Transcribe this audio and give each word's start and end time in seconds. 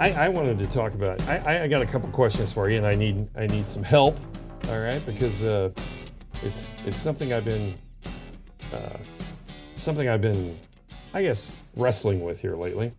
I, 0.00 0.12
I 0.12 0.28
wanted 0.30 0.58
to 0.60 0.66
talk 0.66 0.94
about. 0.94 1.20
I, 1.28 1.64
I 1.64 1.68
got 1.68 1.82
a 1.82 1.86
couple 1.86 2.08
questions 2.08 2.50
for 2.50 2.70
you, 2.70 2.78
and 2.78 2.86
I 2.86 2.94
need 2.94 3.28
I 3.36 3.46
need 3.46 3.68
some 3.68 3.82
help. 3.82 4.18
All 4.70 4.80
right, 4.80 5.04
because 5.04 5.42
uh, 5.42 5.68
it's 6.42 6.72
it's 6.86 6.98
something 6.98 7.34
I've 7.34 7.44
been 7.44 7.76
uh, 8.72 8.96
something 9.74 10.08
I've 10.08 10.22
been, 10.22 10.58
I 11.12 11.22
guess, 11.22 11.52
wrestling 11.76 12.24
with 12.24 12.40
here 12.40 12.56
lately. 12.56 12.92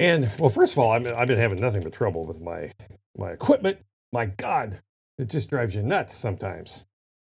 And 0.00 0.32
well, 0.38 0.48
first 0.48 0.72
of 0.72 0.78
all, 0.78 0.90
I've 0.90 1.02
been, 1.02 1.14
I've 1.14 1.28
been 1.28 1.38
having 1.38 1.60
nothing 1.60 1.82
but 1.82 1.92
trouble 1.92 2.24
with 2.24 2.40
my 2.40 2.72
my 3.18 3.32
equipment. 3.32 3.76
My 4.14 4.24
God, 4.24 4.80
it 5.18 5.28
just 5.28 5.50
drives 5.50 5.74
you 5.74 5.82
nuts 5.82 6.14
sometimes. 6.14 6.86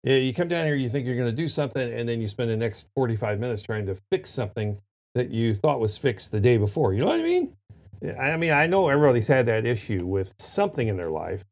Yeah, 0.02 0.16
You 0.16 0.34
come 0.34 0.48
down 0.48 0.66
here, 0.66 0.74
you 0.74 0.88
think 0.88 1.06
you're 1.06 1.16
going 1.16 1.30
to 1.30 1.42
do 1.42 1.46
something, 1.46 1.92
and 1.92 2.08
then 2.08 2.20
you 2.20 2.26
spend 2.26 2.50
the 2.50 2.56
next 2.56 2.86
45 2.96 3.38
minutes 3.38 3.62
trying 3.62 3.86
to 3.86 3.96
fix 4.10 4.30
something 4.30 4.80
that 5.14 5.30
you 5.30 5.54
thought 5.54 5.80
was 5.80 5.96
fixed 5.96 6.30
the 6.32 6.40
day 6.40 6.56
before. 6.56 6.92
You 6.92 7.00
know 7.00 7.06
what 7.06 7.20
I 7.20 7.24
mean? 7.24 7.56
I 8.02 8.36
mean, 8.36 8.52
I 8.52 8.66
know 8.66 8.88
everybody's 8.88 9.26
had 9.26 9.46
that 9.46 9.66
issue 9.66 10.06
with 10.06 10.34
something 10.38 10.88
in 10.88 10.96
their 10.96 11.10
life. 11.10 11.44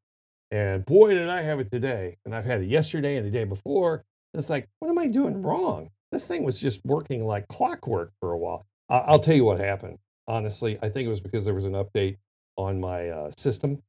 And 0.50 0.84
boy, 0.86 1.14
did 1.14 1.28
I 1.28 1.42
have 1.42 1.58
it 1.58 1.70
today. 1.70 2.16
And 2.24 2.34
I've 2.34 2.44
had 2.44 2.62
it 2.62 2.68
yesterday 2.68 3.16
and 3.16 3.26
the 3.26 3.30
day 3.30 3.44
before. 3.44 4.04
And 4.32 4.40
It's 4.40 4.50
like, 4.50 4.68
what 4.78 4.88
am 4.88 4.98
I 4.98 5.08
doing 5.08 5.42
wrong? 5.42 5.90
This 6.12 6.28
thing 6.28 6.44
was 6.44 6.58
just 6.58 6.80
working 6.84 7.26
like 7.26 7.48
clockwork 7.48 8.12
for 8.20 8.32
a 8.32 8.38
while. 8.38 8.64
I'll 8.88 9.18
tell 9.18 9.34
you 9.34 9.44
what 9.44 9.58
happened. 9.58 9.98
Honestly, 10.28 10.78
I 10.82 10.88
think 10.88 11.06
it 11.06 11.10
was 11.10 11.20
because 11.20 11.44
there 11.44 11.54
was 11.54 11.64
an 11.64 11.72
update 11.72 12.16
on 12.56 12.80
my 12.80 13.08
uh, 13.08 13.30
system. 13.36 13.82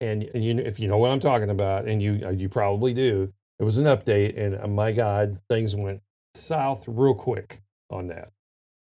And, 0.00 0.28
and 0.34 0.44
you, 0.44 0.58
if 0.58 0.78
you 0.78 0.88
know 0.88 0.98
what 0.98 1.10
I'm 1.10 1.20
talking 1.20 1.50
about, 1.50 1.86
and 1.86 2.02
you 2.02 2.20
uh, 2.26 2.30
you 2.30 2.48
probably 2.48 2.92
do, 2.92 3.32
it 3.58 3.64
was 3.64 3.78
an 3.78 3.84
update, 3.84 4.38
and 4.38 4.60
uh, 4.60 4.66
my 4.66 4.92
God, 4.92 5.38
things 5.48 5.74
went 5.74 6.02
south 6.34 6.84
real 6.86 7.14
quick 7.14 7.62
on 7.90 8.08
that 8.08 8.30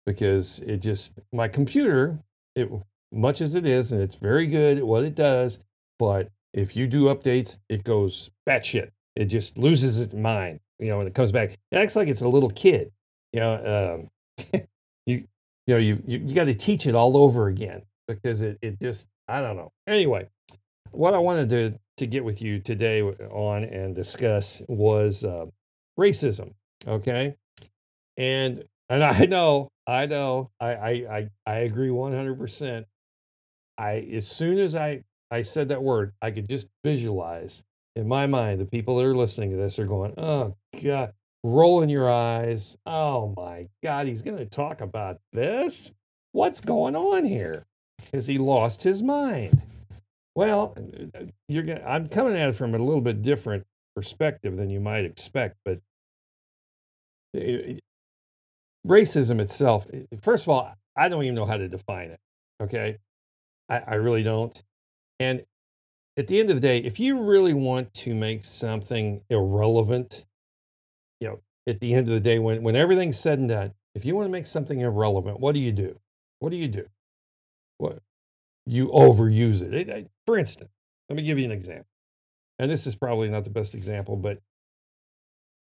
because 0.06 0.60
it 0.60 0.78
just 0.78 1.14
my 1.34 1.48
computer 1.48 2.20
it 2.56 2.70
much 3.12 3.42
as 3.42 3.56
it 3.56 3.66
is, 3.66 3.92
and 3.92 4.02
it's 4.02 4.16
very 4.16 4.48
good 4.48 4.78
at 4.78 4.86
what 4.86 5.04
it 5.04 5.16
does. 5.16 5.60
But 5.98 6.30
if 6.54 6.76
you 6.76 6.88
do 6.88 7.06
updates, 7.06 7.58
it 7.70 7.84
goes 7.84 8.30
batshit. 8.48 8.92
It 9.16 9.26
just 9.26 9.58
loses 9.58 10.00
its 10.00 10.14
mind, 10.14 10.60
you 10.80 10.88
know, 10.88 10.98
when 10.98 11.08
it 11.08 11.14
comes 11.14 11.32
back. 11.32 11.52
It 11.72 11.78
acts 11.78 11.96
like 11.96 12.08
it's 12.08 12.22
a 12.22 12.28
little 12.28 12.50
kid. 12.50 12.92
You 13.34 13.42
know, 13.42 14.10
um, 14.52 14.62
you 15.06 15.24
you 15.68 15.74
know, 15.76 15.78
you 15.78 16.02
you, 16.06 16.20
you 16.20 16.34
got 16.34 16.46
to 16.46 16.56
teach 16.56 16.88
it 16.88 16.96
all 16.96 17.18
over 17.18 17.48
again 17.48 17.82
because 18.08 18.42
it 18.42 18.58
it 18.62 18.80
just 18.82 19.08
I 19.28 19.42
don't 19.42 19.58
know. 19.58 19.72
Anyway, 19.88 20.28
what 20.92 21.14
I 21.14 21.18
wanted 21.18 21.50
to 21.50 21.80
to 21.98 22.08
get 22.08 22.24
with 22.24 22.42
you 22.42 22.60
today 22.60 23.02
on 23.02 23.64
and 23.66 23.94
discuss 23.94 24.62
was 24.68 25.24
uh, 25.24 25.46
racism. 26.00 26.54
Okay, 26.88 27.36
and 28.18 28.64
and 28.90 29.04
I 29.04 29.26
know 29.26 29.70
I 29.86 30.06
know 30.06 30.50
I 30.60 30.70
I 30.70 30.90
I, 30.90 31.30
I 31.46 31.56
agree 31.60 31.92
one 31.92 32.14
hundred 32.14 32.40
percent 32.40 32.86
I 33.80 34.08
as 34.14 34.28
soon 34.28 34.60
as 34.60 34.76
I 34.76 35.04
I 35.32 35.42
said 35.42 35.70
that 35.70 35.82
word, 35.82 36.14
I 36.22 36.32
could 36.32 36.50
just 36.50 36.68
visualize 36.84 37.64
in 37.96 38.08
my 38.08 38.28
mind 38.28 38.60
the 38.60 38.66
people 38.66 38.98
that 38.98 39.06
are 39.06 39.16
listening 39.16 39.52
to 39.52 39.58
this 39.58 39.80
are 39.80 39.86
going, 39.86 40.14
"Oh 40.18 40.56
God," 40.84 41.14
rolling 41.44 41.90
your 41.90 42.12
eyes. 42.12 42.78
"Oh 42.86 43.34
my 43.38 43.68
God, 43.82 44.08
he's 44.08 44.22
going 44.22 44.38
to 44.38 44.46
talk 44.46 44.82
about 44.82 45.20
this? 45.32 45.92
What's 46.34 46.60
going 46.60 46.96
on 46.96 47.26
here? 47.26 47.66
Has 48.14 48.28
he 48.28 48.38
lost 48.38 48.84
his 48.84 49.02
mind?" 49.02 49.62
Well, 50.36 50.76
uh, 51.16 51.26
you're 51.48 51.64
going 51.64 51.82
I'm 51.86 52.10
coming 52.10 52.36
at 52.36 52.50
it 52.50 52.56
from 52.56 52.76
a 52.76 52.80
little 52.80 53.02
bit 53.02 53.22
different 53.22 53.66
perspective 53.96 54.58
than 54.58 54.70
you 54.70 54.80
might 54.80 55.06
expect, 55.06 55.58
but 55.66 55.80
racism 58.86 59.40
itself, 59.40 59.88
first 60.22 60.44
of 60.44 60.50
all, 60.50 60.74
I 60.96 61.10
don't 61.10 61.24
even 61.24 61.36
know 61.36 61.46
how 61.46 61.58
to 61.58 61.68
define 61.70 62.12
it. 62.12 62.20
Okay. 62.62 62.98
I, 63.70 63.80
I 63.80 63.96
really 63.96 64.24
don't. 64.24 64.62
And 65.20 65.44
at 66.18 66.28
the 66.28 66.40
end 66.40 66.50
of 66.50 66.56
the 66.56 66.62
day, 66.62 66.80
if 66.80 67.00
you 67.00 67.22
really 67.22 67.54
want 67.54 67.94
to 67.94 68.14
make 68.14 68.44
something 68.44 69.22
irrelevant, 69.30 70.26
you 71.20 71.28
know, 71.28 71.40
at 71.68 71.80
the 71.80 71.94
end 71.94 72.08
of 72.08 72.14
the 72.14 72.20
day, 72.20 72.40
when, 72.40 72.64
when 72.64 72.76
everything's 72.76 73.20
said 73.20 73.40
and 73.40 73.50
done, 73.50 73.74
if 73.96 74.06
you 74.06 74.16
want 74.16 74.26
to 74.26 74.32
make 74.32 74.48
something 74.48 74.80
irrelevant, 74.80 75.40
what 75.40 75.54
do 75.54 75.60
you 75.60 75.72
do? 75.72 76.00
What 76.40 76.50
do 76.50 76.58
you 76.58 76.68
do? 76.68 76.86
What 77.78 78.00
you 78.66 78.88
overuse 78.88 79.62
it. 79.62 79.74
it, 79.74 79.90
it 79.90 80.12
for 80.26 80.38
instance, 80.38 80.72
let 81.10 81.16
me 81.16 81.24
give 81.24 81.40
you 81.40 81.46
an 81.46 81.52
example. 81.52 81.88
And 82.60 82.70
this 82.70 82.86
is 82.86 82.96
probably 82.96 83.30
not 83.30 83.44
the 83.44 83.50
best 83.50 83.74
example, 83.74 84.16
but 84.16 84.40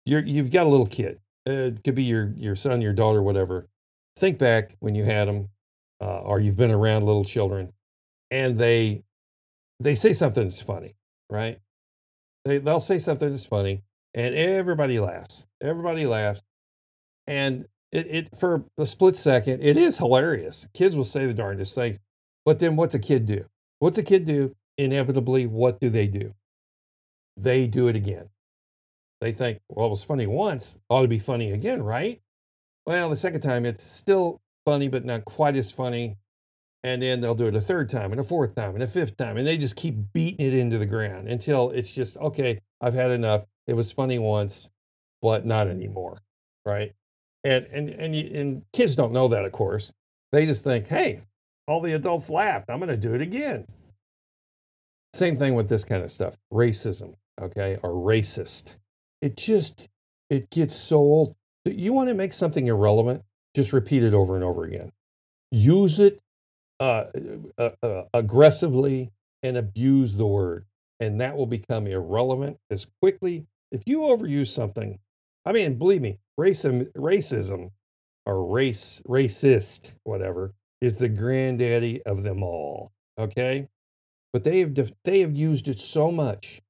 you're 0.05 0.25
you've 0.25 0.51
got 0.51 0.67
a 0.67 0.69
little 0.71 0.87
kid. 0.87 1.21
Uh, 1.49 1.53
it 1.53 1.85
could 1.85 1.95
be 1.95 2.05
your 2.05 2.33
your 2.37 2.57
son, 2.57 2.81
your 2.81 2.93
daughter, 2.93 3.23
whatever. 3.23 3.69
Think 4.17 4.39
back 4.39 4.75
when 4.81 4.95
you 4.95 5.05
had 5.05 5.29
them, 5.29 5.49
uh, 6.01 6.21
or 6.21 6.41
you've 6.41 6.57
been 6.57 6.71
around 6.71 7.05
little 7.05 7.25
children, 7.25 7.73
and 8.31 8.59
they 8.59 9.03
they 9.81 9.95
say 9.95 10.13
something 10.13 10.45
that's 10.45 10.61
funny, 10.61 10.95
right? 11.31 11.59
They 12.45 12.59
they'll 12.59 12.81
say 12.81 12.99
something 12.99 13.31
that's 13.31 13.47
funny, 13.47 13.83
and 14.15 14.35
everybody 14.35 15.01
laughs. 15.01 15.47
Everybody 15.63 16.07
laughs, 16.07 16.43
and 17.27 17.67
it, 17.93 18.07
it 18.07 18.39
for 18.39 18.65
a 18.77 18.87
split 18.87 19.17
second, 19.17 19.63
it 19.63 19.77
is 19.77 19.97
hilarious. 19.97 20.67
Kids 20.75 20.97
will 20.97 21.05
say 21.05 21.27
the 21.27 21.35
darndest 21.35 21.75
things, 21.75 21.99
but 22.45 22.59
then 22.59 22.77
what's 22.77 22.95
a 22.95 22.99
kid 22.99 23.27
do? 23.27 23.45
What's 23.79 23.99
a 23.99 24.03
kid 24.03 24.27
do? 24.27 24.55
Inevitably, 24.77 25.47
what 25.47 25.81
do 25.81 25.91
they 25.91 26.07
do? 26.07 26.33
They 27.37 27.67
do 27.67 27.89
it 27.89 27.97
again. 27.97 28.29
They 29.21 29.33
think, 29.33 29.61
well, 29.69 29.87
it 29.87 29.91
was 29.91 30.05
funny 30.05 30.27
once, 30.27 30.77
ought 30.89 31.03
to 31.03 31.09
be 31.09 31.19
funny 31.19 31.53
again, 31.53 31.83
right? 31.83 32.21
Well, 32.87 33.11
the 33.11 33.17
second 33.17 33.41
time, 33.41 33.67
it's 33.67 33.83
still 33.83 34.41
funny, 34.65 34.89
but 34.89 35.05
not 35.05 35.25
quite 35.25 35.57
as 35.57 35.71
funny 35.71 36.17
and 36.85 37.03
then 37.03 37.21
they'll 37.21 37.35
do 37.35 37.47
it 37.47 37.55
a 37.55 37.61
third 37.61 37.91
time 37.91 38.13
and 38.13 38.21
a 38.21 38.25
fourth 38.25 38.55
time 38.55 38.75
and 38.75 38.83
a 38.83 38.87
fifth 38.87 39.17
time 39.17 39.37
and 39.37 39.47
they 39.47 39.59
just 39.59 39.77
keep 39.77 39.97
beating 40.13 40.47
it 40.47 40.55
into 40.55 40.79
the 40.79 40.87
ground 40.87 41.29
until 41.29 41.71
it's 41.71 41.91
just 41.91 42.17
okay 42.19 42.61
i've 42.81 42.95
had 42.95 43.11
enough. 43.11 43.45
It 43.67 43.75
was 43.75 43.91
funny 43.91 44.19
once 44.19 44.71
but 45.21 45.45
not 45.45 45.69
anymore 45.69 46.23
right? 46.69 46.93
And 47.45 47.67
and 47.73 47.89
and, 47.89 48.15
you, 48.15 48.31
and 48.39 48.63
kids 48.73 48.95
don't 48.95 49.13
know 49.13 49.29
that 49.29 49.45
of 49.45 49.53
course. 49.53 49.93
They 50.33 50.47
just 50.47 50.63
think 50.63 50.87
hey 50.87 51.21
all 51.67 51.81
the 51.81 51.95
adults 51.95 52.31
laughed. 52.31 52.71
I'm 52.71 52.79
going 52.79 52.89
to 52.89 52.97
do 52.97 53.15
it 53.15 53.21
again. 53.21 53.67
Same 55.15 55.37
thing 55.37 55.55
with 55.55 55.69
this 55.69 55.85
kind 55.85 56.03
of 56.03 56.13
stuff 56.13 56.35
racism 56.53 57.15
okay 57.41 57.79
or 57.83 57.91
racist. 57.91 58.77
It 59.23 59.37
just 59.37 59.89
it 60.31 60.51
gets 60.51 60.77
so 60.77 60.97
old. 60.99 61.35
You 61.65 61.93
want 61.93 62.09
to 62.09 62.15
make 62.15 62.33
something 62.33 62.67
irrelevant? 62.67 63.23
Just 63.55 63.73
repeat 63.73 64.03
it 64.03 64.15
over 64.15 64.35
and 64.35 64.45
over 64.45 64.65
again. 64.65 64.93
Use 65.51 65.99
it 65.99 66.21
uh, 66.81 67.05
uh, 67.59 67.71
uh, 67.83 68.03
aggressively 68.15 69.11
and 69.43 69.57
abuse 69.57 70.15
the 70.15 70.27
word, 70.27 70.65
and 71.01 71.21
that 71.21 71.37
will 71.37 71.47
become 71.47 71.87
irrelevant 71.87 72.57
as 72.71 72.87
quickly. 73.01 73.47
If 73.73 73.83
you 73.87 74.01
overuse 74.01 74.49
something, 74.49 74.99
I 75.45 75.53
mean, 75.53 75.77
believe 75.77 76.03
me, 76.03 76.19
racism, 76.39 76.91
racism 76.93 77.71
or 78.27 78.45
race, 78.47 79.01
racist, 79.09 79.91
whatever, 80.05 80.53
is 80.81 80.97
the 80.99 81.09
granddaddy 81.09 82.03
of 82.05 82.23
them 82.23 82.43
all. 82.43 82.93
Okay, 83.19 83.67
but 84.33 84.45
they 84.45 84.61
have 84.61 84.75
def- 84.75 84.93
they 85.05 85.21
have 85.21 85.35
used 85.35 85.69
it 85.69 85.81
so 85.81 86.13
much, 86.13 86.61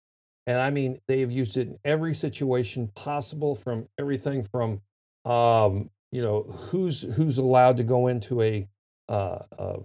and 0.46 0.58
I 0.58 0.70
mean, 0.70 1.00
they 1.08 1.20
have 1.20 1.31
used 1.31 1.56
it 1.58 1.69
in 1.69 1.78
every 1.84 2.14
situation 2.14 2.88
possible, 2.94 3.54
from 3.54 3.87
everything 3.99 4.43
from, 4.44 4.81
um, 5.25 5.90
you 6.12 6.22
know, 6.22 6.43
who's 6.44 7.02
who's 7.02 7.38
allowed 7.38 7.76
to 7.76 7.84
go 7.84 8.06
into 8.06 8.43
a 8.43 8.66
uh, 9.08 9.40
uh, 9.58 9.76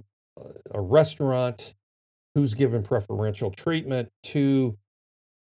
a 0.71 0.81
restaurant, 0.81 1.74
who's 2.35 2.53
given 2.53 2.81
preferential 2.81 3.51
treatment 3.51 4.09
to, 4.24 4.75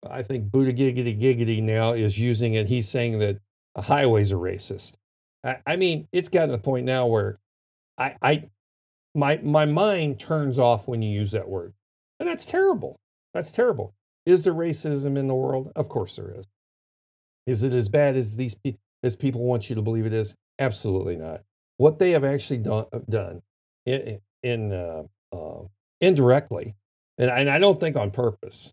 I 0.08 0.22
think 0.22 0.50
Buddha 0.50 0.72
Giggity 0.72 1.18
Giggity 1.20 1.62
now 1.62 1.92
is 1.92 2.18
using 2.18 2.54
it. 2.54 2.66
He's 2.66 2.88
saying 2.88 3.18
that 3.20 3.38
highways 3.76 4.32
are 4.32 4.38
racist. 4.38 4.94
I, 5.44 5.58
I 5.66 5.76
mean, 5.76 6.08
it's 6.12 6.28
gotten 6.28 6.50
to 6.50 6.56
the 6.56 6.62
point 6.62 6.86
now 6.86 7.06
where 7.06 7.38
I, 7.96 8.16
I, 8.22 8.48
my, 9.14 9.38
my 9.38 9.66
mind 9.66 10.18
turns 10.18 10.58
off 10.58 10.88
when 10.88 11.02
you 11.02 11.10
use 11.10 11.30
that 11.30 11.48
word. 11.48 11.72
And 12.18 12.28
that's 12.28 12.44
terrible. 12.44 12.98
That's 13.34 13.52
terrible. 13.52 13.94
Is 14.26 14.44
there 14.44 14.54
racism 14.54 15.16
in 15.16 15.26
the 15.28 15.34
world? 15.34 15.72
Of 15.76 15.88
course 15.88 16.16
there 16.16 16.34
is. 16.36 16.46
Is 17.46 17.62
it 17.62 17.72
as 17.72 17.88
bad 17.88 18.16
as 18.16 18.36
these 18.36 18.54
as 19.02 19.16
people 19.16 19.42
want 19.42 19.70
you 19.70 19.76
to 19.76 19.82
believe 19.82 20.06
it 20.06 20.12
is? 20.12 20.34
Absolutely 20.58 21.16
not. 21.16 21.42
What 21.78 21.98
they 21.98 22.10
have 22.10 22.24
actually 22.24 22.58
done, 22.58 22.84
uh, 22.92 22.98
done 23.08 23.40
in, 23.86 24.20
in 24.42 24.72
uh, 24.72 25.04
uh, 25.32 25.62
indirectly, 26.00 26.74
and, 27.18 27.30
and 27.30 27.50
I 27.50 27.58
don't 27.58 27.78
think 27.80 27.96
on 27.96 28.10
purpose. 28.10 28.72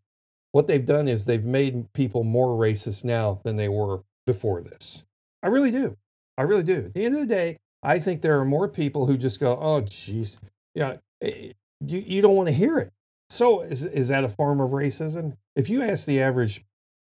what 0.51 0.67
they've 0.67 0.85
done 0.85 1.07
is 1.07 1.25
they've 1.25 1.43
made 1.43 1.91
people 1.93 2.23
more 2.23 2.57
racist 2.57 3.03
now 3.03 3.39
than 3.43 3.55
they 3.55 3.69
were 3.69 4.01
before 4.25 4.61
this. 4.61 5.03
I 5.43 5.47
really 5.47 5.71
do. 5.71 5.95
I 6.37 6.43
really 6.43 6.63
do. 6.63 6.85
At 6.85 6.93
the 6.93 7.05
end 7.05 7.15
of 7.15 7.21
the 7.21 7.27
day, 7.27 7.57
I 7.83 7.99
think 7.99 8.21
there 8.21 8.39
are 8.39 8.45
more 8.45 8.67
people 8.67 9.05
who 9.05 9.17
just 9.17 9.39
go, 9.39 9.57
"Oh, 9.59 9.81
jeez, 9.81 10.37
yeah, 10.75 10.97
eh, 11.21 11.51
you 11.85 11.99
you 11.99 12.21
don't 12.21 12.35
want 12.35 12.47
to 12.47 12.53
hear 12.53 12.79
it." 12.79 12.91
So 13.29 13.61
is 13.61 13.83
is 13.85 14.07
that 14.09 14.23
a 14.23 14.29
form 14.29 14.61
of 14.61 14.71
racism? 14.71 15.35
If 15.55 15.69
you 15.69 15.83
ask 15.83 16.05
the 16.05 16.21
average 16.21 16.63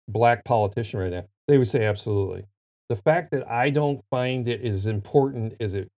black 0.08 0.46
politician 0.46 1.00
right 1.00 1.12
now, 1.12 1.26
they 1.48 1.58
would 1.58 1.68
say 1.68 1.86
absolutely. 1.86 2.46
The 2.90 2.96
fact 2.96 3.32
that 3.32 3.50
I 3.50 3.70
don't 3.70 4.02
find 4.10 4.48
it 4.48 4.62
as 4.64 4.86
important 4.86 5.56
as 5.60 5.74
it 5.74 5.90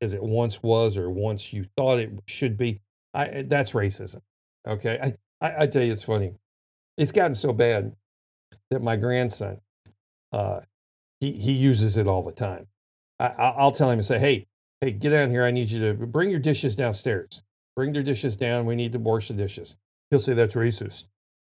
as 0.00 0.12
it 0.12 0.22
once 0.22 0.62
was 0.62 0.96
or 0.96 1.10
once 1.10 1.52
you 1.52 1.66
thought 1.76 1.98
it 1.98 2.10
should 2.26 2.56
be, 2.56 2.80
I 3.14 3.44
that's 3.48 3.72
racism. 3.72 4.20
Okay, 4.68 4.98
I 5.02 5.46
I, 5.46 5.62
I 5.62 5.66
tell 5.66 5.82
you, 5.82 5.92
it's 5.92 6.02
funny. 6.02 6.32
It's 6.98 7.12
gotten 7.12 7.34
so 7.34 7.52
bad 7.52 7.92
that 8.70 8.82
my 8.82 8.96
grandson, 8.96 9.60
uh, 10.32 10.60
he 11.20 11.32
he 11.32 11.52
uses 11.52 11.96
it 11.96 12.06
all 12.08 12.22
the 12.22 12.32
time. 12.32 12.66
I, 13.20 13.26
I'll 13.28 13.72
tell 13.72 13.90
him 13.90 13.98
and 13.98 14.06
say, 14.06 14.18
hey, 14.18 14.46
hey, 14.80 14.92
get 14.92 15.10
down 15.10 15.30
here. 15.30 15.44
I 15.44 15.50
need 15.50 15.70
you 15.70 15.80
to 15.88 16.06
bring 16.06 16.30
your 16.30 16.40
dishes 16.40 16.76
downstairs. 16.76 17.42
Bring 17.76 17.94
your 17.94 18.02
dishes 18.02 18.36
down. 18.36 18.66
We 18.66 18.76
need 18.76 18.92
to 18.92 18.98
wash 18.98 19.28
the 19.28 19.34
dishes. 19.34 19.76
He'll 20.10 20.20
say 20.20 20.34
that's 20.34 20.54
racist. 20.54 21.04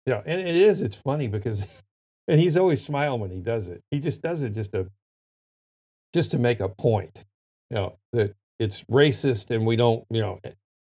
Yeah. 0.06 0.22
and 0.26 0.40
it 0.40 0.56
is. 0.56 0.82
It's 0.82 0.96
funny 0.96 1.28
because, 1.28 1.64
and 2.28 2.40
he's 2.40 2.56
always 2.56 2.82
smiling 2.82 3.20
when 3.20 3.30
he 3.30 3.40
does 3.40 3.68
it. 3.68 3.82
He 3.90 4.00
just 4.00 4.22
does 4.22 4.42
it 4.42 4.50
just 4.50 4.72
to, 4.72 4.88
just 6.14 6.30
to 6.32 6.38
make 6.38 6.60
a 6.60 6.68
point. 6.68 7.24
You 7.70 7.76
know 7.76 7.98
that 8.12 8.34
it's 8.58 8.82
racist 8.90 9.50
and 9.50 9.66
we 9.66 9.76
don't. 9.76 10.04
You 10.10 10.20
know, 10.20 10.40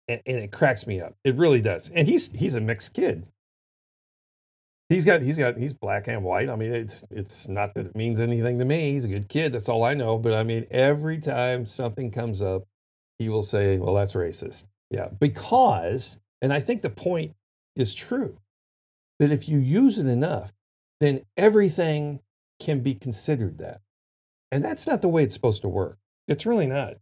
and, 0.09 0.21
and 0.27 0.39
it 0.39 0.53
cracks 0.53 0.87
me 0.87 1.01
up. 1.01 1.15
It 1.25 1.37
really 1.37 1.61
does. 1.61 1.91
And 1.95 2.07
he's 2.07 2.29
he's 2.33 2.55
a 2.55 2.61
mixed 2.61 2.93
kid. 2.93 3.27
He's 4.89 5.05
got 5.05 5.21
he's 5.21 5.39
got 5.39 5.57
he's 5.57 5.73
black 5.73 6.07
and 6.07 6.23
white. 6.23 6.49
I 6.49 6.55
mean, 6.55 6.73
it's 6.73 7.03
it's 7.11 7.49
not 7.49 7.75
that 7.75 7.87
it 7.87 7.97
means 7.97 8.21
anything 8.21 8.59
to 8.61 8.65
me. 8.65 8.93
He's 8.93 9.05
a 9.05 9.09
good 9.09 9.29
kid. 9.29 9.53
That's 9.53 9.69
all 9.69 9.83
I 9.83 9.95
know. 9.95 10.17
But 10.17 10.35
I 10.35 10.45
mean, 10.45 10.67
every 10.71 11.19
time 11.19 11.67
something 11.67 12.11
comes 12.11 12.41
up, 12.41 12.63
he 13.19 13.29
will 13.29 13.43
say, 13.43 13.79
"Well, 13.79 13.95
that's 13.95 14.13
racist." 14.13 14.65
Yeah, 14.91 15.09
because, 15.19 16.19
and 16.41 16.53
I 16.53 16.61
think 16.61 16.83
the 16.83 16.91
point 16.91 17.35
is 17.75 17.93
true 17.93 18.39
that 19.19 19.33
if 19.33 19.49
you 19.49 19.59
use 19.59 19.99
it 19.99 20.07
enough, 20.07 20.53
then 21.01 21.23
everything 21.37 22.21
can 22.61 22.81
be 22.81 22.95
considered 22.95 23.59
that, 23.59 23.81
and 24.53 24.65
that's 24.65 24.87
not 24.87 25.03
the 25.03 25.09
way 25.09 25.25
it's 25.25 25.35
supposed 25.35 25.63
to 25.63 25.69
work. 25.69 25.99
It's 26.29 26.47
really 26.47 26.67
not. 26.67 26.95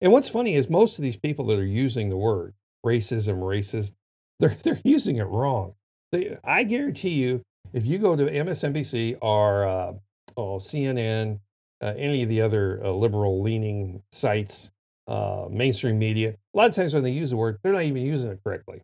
And 0.00 0.12
what's 0.12 0.28
funny 0.28 0.56
is 0.56 0.70
most 0.70 0.98
of 0.98 1.02
these 1.02 1.16
people 1.16 1.46
that 1.46 1.58
are 1.58 1.64
using 1.64 2.08
the 2.08 2.16
word 2.16 2.54
racism, 2.84 3.38
racist, 3.40 3.92
they're 4.40 4.56
they're 4.62 4.80
using 4.84 5.16
it 5.16 5.24
wrong 5.24 5.74
they, 6.12 6.36
I 6.44 6.64
guarantee 6.64 7.10
you, 7.10 7.42
if 7.72 7.86
you 7.86 7.98
go 7.98 8.16
to 8.16 8.24
MSNBC 8.24 9.18
or 9.22 9.64
uh, 9.66 9.92
oh, 10.36 10.58
CNN, 10.58 11.38
uh, 11.82 11.94
any 11.96 12.22
of 12.22 12.28
the 12.28 12.40
other 12.40 12.80
uh, 12.84 12.90
liberal 12.90 13.42
leaning 13.42 14.02
sites, 14.12 14.70
uh, 15.06 15.46
mainstream 15.50 15.98
media, 15.98 16.34
a 16.54 16.56
lot 16.56 16.68
of 16.68 16.74
times 16.74 16.94
when 16.94 17.02
they 17.02 17.10
use 17.10 17.30
the 17.30 17.36
word, 17.36 17.58
they're 17.62 17.72
not 17.72 17.82
even 17.82 18.02
using 18.02 18.30
it 18.30 18.40
correctly. 18.44 18.82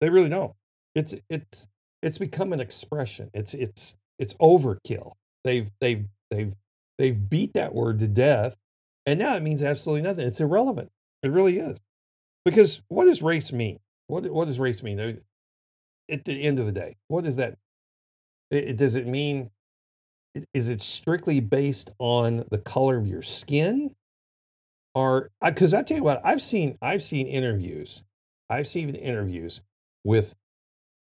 They 0.00 0.08
really 0.08 0.28
don't. 0.28 0.52
It's 0.94 1.14
it's 1.28 1.66
it's 2.02 2.18
become 2.18 2.52
an 2.52 2.60
expression. 2.60 3.30
It's 3.34 3.54
it's 3.54 3.96
it's 4.18 4.34
overkill. 4.34 5.12
They've 5.44 5.70
they've 5.80 6.04
they've 6.30 6.54
they've 6.98 7.28
beat 7.28 7.52
that 7.54 7.74
word 7.74 7.98
to 8.00 8.08
death, 8.08 8.54
and 9.08 9.18
now 9.18 9.34
it 9.34 9.42
means 9.42 9.62
absolutely 9.62 10.02
nothing. 10.02 10.26
It's 10.26 10.40
irrelevant. 10.40 10.90
It 11.22 11.30
really 11.30 11.58
is. 11.58 11.78
Because 12.44 12.82
what 12.88 13.06
does 13.06 13.22
race 13.22 13.52
mean? 13.52 13.78
What 14.06 14.30
what 14.30 14.46
does 14.46 14.58
race 14.58 14.82
mean? 14.82 15.18
at 16.10 16.24
the 16.24 16.42
end 16.42 16.58
of 16.58 16.66
the 16.66 16.72
day, 16.72 16.96
what 17.08 17.24
does 17.24 17.36
that? 17.36 17.56
It, 18.50 18.76
does 18.76 18.96
it 18.96 19.06
mean? 19.06 19.50
Is 20.52 20.68
it 20.68 20.82
strictly 20.82 21.40
based 21.40 21.90
on 21.98 22.44
the 22.50 22.58
color 22.58 22.98
of 22.98 23.06
your 23.06 23.22
skin, 23.22 23.94
or 24.94 25.30
because 25.42 25.72
I, 25.72 25.82
tell 25.82 25.96
you 25.96 26.04
what, 26.04 26.20
I've 26.22 26.42
seen 26.42 26.76
I've 26.82 27.02
seen 27.02 27.26
interviews, 27.26 28.04
I've 28.50 28.68
seen 28.68 28.94
interviews 28.94 29.62
with 30.04 30.34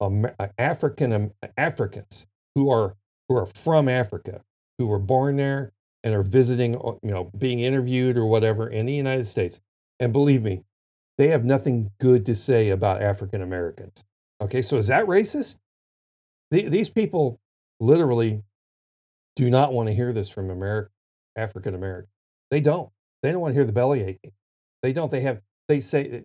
uh, 0.01 0.11
African 0.57 1.13
um, 1.13 1.33
Africans 1.57 2.27
who 2.55 2.71
are 2.71 2.95
who 3.29 3.37
are 3.37 3.47
from 3.47 3.89
Africa, 3.89 4.41
who 4.79 4.87
were 4.87 5.01
born 5.01 5.35
there 5.37 5.73
and 6.09 6.17
are 6.17 6.23
visiting, 6.23 6.73
you 6.73 6.99
know, 7.11 7.31
being 7.37 7.61
interviewed 7.61 8.17
or 8.17 8.25
whatever 8.25 8.71
in 8.71 8.87
the 8.87 8.95
United 8.95 9.27
States. 9.27 9.61
And 10.01 10.11
believe 10.11 10.43
me, 10.43 10.63
they 11.19 11.29
have 11.29 11.45
nothing 11.45 11.91
good 12.01 12.25
to 12.27 12.35
say 12.35 12.71
about 12.71 13.03
African 13.03 13.43
Americans. 13.43 14.05
Okay, 14.41 14.63
so 14.63 14.79
is 14.79 14.87
that 14.87 15.05
racist? 15.05 15.57
The, 16.51 16.69
these 16.69 16.89
people 16.89 17.39
literally 17.79 18.43
do 19.37 19.51
not 19.51 19.75
want 19.75 19.89
to 19.89 19.95
hear 19.95 20.15
this 20.15 20.31
from 20.31 20.49
America, 20.49 20.91
African 21.37 21.75
American. 21.75 22.09
They 22.51 22.61
don't. 22.61 22.89
They 23.23 23.33
don't 23.33 23.41
want 23.41 23.53
to 23.53 23.55
hear 23.57 23.67
the 23.67 23.73
belly 23.73 24.03
aching. 24.03 24.33
They 24.83 24.93
don't. 24.93 25.11
They 25.11 25.21
have. 25.21 25.43
They 25.69 25.81
say, 25.81 26.25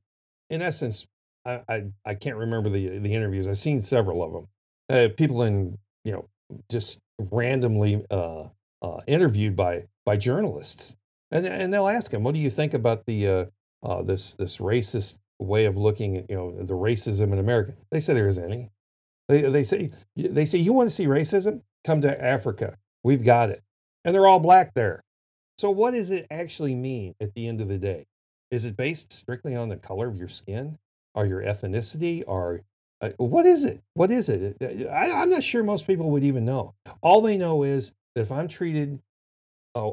in 0.49 0.61
essence, 0.61 1.05
I 1.45 1.59
I, 1.67 1.83
I 2.05 2.15
can't 2.15 2.37
remember 2.37 2.69
the 2.69 2.99
the 2.99 3.13
interviews. 3.13 3.47
I've 3.47 3.57
seen 3.57 3.81
several 3.81 4.23
of 4.23 4.31
them. 4.31 4.47
Uh, 4.89 5.13
people 5.17 5.43
in 5.43 5.77
you 6.05 6.13
know 6.13 6.29
just 6.71 6.99
randomly 7.19 8.05
uh, 8.09 8.43
uh, 8.83 8.99
interviewed 9.07 9.55
by 9.55 9.85
by 10.05 10.17
journalists, 10.17 10.95
and 11.31 11.45
and 11.47 11.73
they'll 11.73 11.87
ask 11.87 12.11
them, 12.11 12.23
"What 12.23 12.33
do 12.33 12.39
you 12.39 12.49
think 12.49 12.73
about 12.73 13.05
the 13.05 13.27
uh, 13.27 13.45
uh, 13.83 14.01
this 14.03 14.33
this 14.33 14.57
racist 14.57 15.15
way 15.39 15.65
of 15.65 15.77
looking 15.77 16.17
at 16.17 16.29
you 16.29 16.35
know 16.35 16.51
the 16.63 16.73
racism 16.73 17.33
in 17.33 17.39
America. 17.39 17.73
They 17.91 17.99
say 17.99 18.13
there 18.13 18.27
isn't 18.27 18.43
any. 18.43 18.69
They 19.27 19.41
they 19.43 19.63
say 19.63 19.91
they 20.15 20.45
say 20.45 20.59
you 20.59 20.73
want 20.73 20.89
to 20.89 20.95
see 20.95 21.05
racism? 21.05 21.61
Come 21.85 22.01
to 22.01 22.23
Africa. 22.23 22.77
We've 23.03 23.23
got 23.23 23.49
it, 23.49 23.61
and 24.05 24.15
they're 24.15 24.27
all 24.27 24.39
black 24.39 24.73
there. 24.73 25.03
So 25.57 25.69
what 25.69 25.91
does 25.91 26.09
it 26.09 26.25
actually 26.31 26.75
mean 26.75 27.13
at 27.21 27.33
the 27.33 27.47
end 27.47 27.61
of 27.61 27.67
the 27.67 27.77
day? 27.77 28.05
Is 28.51 28.65
it 28.65 28.77
based 28.77 29.11
strictly 29.11 29.55
on 29.55 29.69
the 29.69 29.75
color 29.75 30.07
of 30.07 30.17
your 30.17 30.27
skin, 30.27 30.77
or 31.15 31.25
your 31.25 31.41
ethnicity, 31.41 32.23
or 32.25 32.61
uh, 33.01 33.09
what 33.17 33.45
is 33.45 33.65
it? 33.65 33.81
What 33.93 34.11
is 34.11 34.29
it? 34.29 34.57
I, 34.61 35.11
I'm 35.11 35.29
not 35.29 35.43
sure 35.43 35.63
most 35.63 35.87
people 35.87 36.09
would 36.11 36.23
even 36.23 36.45
know. 36.45 36.73
All 37.01 37.21
they 37.21 37.37
know 37.37 37.63
is 37.63 37.91
that 38.15 38.21
if 38.21 38.31
I'm 38.31 38.47
treated 38.47 38.99
a, 39.75 39.91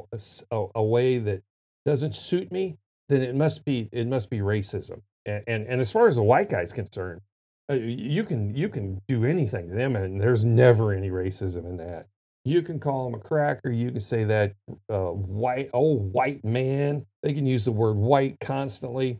a, 0.51 0.65
a 0.75 0.83
way 0.83 1.17
that 1.19 1.41
doesn't 1.85 2.15
suit 2.15 2.51
me, 2.51 2.77
then 3.09 3.21
it 3.21 3.35
must 3.35 3.65
be 3.65 3.89
it 3.91 4.07
must 4.07 4.29
be 4.29 4.39
racism. 4.39 5.01
And, 5.25 5.43
and, 5.47 5.67
and 5.67 5.81
as 5.81 5.91
far 5.91 6.07
as 6.07 6.15
the 6.15 6.23
white 6.23 6.49
guy's 6.49 6.73
concerned, 6.73 7.21
uh, 7.69 7.75
you 7.75 8.23
can 8.23 8.55
you 8.55 8.69
can 8.69 9.01
do 9.07 9.25
anything 9.25 9.69
to 9.69 9.75
them, 9.75 9.95
and 9.95 10.19
there's 10.19 10.43
never 10.43 10.93
any 10.93 11.09
racism 11.09 11.65
in 11.65 11.77
that. 11.77 12.07
You 12.43 12.61
can 12.61 12.79
call 12.79 13.05
them 13.05 13.19
a 13.19 13.23
cracker. 13.23 13.71
You 13.71 13.91
can 13.91 13.99
say 13.99 14.23
that 14.23 14.53
uh, 14.89 15.11
white 15.11 15.69
old 15.73 16.11
white 16.11 16.43
man. 16.43 17.05
They 17.23 17.33
can 17.33 17.45
use 17.45 17.65
the 17.65 17.71
word 17.71 17.97
white 17.97 18.39
constantly. 18.39 19.19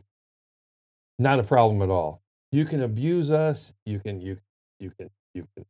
Not 1.18 1.38
a 1.38 1.44
problem 1.44 1.82
at 1.82 1.90
all. 1.90 2.20
You 2.50 2.64
can 2.64 2.82
abuse 2.82 3.30
us. 3.30 3.72
You 3.86 4.00
can 4.00 4.20
you 4.20 4.38
you 4.80 4.90
can 4.98 5.08
you 5.34 5.46
can 5.54 5.64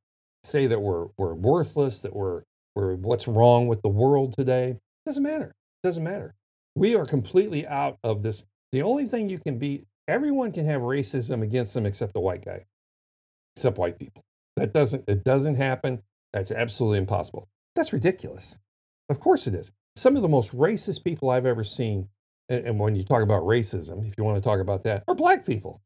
say 0.44 0.66
that 0.66 0.80
we're 0.80 1.06
we're 1.18 1.34
worthless. 1.34 2.00
That 2.00 2.14
we're 2.14 2.42
we're 2.74 2.94
what's 2.96 3.28
wrong 3.28 3.66
with 3.66 3.82
the 3.82 3.88
world 3.88 4.34
today. 4.36 4.70
It 4.70 4.78
Doesn't 5.06 5.22
matter. 5.22 5.54
It 5.82 5.86
Doesn't 5.86 6.04
matter. 6.04 6.34
We 6.74 6.94
are 6.96 7.04
completely 7.04 7.66
out 7.66 7.98
of 8.02 8.22
this. 8.22 8.44
The 8.72 8.82
only 8.82 9.06
thing 9.06 9.28
you 9.28 9.38
can 9.38 9.58
be 9.58 9.84
everyone 10.08 10.52
can 10.52 10.64
have 10.66 10.80
racism 10.80 11.42
against 11.42 11.74
them 11.74 11.86
except 11.86 12.14
the 12.14 12.20
white 12.20 12.44
guy, 12.44 12.64
except 13.56 13.78
white 13.78 13.98
people. 13.98 14.22
That 14.56 14.72
doesn't 14.72 15.04
it 15.08 15.24
doesn't 15.24 15.56
happen. 15.56 16.02
That's 16.32 16.50
absolutely 16.50 16.98
impossible. 16.98 17.48
That's 17.74 17.92
ridiculous. 17.92 18.58
Of 19.08 19.20
course 19.20 19.46
it 19.46 19.54
is. 19.54 19.70
Some 19.96 20.16
of 20.16 20.22
the 20.22 20.28
most 20.28 20.56
racist 20.56 21.04
people 21.04 21.28
I've 21.30 21.46
ever 21.46 21.64
seen, 21.64 22.08
and, 22.48 22.66
and 22.66 22.78
when 22.78 22.94
you 22.94 23.04
talk 23.04 23.22
about 23.22 23.42
racism, 23.42 24.06
if 24.08 24.14
you 24.16 24.24
want 24.24 24.36
to 24.36 24.42
talk 24.42 24.60
about 24.60 24.84
that, 24.84 25.04
are 25.08 25.14
black 25.14 25.44
people 25.44 25.82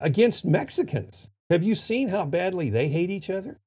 against 0.00 0.44
Mexicans. 0.44 1.28
Have 1.50 1.64
you 1.64 1.74
seen 1.74 2.08
how 2.08 2.24
badly 2.24 2.70
they 2.70 2.88
hate 2.88 3.10
each 3.10 3.30
other? 3.30 3.58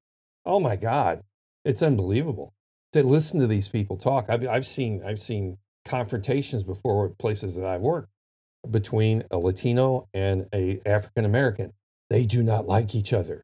Oh 0.46 0.60
my 0.60 0.76
God, 0.76 1.22
it's 1.66 1.82
unbelievable 1.82 2.54
to 2.94 3.04
listen 3.04 3.40
to 3.42 3.48
these 3.48 3.68
people 3.68 3.98
talk. 3.98 4.28
I've, 4.30 4.48
I've 4.48 4.66
seen 4.66 5.04
I've 5.06 5.20
seen 5.20 5.58
confrontations 5.86 6.64
before 6.64 7.10
places 7.20 7.56
that 7.56 7.66
I've 7.66 7.82
worked 7.82 8.10
between 8.72 9.24
a 9.32 9.38
Latino 9.38 10.08
and 10.14 10.48
a 10.54 10.80
African 10.86 11.26
American. 11.26 11.74
They 12.10 12.26
do 12.26 12.44
not 12.44 12.68
like 12.68 12.96
each 12.96 13.14
other. 13.14 13.44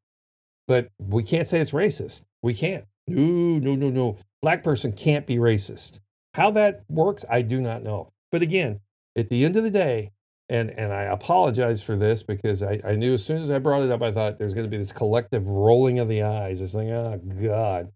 But 0.67 0.89
we 0.99 1.23
can't 1.23 1.47
say 1.47 1.59
it's 1.59 1.71
racist. 1.71 2.21
We 2.43 2.53
can't. 2.53 2.85
No, 3.07 3.57
no, 3.57 3.75
no, 3.75 3.89
no. 3.89 4.17
Black 4.41 4.63
person 4.63 4.91
can't 4.91 5.27
be 5.27 5.35
racist. 5.35 5.99
How 6.33 6.51
that 6.51 6.83
works, 6.87 7.25
I 7.29 7.41
do 7.41 7.59
not 7.59 7.83
know. 7.83 8.09
But 8.31 8.41
again, 8.41 8.79
at 9.17 9.27
the 9.29 9.43
end 9.43 9.57
of 9.57 9.63
the 9.63 9.69
day, 9.69 10.11
and 10.49 10.69
and 10.71 10.93
I 10.93 11.03
apologize 11.03 11.81
for 11.81 11.95
this 11.95 12.23
because 12.23 12.63
I, 12.63 12.79
I 12.85 12.95
knew 12.95 13.13
as 13.13 13.25
soon 13.25 13.41
as 13.41 13.49
I 13.49 13.59
brought 13.59 13.83
it 13.83 13.91
up, 13.91 14.01
I 14.01 14.11
thought 14.11 14.37
there's 14.37 14.53
going 14.53 14.65
to 14.65 14.69
be 14.69 14.77
this 14.77 14.91
collective 14.91 15.47
rolling 15.47 15.99
of 15.99 16.07
the 16.07 16.23
eyes. 16.23 16.61
It's 16.61 16.73
like, 16.73 16.87
oh 16.87 17.19
God. 17.41 17.91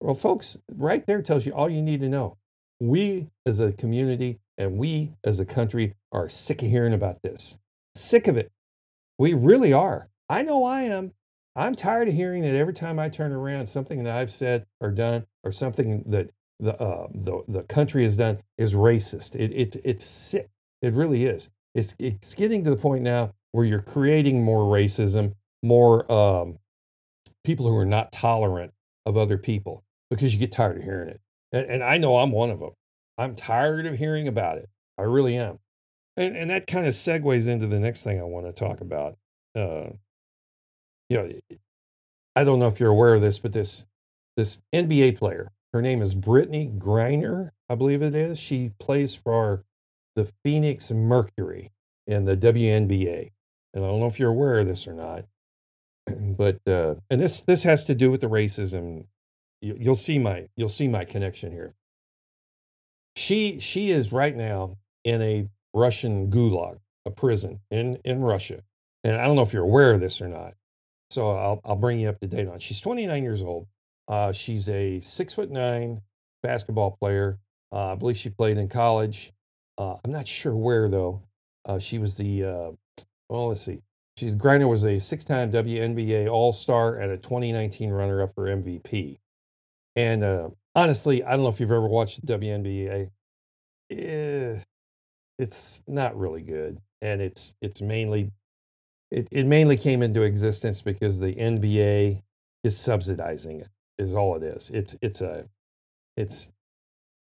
Well, 0.00 0.14
folks, 0.14 0.56
right 0.76 1.04
there 1.06 1.22
tells 1.22 1.44
you 1.44 1.52
all 1.52 1.68
you 1.68 1.82
need 1.82 2.00
to 2.00 2.08
know. 2.08 2.36
We 2.80 3.28
as 3.46 3.58
a 3.58 3.72
community 3.72 4.38
and 4.56 4.78
we 4.78 5.12
as 5.24 5.40
a 5.40 5.44
country 5.44 5.94
are 6.12 6.28
sick 6.28 6.62
of 6.62 6.68
hearing 6.68 6.94
about 6.94 7.20
this. 7.22 7.58
Sick 7.96 8.28
of 8.28 8.36
it. 8.36 8.50
We 9.18 9.34
really 9.34 9.72
are. 9.72 10.08
I 10.28 10.42
know 10.42 10.64
I 10.64 10.82
am. 10.82 11.12
I'm 11.56 11.74
tired 11.74 12.06
of 12.06 12.14
hearing 12.14 12.42
that 12.42 12.54
every 12.54 12.74
time 12.74 13.00
I 13.00 13.08
turn 13.08 13.32
around, 13.32 13.66
something 13.66 14.04
that 14.04 14.14
I've 14.14 14.30
said 14.30 14.64
or 14.80 14.92
done 14.92 15.26
or 15.42 15.50
something 15.50 16.04
that 16.06 16.30
the 16.60 16.80
uh, 16.80 17.08
the 17.12 17.42
the 17.48 17.62
country 17.64 18.04
has 18.04 18.14
done 18.14 18.38
is 18.56 18.74
racist. 18.74 19.34
It, 19.34 19.52
it 19.52 19.80
it's 19.84 20.04
sick. 20.04 20.48
It 20.82 20.92
really 20.92 21.24
is. 21.24 21.48
It's 21.74 21.96
it's 21.98 22.34
getting 22.34 22.62
to 22.62 22.70
the 22.70 22.76
point 22.76 23.02
now 23.02 23.32
where 23.50 23.64
you're 23.64 23.80
creating 23.80 24.44
more 24.44 24.72
racism, 24.72 25.34
more 25.64 26.10
um, 26.12 26.58
people 27.42 27.66
who 27.66 27.76
are 27.76 27.86
not 27.86 28.12
tolerant 28.12 28.72
of 29.06 29.16
other 29.16 29.38
people 29.38 29.82
because 30.10 30.32
you 30.32 30.40
get 30.40 30.52
tired 30.52 30.78
of 30.78 30.82
hearing 30.82 31.08
it. 31.08 31.20
And, 31.52 31.66
and 31.66 31.84
I 31.84 31.98
know 31.98 32.18
I'm 32.18 32.32
one 32.32 32.50
of 32.50 32.60
them. 32.60 32.72
I'm 33.16 33.34
tired 33.34 33.86
of 33.86 33.98
hearing 33.98 34.28
about 34.28 34.58
it. 34.58 34.68
I 34.96 35.02
really 35.02 35.36
am. 35.36 35.58
And, 36.16 36.36
and 36.36 36.50
that 36.50 36.66
kind 36.66 36.86
of 36.86 36.94
segues 36.94 37.46
into 37.46 37.66
the 37.66 37.78
next 37.78 38.02
thing 38.02 38.20
I 38.20 38.24
want 38.24 38.46
to 38.46 38.52
talk 38.52 38.80
about. 38.80 39.16
Uh, 39.54 39.90
you 41.08 41.16
know, 41.16 41.30
I 42.36 42.44
don't 42.44 42.58
know 42.58 42.68
if 42.68 42.80
you're 42.80 42.90
aware 42.90 43.14
of 43.14 43.20
this, 43.20 43.38
but 43.38 43.52
this 43.52 43.84
this 44.36 44.60
NBA 44.72 45.18
player, 45.18 45.50
her 45.72 45.82
name 45.82 46.00
is 46.00 46.14
Brittney 46.14 46.78
Griner, 46.78 47.50
I 47.68 47.74
believe 47.74 48.02
it 48.02 48.14
is. 48.14 48.38
She 48.38 48.70
plays 48.78 49.14
for 49.14 49.64
the 50.14 50.30
Phoenix 50.44 50.90
Mercury 50.90 51.72
in 52.06 52.24
the 52.24 52.36
WNBA. 52.36 53.32
And 53.74 53.84
I 53.84 53.88
don't 53.88 54.00
know 54.00 54.06
if 54.06 54.18
you're 54.18 54.30
aware 54.30 54.60
of 54.60 54.66
this 54.66 54.86
or 54.86 54.94
not, 54.94 55.24
but 56.36 56.60
uh, 56.66 56.94
and 57.10 57.20
this 57.20 57.42
this 57.42 57.62
has 57.64 57.84
to 57.84 57.94
do 57.94 58.10
with 58.10 58.20
the 58.20 58.28
racism. 58.28 59.04
You, 59.60 59.76
you'll 59.78 59.96
see 59.96 60.18
my 60.18 60.48
you'll 60.56 60.68
see 60.68 60.88
my 60.88 61.04
connection 61.04 61.52
here. 61.52 61.74
She 63.16 63.58
she 63.60 63.90
is 63.90 64.12
right 64.12 64.36
now 64.36 64.76
in 65.04 65.20
a 65.22 65.48
Russian 65.74 66.30
gulag, 66.30 66.78
a 67.06 67.10
prison 67.10 67.60
in 67.70 67.98
in 68.04 68.20
Russia, 68.20 68.62
and 69.04 69.16
I 69.16 69.26
don't 69.26 69.36
know 69.36 69.42
if 69.42 69.52
you're 69.52 69.64
aware 69.64 69.92
of 69.92 70.00
this 70.00 70.20
or 70.20 70.28
not. 70.28 70.54
So 71.10 71.30
I'll 71.30 71.60
I'll 71.64 71.76
bring 71.76 71.98
you 71.98 72.08
up 72.08 72.20
to 72.20 72.26
date 72.26 72.48
on. 72.48 72.58
She's 72.60 72.80
29 72.80 73.22
years 73.22 73.42
old. 73.42 73.66
Uh, 74.06 74.32
she's 74.32 74.68
a 74.68 75.00
six 75.00 75.32
foot 75.34 75.50
nine 75.50 76.00
basketball 76.42 76.92
player. 76.92 77.38
Uh, 77.72 77.92
I 77.92 77.94
believe 77.96 78.16
she 78.16 78.30
played 78.30 78.56
in 78.58 78.68
college. 78.68 79.32
Uh, 79.76 79.96
I'm 80.04 80.12
not 80.12 80.26
sure 80.26 80.54
where 80.54 80.88
though. 80.88 81.22
Uh, 81.64 81.78
she 81.78 81.98
was 81.98 82.14
the 82.14 82.44
uh, 82.44 82.70
well, 83.28 83.48
let's 83.48 83.62
see. 83.62 83.80
She's 84.16 84.34
Griner 84.34 84.68
was 84.68 84.84
a 84.84 84.98
six-time 84.98 85.52
WNBA 85.52 86.28
All-Star 86.28 86.96
and 86.96 87.12
a 87.12 87.16
2019 87.16 87.90
runner-up 87.90 88.34
for 88.34 88.46
MVP. 88.46 89.18
And 89.98 90.22
uh, 90.22 90.50
honestly, 90.76 91.24
I 91.24 91.32
don't 91.32 91.42
know 91.42 91.48
if 91.48 91.58
you've 91.58 91.72
ever 91.72 91.88
watched 91.88 92.24
WNBA. 92.24 93.10
Eh, 93.90 94.56
it's 95.40 95.82
not 95.88 96.16
really 96.16 96.42
good, 96.42 96.78
and 97.02 97.20
it's 97.20 97.56
it's 97.60 97.80
mainly 97.80 98.30
it, 99.10 99.26
it 99.32 99.44
mainly 99.44 99.76
came 99.76 100.04
into 100.04 100.22
existence 100.22 100.82
because 100.82 101.18
the 101.18 101.34
NBA 101.34 102.22
is 102.62 102.78
subsidizing 102.78 103.62
it. 103.62 103.68
Is 103.98 104.14
all 104.14 104.36
it 104.36 104.44
is. 104.44 104.70
It's 104.72 104.94
it's 105.02 105.20
a 105.20 105.44
it's 106.16 106.48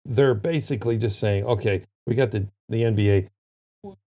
they're 0.03 0.33
basically 0.35 0.97
just 0.97 1.17
saying, 1.17 1.45
okay, 1.45 1.83
we 2.07 2.15
got 2.15 2.31
the 2.31 2.45
the 2.67 2.81
NBA 2.81 3.29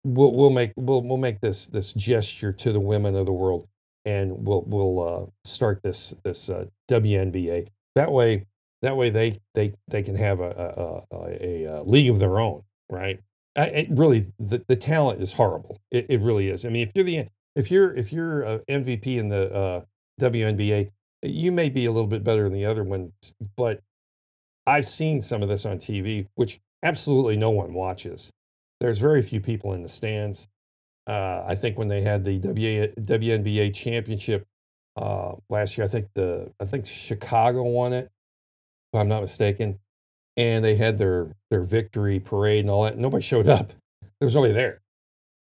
we'll 0.03 0.34
we'll 0.34 0.50
make 0.50 0.74
we'll 0.75 1.01
we'll 1.03 1.17
make 1.17 1.39
this 1.39 1.67
this 1.67 1.93
gesture 1.93 2.51
to 2.51 2.74
the 2.74 2.81
women 2.81 3.15
of 3.15 3.27
the 3.27 3.31
world, 3.31 3.65
and 4.03 4.46
we'll 4.46 4.63
we'll 4.67 5.00
uh, 5.00 5.25
start 5.46 5.79
this 5.84 6.13
this 6.25 6.50
uh, 6.50 6.65
WNBA. 6.89 7.70
That 7.96 8.12
way, 8.12 8.46
that 8.82 8.96
way 8.96 9.10
they 9.10 9.40
they 9.54 9.74
they 9.88 10.04
can 10.04 10.16
have 10.16 10.40
a 10.40 11.06
a, 11.12 11.16
a, 11.16 11.66
a, 11.66 11.84
league 11.84 12.10
of 12.10 12.20
their 12.20 12.40
own, 12.40 12.64
right? 12.90 13.20
I, 13.56 13.66
it 13.68 13.88
really, 13.92 14.28
the, 14.40 14.64
the 14.68 14.78
talent 14.78 15.22
is 15.22 15.34
horrible. 15.34 15.78
It, 15.92 16.06
it 16.10 16.22
really 16.22 16.48
is. 16.48 16.66
I 16.66 16.70
mean, 16.70 16.88
if 16.88 16.96
you're 16.96 17.04
the 17.04 17.28
if 17.56 17.70
you're 17.70 17.96
if 17.96 18.14
you're 18.14 18.44
a 18.44 18.60
MVP 18.60 19.18
in 19.18 19.28
the 19.30 19.54
uh, 19.54 19.82
WNBA, 20.22 20.90
you 21.24 21.52
may 21.52 21.70
be 21.70 21.86
a 21.86 21.92
little 21.92 22.08
bit 22.08 22.24
better 22.24 22.44
than 22.44 22.54
the 22.54 22.66
other 22.66 22.84
ones, 22.84 23.12
but 23.58 23.82
I've 24.66 24.88
seen 24.88 25.22
some 25.22 25.44
of 25.44 25.50
this 25.50 25.66
on 25.66 25.78
TV, 25.78 26.28
which 26.36 26.62
absolutely 26.84 27.36
no 27.36 27.50
one 27.50 27.74
watches 27.74 28.32
there's 28.82 28.98
very 28.98 29.22
few 29.22 29.40
people 29.40 29.74
in 29.74 29.84
the 29.84 29.90
stands. 29.90 30.48
Uh, 31.08 31.44
I 31.48 31.56
think 31.56 31.78
when 31.78 31.88
they 31.88 32.02
had 32.02 32.26
the 32.26 32.40
w, 32.40 32.92
WNBA 32.96 33.74
championship 33.74 34.46
uh, 34.98 35.34
last 35.50 35.78
year, 35.78 35.86
I 35.86 35.88
think 35.88 36.08
the 36.14 36.52
I 36.60 36.66
think 36.66 36.86
Chicago 36.86 37.64
won 37.64 37.94
it, 37.94 38.10
if 38.92 39.00
I'm 39.00 39.08
not 39.08 39.22
mistaken, 39.22 39.80
and 40.38 40.64
they 40.64 40.76
had 40.76 40.98
their 40.98 41.36
their 41.50 41.64
victory 41.64 42.20
parade 42.20 42.62
and 42.62 42.70
all 42.70 42.84
that. 42.84 42.98
Nobody 42.98 43.24
showed 43.24 43.48
up. 43.48 43.72
There 44.20 44.26
was 44.26 44.36
nobody 44.36 44.54
there. 44.54 44.82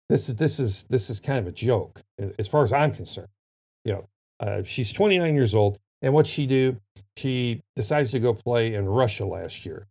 This 0.09 0.29
is 0.29 0.37
this 0.37 0.61
is 0.61 0.85
this 0.89 1.11
is 1.11 1.21
kind 1.21 1.39
of 1.39 1.47
a 1.47 1.53
joke 1.53 2.03
as 2.39 2.47
far 2.49 2.63
as 2.63 2.73
I'm 2.73 2.93
concerned. 2.93 3.29
You 3.85 3.93
know, 3.93 4.09
uh, 4.41 4.63
she's 4.65 4.93
29 4.93 5.35
years 5.35 5.55
old, 5.55 5.79
and 6.03 6.13
what 6.13 6.27
she 6.27 6.47
do? 6.47 6.77
She 7.17 7.63
decides 7.75 8.11
to 8.11 8.19
go 8.19 8.35
play 8.35 8.75
in 8.75 8.87
Russia 8.87 9.25
last 9.25 9.65
year. 9.65 9.87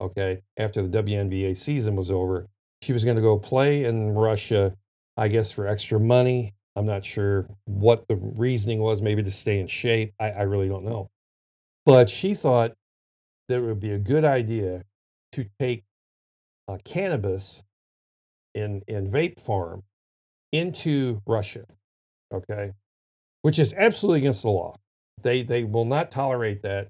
Okay, 0.00 0.40
after 0.56 0.86
the 0.86 1.02
WNBA 1.02 1.56
season 1.56 1.96
was 1.96 2.10
over, 2.10 2.46
she 2.82 2.92
was 2.92 3.04
going 3.04 3.16
to 3.16 3.22
go 3.22 3.38
play 3.38 3.84
in 3.84 4.14
Russia, 4.14 4.74
I 5.16 5.28
guess, 5.28 5.50
for 5.50 5.66
extra 5.66 6.00
money. 6.00 6.54
I'm 6.76 6.86
not 6.86 7.04
sure 7.04 7.46
what 7.64 8.06
the 8.08 8.16
reasoning 8.16 8.80
was, 8.80 9.02
maybe 9.02 9.22
to 9.22 9.30
stay 9.30 9.60
in 9.60 9.66
shape. 9.66 10.14
I, 10.20 10.30
I 10.30 10.42
really 10.42 10.68
don't 10.68 10.84
know. 10.84 11.10
But 11.84 12.08
she 12.08 12.34
thought 12.34 12.72
that 13.48 13.56
it 13.56 13.60
would 13.62 13.80
be 13.80 13.92
a 13.92 13.98
good 13.98 14.24
idea 14.24 14.84
to 15.32 15.46
take 15.58 15.84
uh, 16.68 16.78
cannabis 16.84 17.62
in, 18.54 18.82
in 18.88 19.10
vape 19.10 19.40
farm 19.40 19.82
into 20.52 21.20
Russia, 21.26 21.64
okay, 22.32 22.72
which 23.42 23.58
is 23.58 23.72
absolutely 23.74 24.20
against 24.20 24.42
the 24.42 24.50
law. 24.50 24.76
They, 25.22 25.42
they 25.42 25.64
will 25.64 25.84
not 25.84 26.10
tolerate 26.10 26.62
that. 26.62 26.88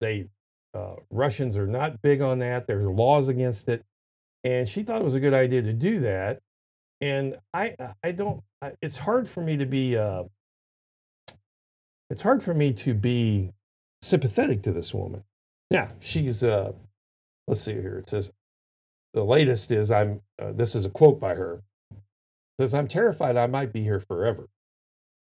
They, 0.00 0.26
uh, 0.74 0.94
Russians 1.10 1.56
are 1.56 1.66
not 1.66 2.00
big 2.02 2.20
on 2.20 2.38
that. 2.40 2.66
There's 2.66 2.86
laws 2.86 3.28
against 3.28 3.68
it 3.68 3.84
and 4.44 4.68
she 4.68 4.82
thought 4.82 5.00
it 5.00 5.04
was 5.04 5.14
a 5.14 5.20
good 5.20 5.34
idea 5.34 5.62
to 5.62 5.72
do 5.72 6.00
that. 6.00 6.40
And 7.00 7.36
I, 7.54 7.74
I 8.04 8.12
don't. 8.12 8.42
It's 8.82 8.96
hard 8.96 9.28
for 9.28 9.40
me 9.40 9.56
to 9.56 9.66
be. 9.66 9.96
Uh, 9.96 10.24
it's 12.10 12.22
hard 12.22 12.42
for 12.42 12.52
me 12.52 12.72
to 12.74 12.92
be 12.92 13.52
sympathetic 14.02 14.62
to 14.62 14.72
this 14.72 14.92
woman. 14.92 15.24
Yeah, 15.70 15.88
she's. 16.00 16.42
Uh, 16.44 16.72
let's 17.46 17.62
see 17.62 17.72
here. 17.72 17.98
It 17.98 18.08
says 18.08 18.30
the 19.14 19.24
latest 19.24 19.70
is 19.70 19.90
I'm. 19.90 20.20
Uh, 20.40 20.52
this 20.52 20.74
is 20.74 20.84
a 20.84 20.90
quote 20.90 21.18
by 21.18 21.34
her. 21.34 21.62
Says 22.60 22.74
I'm 22.74 22.88
terrified 22.88 23.36
I 23.36 23.46
might 23.46 23.72
be 23.72 23.82
here 23.82 24.00
forever. 24.00 24.48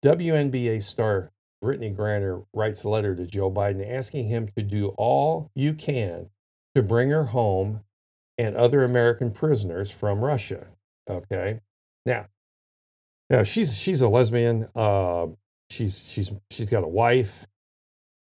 WNBA 0.04 0.84
star 0.84 1.32
Brittney 1.64 1.96
Griner 1.96 2.46
writes 2.54 2.84
a 2.84 2.90
letter 2.90 3.16
to 3.16 3.26
Joe 3.26 3.52
Biden 3.52 3.90
asking 3.90 4.28
him 4.28 4.50
to 4.58 4.64
do 4.64 4.90
all 4.98 5.52
you 5.56 5.74
can 5.74 6.30
to 6.76 6.82
bring 6.82 7.10
her 7.10 7.26
home 7.26 7.82
and 8.38 8.56
other 8.56 8.84
American 8.84 9.32
prisoners 9.32 9.92
from 9.92 10.22
Russia. 10.22 10.68
Okay, 11.10 11.60
now, 12.10 12.26
now 13.30 13.44
she's 13.44 13.78
she's 13.78 14.02
a 14.02 14.08
lesbian. 14.08 14.68
Uh, 14.76 15.28
she's 15.70 16.10
she's 16.10 16.32
she's 16.50 16.70
got 16.70 16.84
a 16.84 16.88
wife, 16.88 17.46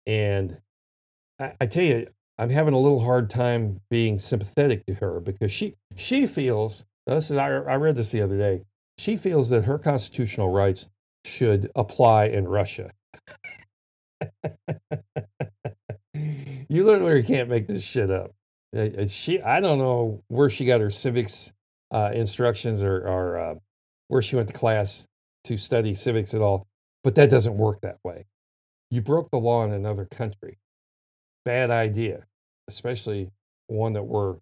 and 0.06 0.58
I, 1.40 1.54
I 1.62 1.66
tell 1.66 1.84
you, 1.84 2.08
I'm 2.38 2.50
having 2.50 2.74
a 2.74 2.80
little 2.80 3.00
hard 3.00 3.30
time 3.30 3.80
being 3.90 4.20
sympathetic 4.20 4.86
to 4.88 4.94
her 4.96 5.22
because 5.22 5.52
she 5.52 5.76
she 5.96 6.28
feels. 6.28 6.84
This 7.08 7.32
is 7.32 7.38
I, 7.38 7.48
I 7.48 7.76
read 7.76 7.96
this 7.96 8.12
the 8.12 8.22
other 8.22 8.38
day. 8.38 8.62
She 8.98 9.16
feels 9.16 9.50
that 9.50 9.64
her 9.64 9.80
constitutional 9.80 10.52
rights 10.52 10.90
should 11.26 11.72
apply 11.76 12.26
in 12.26 12.48
Russia. 12.48 12.92
you 16.14 16.86
literally 16.86 17.24
can't 17.24 17.50
make 17.50 17.68
this 17.68 17.82
shit 17.82 18.12
up. 18.12 18.34
Uh, 18.76 18.82
uh, 18.82 19.08
she, 19.08 19.42
I 19.42 19.62
don't 19.62 19.80
know 19.80 20.22
where 20.28 20.50
she 20.50 20.66
got 20.66 20.82
her 20.82 20.92
civics 20.92 21.52
uh, 21.92 22.12
instructions 22.14 22.84
or, 22.84 23.08
or 23.08 23.38
uh, 23.40 23.56
where 24.10 24.22
she 24.22 24.36
went 24.36 24.50
to 24.50 24.54
class 24.54 25.08
to 25.46 25.58
study 25.58 25.96
civics 25.96 26.34
at 26.34 26.42
all, 26.42 26.68
but 27.04 27.16
that 27.16 27.30
doesn't 27.30 27.58
work 27.58 27.80
that 27.82 27.98
way. 28.04 28.26
You 28.92 29.02
broke 29.02 29.32
the 29.32 29.38
law 29.38 29.64
in 29.64 29.72
another 29.72 30.06
country. 30.06 30.58
Bad 31.46 31.72
idea, 31.72 32.26
especially 32.68 33.30
one 33.68 33.94
that 33.94 34.04
we're, 34.04 34.36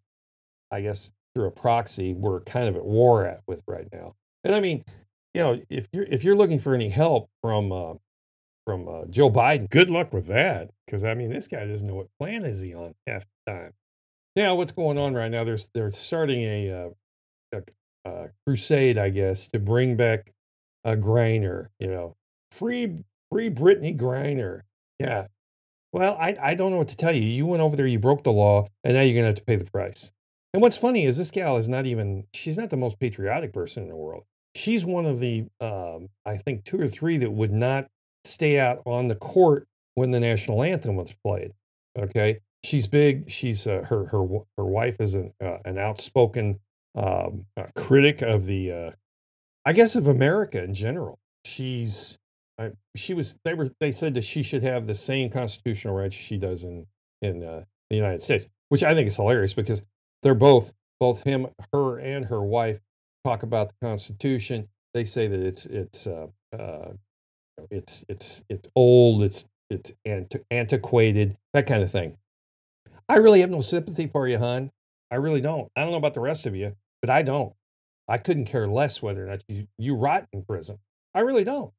I 0.71 0.81
guess, 0.81 1.11
through 1.35 1.47
a 1.47 1.51
proxy, 1.51 2.13
we're 2.13 2.41
kind 2.41 2.67
of 2.67 2.75
at 2.75 2.85
war 2.85 3.25
at 3.25 3.41
with 3.47 3.61
right 3.67 3.87
now. 3.93 4.15
And 4.43 4.55
I 4.55 4.59
mean, 4.59 4.83
you 5.33 5.41
know, 5.41 5.61
if 5.69 5.87
you're 5.93 6.05
if 6.05 6.23
you're 6.23 6.35
looking 6.35 6.59
for 6.59 6.73
any 6.73 6.89
help 6.89 7.29
from 7.41 7.71
uh, 7.71 7.93
from 8.65 8.87
uh, 8.87 9.05
Joe 9.09 9.29
Biden, 9.29 9.69
good 9.69 9.91
luck 9.91 10.11
with 10.11 10.25
that. 10.27 10.71
Because 10.85 11.03
I 11.03 11.13
mean, 11.13 11.29
this 11.29 11.47
guy 11.47 11.65
doesn't 11.65 11.85
know 11.85 11.95
what 11.95 12.07
plan 12.19 12.43
is 12.43 12.61
he 12.61 12.73
on 12.73 12.95
half 13.05 13.23
the 13.45 13.51
time 13.53 13.73
now 14.37 14.55
what's 14.55 14.71
going 14.71 14.97
on 14.97 15.15
right 15.15 15.31
now? 15.31 15.43
There's 15.43 15.67
they're 15.73 15.91
starting 15.91 16.43
a, 16.43 16.71
uh, 16.71 16.89
a, 17.57 17.61
a 18.07 18.29
crusade, 18.45 18.97
I 18.97 19.09
guess, 19.09 19.47
to 19.49 19.59
bring 19.59 19.95
back 19.95 20.33
a 20.83 20.95
Griner. 20.95 21.67
You 21.79 21.87
know, 21.87 22.15
free 22.51 23.03
free 23.31 23.49
Brittney 23.49 23.97
Griner. 23.97 24.61
Yeah. 24.99 25.27
Well, 25.93 26.17
I 26.19 26.35
I 26.41 26.55
don't 26.55 26.71
know 26.71 26.77
what 26.77 26.89
to 26.89 26.97
tell 26.97 27.15
you. 27.15 27.23
You 27.23 27.45
went 27.45 27.61
over 27.61 27.75
there, 27.75 27.87
you 27.87 27.99
broke 27.99 28.23
the 28.23 28.31
law, 28.31 28.67
and 28.83 28.93
now 28.93 29.01
you're 29.01 29.15
gonna 29.15 29.27
have 29.27 29.35
to 29.35 29.43
pay 29.43 29.55
the 29.55 29.65
price. 29.65 30.11
And 30.53 30.61
what's 30.61 30.77
funny 30.77 31.05
is 31.05 31.17
this 31.17 31.31
gal 31.31 31.57
is 31.57 31.69
not 31.69 31.85
even 31.85 32.25
she's 32.33 32.57
not 32.57 32.69
the 32.69 32.77
most 32.77 32.99
patriotic 32.99 33.53
person 33.53 33.83
in 33.83 33.89
the 33.89 33.95
world. 33.95 34.23
She's 34.55 34.85
one 34.85 35.05
of 35.05 35.19
the 35.19 35.45
um, 35.59 36.09
I 36.25 36.37
think 36.37 36.63
two 36.63 36.79
or 36.79 36.87
three 36.87 37.17
that 37.17 37.31
would 37.31 37.51
not 37.51 37.87
stay 38.23 38.59
out 38.59 38.81
on 38.85 39.07
the 39.07 39.15
court 39.15 39.67
when 39.95 40.11
the 40.11 40.19
national 40.19 40.63
anthem 40.63 40.95
was 40.95 41.13
played. 41.23 41.51
Okay, 41.97 42.39
she's 42.63 42.87
big. 42.87 43.29
She's 43.29 43.67
uh, 43.67 43.83
her 43.87 44.05
her 44.05 44.25
her 44.57 44.65
wife 44.65 44.99
is 44.99 45.13
an 45.15 45.33
uh, 45.43 45.57
an 45.65 45.77
outspoken 45.77 46.59
um, 46.97 47.45
uh, 47.57 47.65
critic 47.75 48.23
of 48.23 48.45
the, 48.45 48.71
uh, 48.73 48.91
I 49.65 49.73
guess, 49.73 49.95
of 49.95 50.07
America 50.07 50.63
in 50.63 50.73
general. 50.73 51.19
She's 51.45 52.17
she 52.95 53.13
was 53.13 53.35
they 53.45 53.53
were 53.53 53.71
they 53.79 53.91
said 53.91 54.13
that 54.15 54.23
she 54.23 54.43
should 54.43 54.63
have 54.63 54.87
the 54.87 54.95
same 54.95 55.29
constitutional 55.29 55.93
rights 55.95 56.15
she 56.15 56.37
does 56.37 56.63
in 56.63 56.85
in 57.21 57.43
uh, 57.43 57.63
the 57.89 57.95
United 57.95 58.21
States, 58.21 58.47
which 58.69 58.83
I 58.83 58.93
think 58.93 59.07
is 59.07 59.15
hilarious 59.15 59.53
because 59.53 59.81
they're 60.23 60.35
both 60.35 60.73
both 60.99 61.23
him, 61.23 61.47
her, 61.73 61.99
and 61.99 62.25
her 62.25 62.41
wife 62.43 62.79
talk 63.23 63.43
about 63.43 63.69
the 63.69 63.87
Constitution. 63.87 64.67
They 64.93 65.05
say 65.05 65.27
that 65.27 65.39
it's 65.39 65.65
it's 65.67 66.07
uh, 66.07 66.27
uh, 66.57 66.93
it's 67.71 68.03
it's 68.09 68.43
it's 68.49 68.67
old, 68.75 69.23
it's 69.23 69.45
it's 69.69 69.91
anti- 70.05 70.43
antiquated, 70.51 71.37
that 71.53 71.67
kind 71.67 71.83
of 71.83 71.91
thing. 71.91 72.17
I 73.09 73.17
really 73.17 73.41
have 73.41 73.49
no 73.51 73.61
sympathy 73.61 74.07
for 74.07 74.27
you, 74.27 74.37
hon. 74.37 74.71
I 75.11 75.15
really 75.15 75.41
don't. 75.41 75.71
I 75.75 75.81
don't 75.81 75.91
know 75.91 75.97
about 75.97 76.15
the 76.15 76.21
rest 76.21 76.45
of 76.45 76.55
you, 76.55 76.75
but 77.07 77.13
I 77.13 77.21
don't. 77.21 77.53
I 78.09 78.17
couldn't 78.17 78.45
care 78.45 78.67
less 78.67 79.01
whether 79.01 79.25
or 79.25 79.29
not 79.29 79.41
you, 79.47 79.65
you 79.77 79.95
rot 79.95 80.27
in 80.33 80.43
prison. 80.43 80.77
I 81.15 81.21
really 81.21 81.45
don't. 81.45 81.71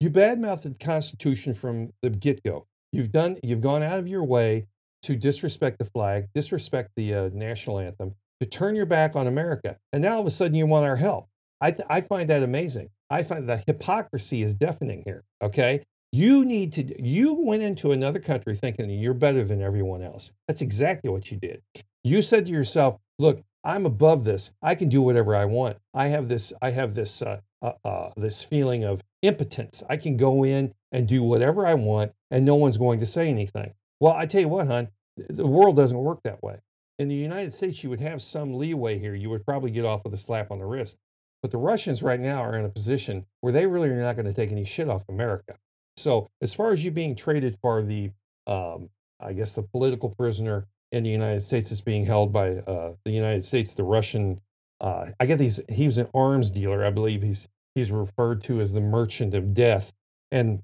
You 0.00 0.10
badmouthed 0.10 0.62
the 0.62 0.74
Constitution 0.84 1.54
from 1.54 1.92
the 2.02 2.10
get 2.10 2.42
go. 2.42 2.66
You've 2.92 3.12
done. 3.12 3.38
You've 3.42 3.60
gone 3.60 3.84
out 3.84 4.00
of 4.00 4.08
your 4.08 4.24
way 4.24 4.66
to 5.04 5.14
disrespect 5.14 5.78
the 5.78 5.84
flag, 5.84 6.28
disrespect 6.34 6.90
the 6.96 7.14
uh, 7.14 7.30
national 7.32 7.78
anthem, 7.78 8.14
to 8.40 8.46
turn 8.46 8.74
your 8.74 8.86
back 8.86 9.14
on 9.14 9.28
America, 9.28 9.76
and 9.92 10.02
now 10.02 10.14
all 10.14 10.20
of 10.20 10.26
a 10.26 10.30
sudden 10.30 10.54
you 10.54 10.66
want 10.66 10.86
our 10.86 10.96
help. 10.96 11.28
I 11.60 11.70
th- 11.70 11.86
I 11.88 12.00
find 12.00 12.28
that 12.30 12.42
amazing. 12.42 12.90
I 13.10 13.22
find 13.22 13.48
the 13.48 13.62
hypocrisy 13.66 14.42
is 14.42 14.54
deafening 14.54 15.02
here. 15.06 15.22
Okay, 15.40 15.84
you 16.12 16.44
need 16.44 16.72
to. 16.74 17.02
You 17.02 17.34
went 17.34 17.62
into 17.62 17.92
another 17.92 18.18
country 18.18 18.56
thinking 18.56 18.90
you're 18.90 19.14
better 19.14 19.44
than 19.44 19.62
everyone 19.62 20.02
else. 20.02 20.32
That's 20.48 20.62
exactly 20.62 21.10
what 21.10 21.30
you 21.30 21.38
did. 21.38 21.62
You 22.02 22.22
said 22.22 22.46
to 22.46 22.52
yourself, 22.52 22.98
"Look, 23.18 23.42
I'm 23.64 23.86
above 23.86 24.24
this. 24.24 24.52
I 24.62 24.74
can 24.74 24.88
do 24.88 25.02
whatever 25.02 25.34
I 25.34 25.46
want. 25.46 25.78
I 25.94 26.08
have 26.08 26.28
this. 26.28 26.52
I 26.62 26.70
have 26.70 26.94
this. 26.94 27.22
Uh, 27.22 27.40
uh, 27.64 27.72
uh, 27.82 28.10
this 28.18 28.42
feeling 28.42 28.84
of 28.84 29.00
impotence. 29.22 29.82
I 29.88 29.96
can 29.96 30.18
go 30.18 30.44
in 30.44 30.74
and 30.92 31.08
do 31.08 31.22
whatever 31.22 31.66
I 31.66 31.72
want, 31.72 32.12
and 32.30 32.44
no 32.44 32.56
one's 32.56 32.76
going 32.76 33.00
to 33.00 33.06
say 33.06 33.30
anything. 33.30 33.72
Well, 34.00 34.12
I 34.12 34.26
tell 34.26 34.42
you 34.42 34.48
what, 34.48 34.66
hon, 34.66 34.88
the 35.16 35.46
world 35.46 35.74
doesn't 35.74 35.96
work 35.96 36.20
that 36.24 36.42
way. 36.42 36.58
In 36.98 37.08
the 37.08 37.14
United 37.14 37.54
States, 37.54 37.82
you 37.82 37.88
would 37.88 38.02
have 38.02 38.20
some 38.20 38.58
leeway 38.58 38.98
here. 38.98 39.14
You 39.14 39.30
would 39.30 39.46
probably 39.46 39.70
get 39.70 39.86
off 39.86 40.04
with 40.04 40.12
a 40.12 40.18
slap 40.18 40.50
on 40.50 40.58
the 40.58 40.66
wrist. 40.66 40.98
But 41.40 41.52
the 41.52 41.56
Russians 41.56 42.02
right 42.02 42.20
now 42.20 42.42
are 42.42 42.58
in 42.58 42.66
a 42.66 42.68
position 42.68 43.24
where 43.40 43.52
they 43.52 43.64
really 43.64 43.88
are 43.88 43.98
not 43.98 44.16
going 44.16 44.26
to 44.26 44.34
take 44.34 44.52
any 44.52 44.64
shit 44.64 44.90
off 44.90 45.02
America. 45.08 45.56
So, 45.96 46.28
as 46.42 46.52
far 46.52 46.72
as 46.72 46.84
you 46.84 46.90
being 46.90 47.16
traded 47.16 47.56
for 47.62 47.82
the, 47.82 48.10
um, 48.46 48.90
I 49.20 49.32
guess, 49.32 49.54
the 49.54 49.62
political 49.62 50.10
prisoner 50.10 50.66
in 50.94 51.02
the 51.02 51.10
United 51.10 51.42
States 51.42 51.72
is 51.72 51.80
being 51.80 52.06
held 52.06 52.32
by 52.32 52.50
uh, 52.52 52.92
the 53.04 53.10
United 53.10 53.44
States, 53.44 53.74
the 53.74 53.82
Russian. 53.82 54.40
Uh, 54.80 55.06
I 55.18 55.26
get 55.26 55.38
these. 55.38 55.60
He 55.68 55.86
was 55.86 55.98
an 55.98 56.08
arms 56.14 56.50
dealer, 56.50 56.84
I 56.84 56.90
believe. 56.90 57.22
He's 57.22 57.48
he's 57.74 57.90
referred 57.90 58.42
to 58.44 58.60
as 58.60 58.72
the 58.72 58.80
merchant 58.80 59.34
of 59.34 59.52
death. 59.52 59.92
And 60.30 60.62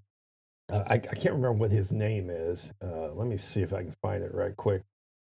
uh, 0.71 0.85
I, 0.87 0.95
I, 0.95 0.99
can't 0.99 1.35
remember 1.35 1.53
what 1.53 1.73
his 1.73 1.91
name 1.91 2.31
is. 2.31 2.73
Uh, 2.83 3.09
let 3.13 3.27
me 3.27 3.37
see 3.37 3.63
if 3.63 3.73
I 3.73 3.83
can 3.83 3.95
find 4.03 4.23
it 4.23 4.33
right 4.33 4.57
quick. 4.57 4.83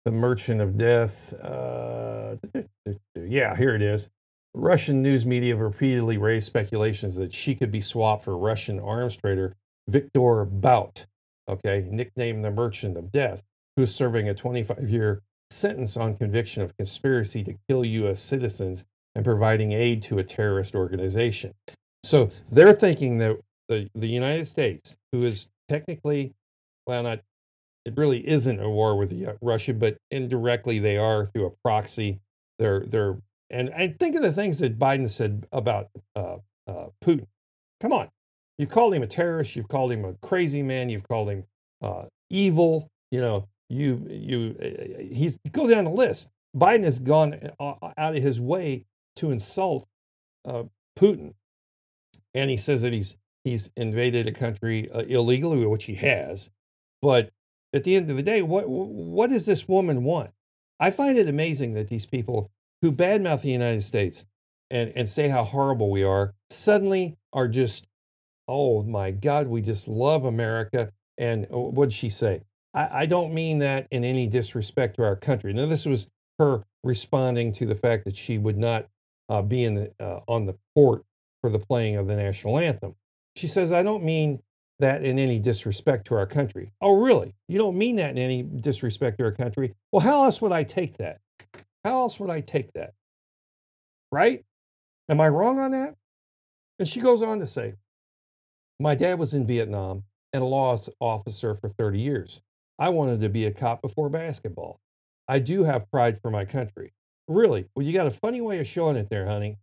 The 0.05 0.11
merchant 0.11 0.61
of 0.61 0.77
death. 0.77 1.33
Uh, 1.33 2.37
yeah, 3.15 3.55
here 3.55 3.75
it 3.75 3.81
is. 3.81 4.09
Russian 4.53 5.01
news 5.01 5.25
media 5.25 5.53
have 5.53 5.61
repeatedly 5.61 6.17
raised 6.17 6.47
speculations 6.47 7.15
that 7.15 7.33
she 7.33 7.55
could 7.55 7.71
be 7.71 7.81
swapped 7.81 8.23
for 8.23 8.37
Russian 8.37 8.79
arms 8.79 9.17
trader 9.17 9.53
Viktor 9.89 10.45
Bout, 10.45 11.05
okay, 11.49 11.85
nicknamed 11.91 12.45
the 12.45 12.51
Merchant 12.51 12.97
of 12.97 13.11
Death, 13.11 13.43
who 13.75 13.83
is 13.83 13.93
serving 13.93 14.29
a 14.29 14.33
25 14.33 14.89
year 14.89 15.21
sentence 15.49 15.97
on 15.97 16.15
conviction 16.17 16.61
of 16.61 16.75
conspiracy 16.77 17.43
to 17.43 17.55
kill 17.69 17.85
U.S. 17.85 18.19
citizens 18.19 18.85
and 19.15 19.23
providing 19.23 19.71
aid 19.71 20.01
to 20.03 20.19
a 20.19 20.23
terrorist 20.23 20.75
organization. 20.75 21.53
So 22.03 22.29
they're 22.51 22.73
thinking 22.73 23.17
that 23.19 23.37
the, 23.69 23.89
the 23.95 24.07
United 24.07 24.47
States, 24.47 24.95
who 25.11 25.25
is 25.25 25.47
technically, 25.69 26.33
well, 26.85 27.03
not, 27.03 27.19
it 27.85 27.95
really 27.97 28.27
isn't 28.27 28.59
a 28.59 28.69
war 28.69 28.97
with 28.97 29.13
Russia, 29.41 29.73
but 29.73 29.97
indirectly 30.11 30.79
they 30.79 30.97
are 30.97 31.25
through 31.25 31.47
a 31.47 31.51
proxy. 31.63 32.19
They're, 32.59 32.85
they're, 32.87 33.17
and, 33.49 33.69
and 33.69 33.97
think 33.99 34.15
of 34.15 34.23
the 34.23 34.31
things 34.31 34.59
that 34.59 34.77
Biden 34.77 35.09
said 35.09 35.47
about 35.51 35.89
uh, 36.15 36.37
uh, 36.67 36.87
Putin. 37.03 37.25
Come 37.81 37.93
on. 37.93 38.09
You've 38.57 38.69
called 38.69 38.93
him 38.93 39.03
a 39.03 39.07
terrorist. 39.07 39.55
You've 39.55 39.67
called 39.67 39.91
him 39.91 40.05
a 40.05 40.13
crazy 40.21 40.63
man. 40.63 40.89
You've 40.89 41.07
called 41.07 41.29
him 41.29 41.43
uh, 41.81 42.03
evil. 42.29 42.87
You 43.11 43.21
know, 43.21 43.47
you, 43.69 44.05
you, 44.09 44.55
he's 45.11 45.37
go 45.51 45.67
down 45.69 45.85
the 45.85 45.91
list. 45.91 46.29
Biden 46.55 46.83
has 46.83 46.99
gone 46.99 47.51
uh, 47.59 47.73
out 47.97 48.15
of 48.15 48.23
his 48.23 48.39
way 48.39 48.85
to 49.17 49.31
insult 49.31 49.87
uh, 50.45 50.63
Putin, 50.97 51.33
and 52.33 52.49
he 52.49 52.57
says 52.57 52.81
that 52.81 52.93
he's 52.93 53.17
he's 53.43 53.69
invaded 53.77 54.27
a 54.27 54.31
country 54.31 54.89
uh, 54.91 55.01
illegally, 55.01 55.65
which 55.65 55.85
he 55.85 55.95
has. 55.95 56.49
But 57.01 57.31
at 57.73 57.83
the 57.83 57.95
end 57.95 58.09
of 58.09 58.17
the 58.17 58.23
day, 58.23 58.41
what 58.41 58.69
what 58.69 59.29
does 59.29 59.45
this 59.45 59.67
woman 59.67 60.03
want? 60.03 60.31
I 60.79 60.91
find 60.91 61.17
it 61.17 61.29
amazing 61.29 61.73
that 61.73 61.87
these 61.87 62.05
people 62.05 62.51
who 62.81 62.91
badmouth 62.91 63.41
the 63.41 63.51
United 63.51 63.83
States 63.83 64.25
and 64.71 64.91
and 64.95 65.09
say 65.09 65.27
how 65.27 65.43
horrible 65.43 65.91
we 65.91 66.03
are 66.03 66.33
suddenly 66.49 67.17
are 67.33 67.47
just, 67.47 67.87
oh 68.47 68.83
my 68.83 69.11
God, 69.11 69.47
we 69.47 69.61
just 69.61 69.87
love 69.87 70.25
America. 70.25 70.91
And 71.17 71.47
uh, 71.53 71.57
what 71.57 71.89
did 71.89 71.93
she 71.93 72.09
say? 72.09 72.41
I, 72.75 73.01
I 73.01 73.05
don't 73.05 73.33
mean 73.33 73.59
that 73.59 73.87
in 73.89 74.03
any 74.03 74.27
disrespect 74.27 74.97
to 74.97 75.03
our 75.03 75.15
country. 75.15 75.53
Now, 75.53 75.65
this 75.65 75.85
was 75.85 76.07
her 76.37 76.63
responding 76.83 77.53
to 77.53 77.65
the 77.65 77.75
fact 77.75 78.05
that 78.05 78.15
she 78.15 78.37
would 78.37 78.57
not 78.57 78.85
uh, 79.29 79.41
being 79.41 79.87
uh, 79.99 80.19
on 80.27 80.45
the 80.45 80.55
court 80.75 81.03
for 81.41 81.49
the 81.49 81.57
playing 81.59 81.95
of 81.95 82.07
the 82.07 82.15
national 82.15 82.59
anthem. 82.59 82.93
She 83.35 83.47
says, 83.47 83.71
I 83.71 83.81
don't 83.81 84.03
mean 84.03 84.39
that 84.79 85.03
in 85.03 85.17
any 85.17 85.39
disrespect 85.39 86.05
to 86.07 86.15
our 86.15 86.25
country. 86.25 86.71
Oh, 86.81 86.99
really? 86.99 87.33
You 87.47 87.57
don't 87.57 87.77
mean 87.77 87.95
that 87.95 88.11
in 88.11 88.17
any 88.17 88.43
disrespect 88.43 89.17
to 89.19 89.23
our 89.23 89.31
country? 89.31 89.73
Well, 89.91 90.01
how 90.01 90.25
else 90.25 90.41
would 90.41 90.51
I 90.51 90.63
take 90.63 90.97
that? 90.97 91.19
How 91.83 92.01
else 92.01 92.19
would 92.19 92.29
I 92.29 92.41
take 92.41 92.73
that? 92.73 92.93
Right? 94.11 94.43
Am 95.07 95.21
I 95.21 95.29
wrong 95.29 95.59
on 95.59 95.71
that? 95.71 95.95
And 96.79 96.87
she 96.87 96.99
goes 96.99 97.21
on 97.21 97.39
to 97.39 97.47
say, 97.47 97.73
My 98.79 98.95
dad 98.95 99.17
was 99.17 99.33
in 99.33 99.47
Vietnam 99.47 100.03
and 100.33 100.43
a 100.43 100.45
law 100.45 100.77
officer 100.99 101.55
for 101.55 101.69
30 101.69 101.99
years. 101.99 102.41
I 102.77 102.89
wanted 102.89 103.21
to 103.21 103.29
be 103.29 103.45
a 103.45 103.51
cop 103.51 103.81
before 103.81 104.09
basketball. 104.09 104.79
I 105.27 105.39
do 105.39 105.63
have 105.63 105.89
pride 105.89 106.19
for 106.21 106.29
my 106.29 106.45
country. 106.45 106.93
Really? 107.27 107.65
Well, 107.75 107.85
you 107.85 107.93
got 107.93 108.07
a 108.07 108.11
funny 108.11 108.41
way 108.41 108.59
of 108.59 108.67
showing 108.67 108.97
it 108.97 109.09
there, 109.09 109.25
honey. 109.25 109.57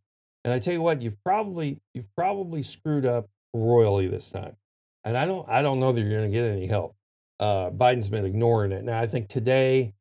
And 0.45 0.53
I 0.53 0.59
tell 0.59 0.75
you 0.75 0.83
what, 0.83 1.01
you've 1.01 1.23
probably 1.23 1.79
you've 1.95 2.13
probably 2.17 2.63
screwed 2.63 3.07
up 3.07 3.29
royally 3.55 4.09
this 4.09 4.31
time. 4.31 4.57
And 5.05 5.17
I 5.17 5.25
don't 5.27 5.49
I 5.49 5.63
don't 5.63 5.79
know 5.79 5.93
that 5.93 6.01
you're 6.01 6.11
going 6.11 6.31
to 6.31 6.37
get 6.37 6.45
any 6.45 6.67
help. 6.67 6.97
Uh, 7.39 7.71
Biden's 7.71 8.09
been 8.09 8.25
ignoring 8.25 8.73
it. 8.73 8.85
Now 8.85 9.01
I 9.01 9.07
think 9.07 9.29
today, 9.29 9.93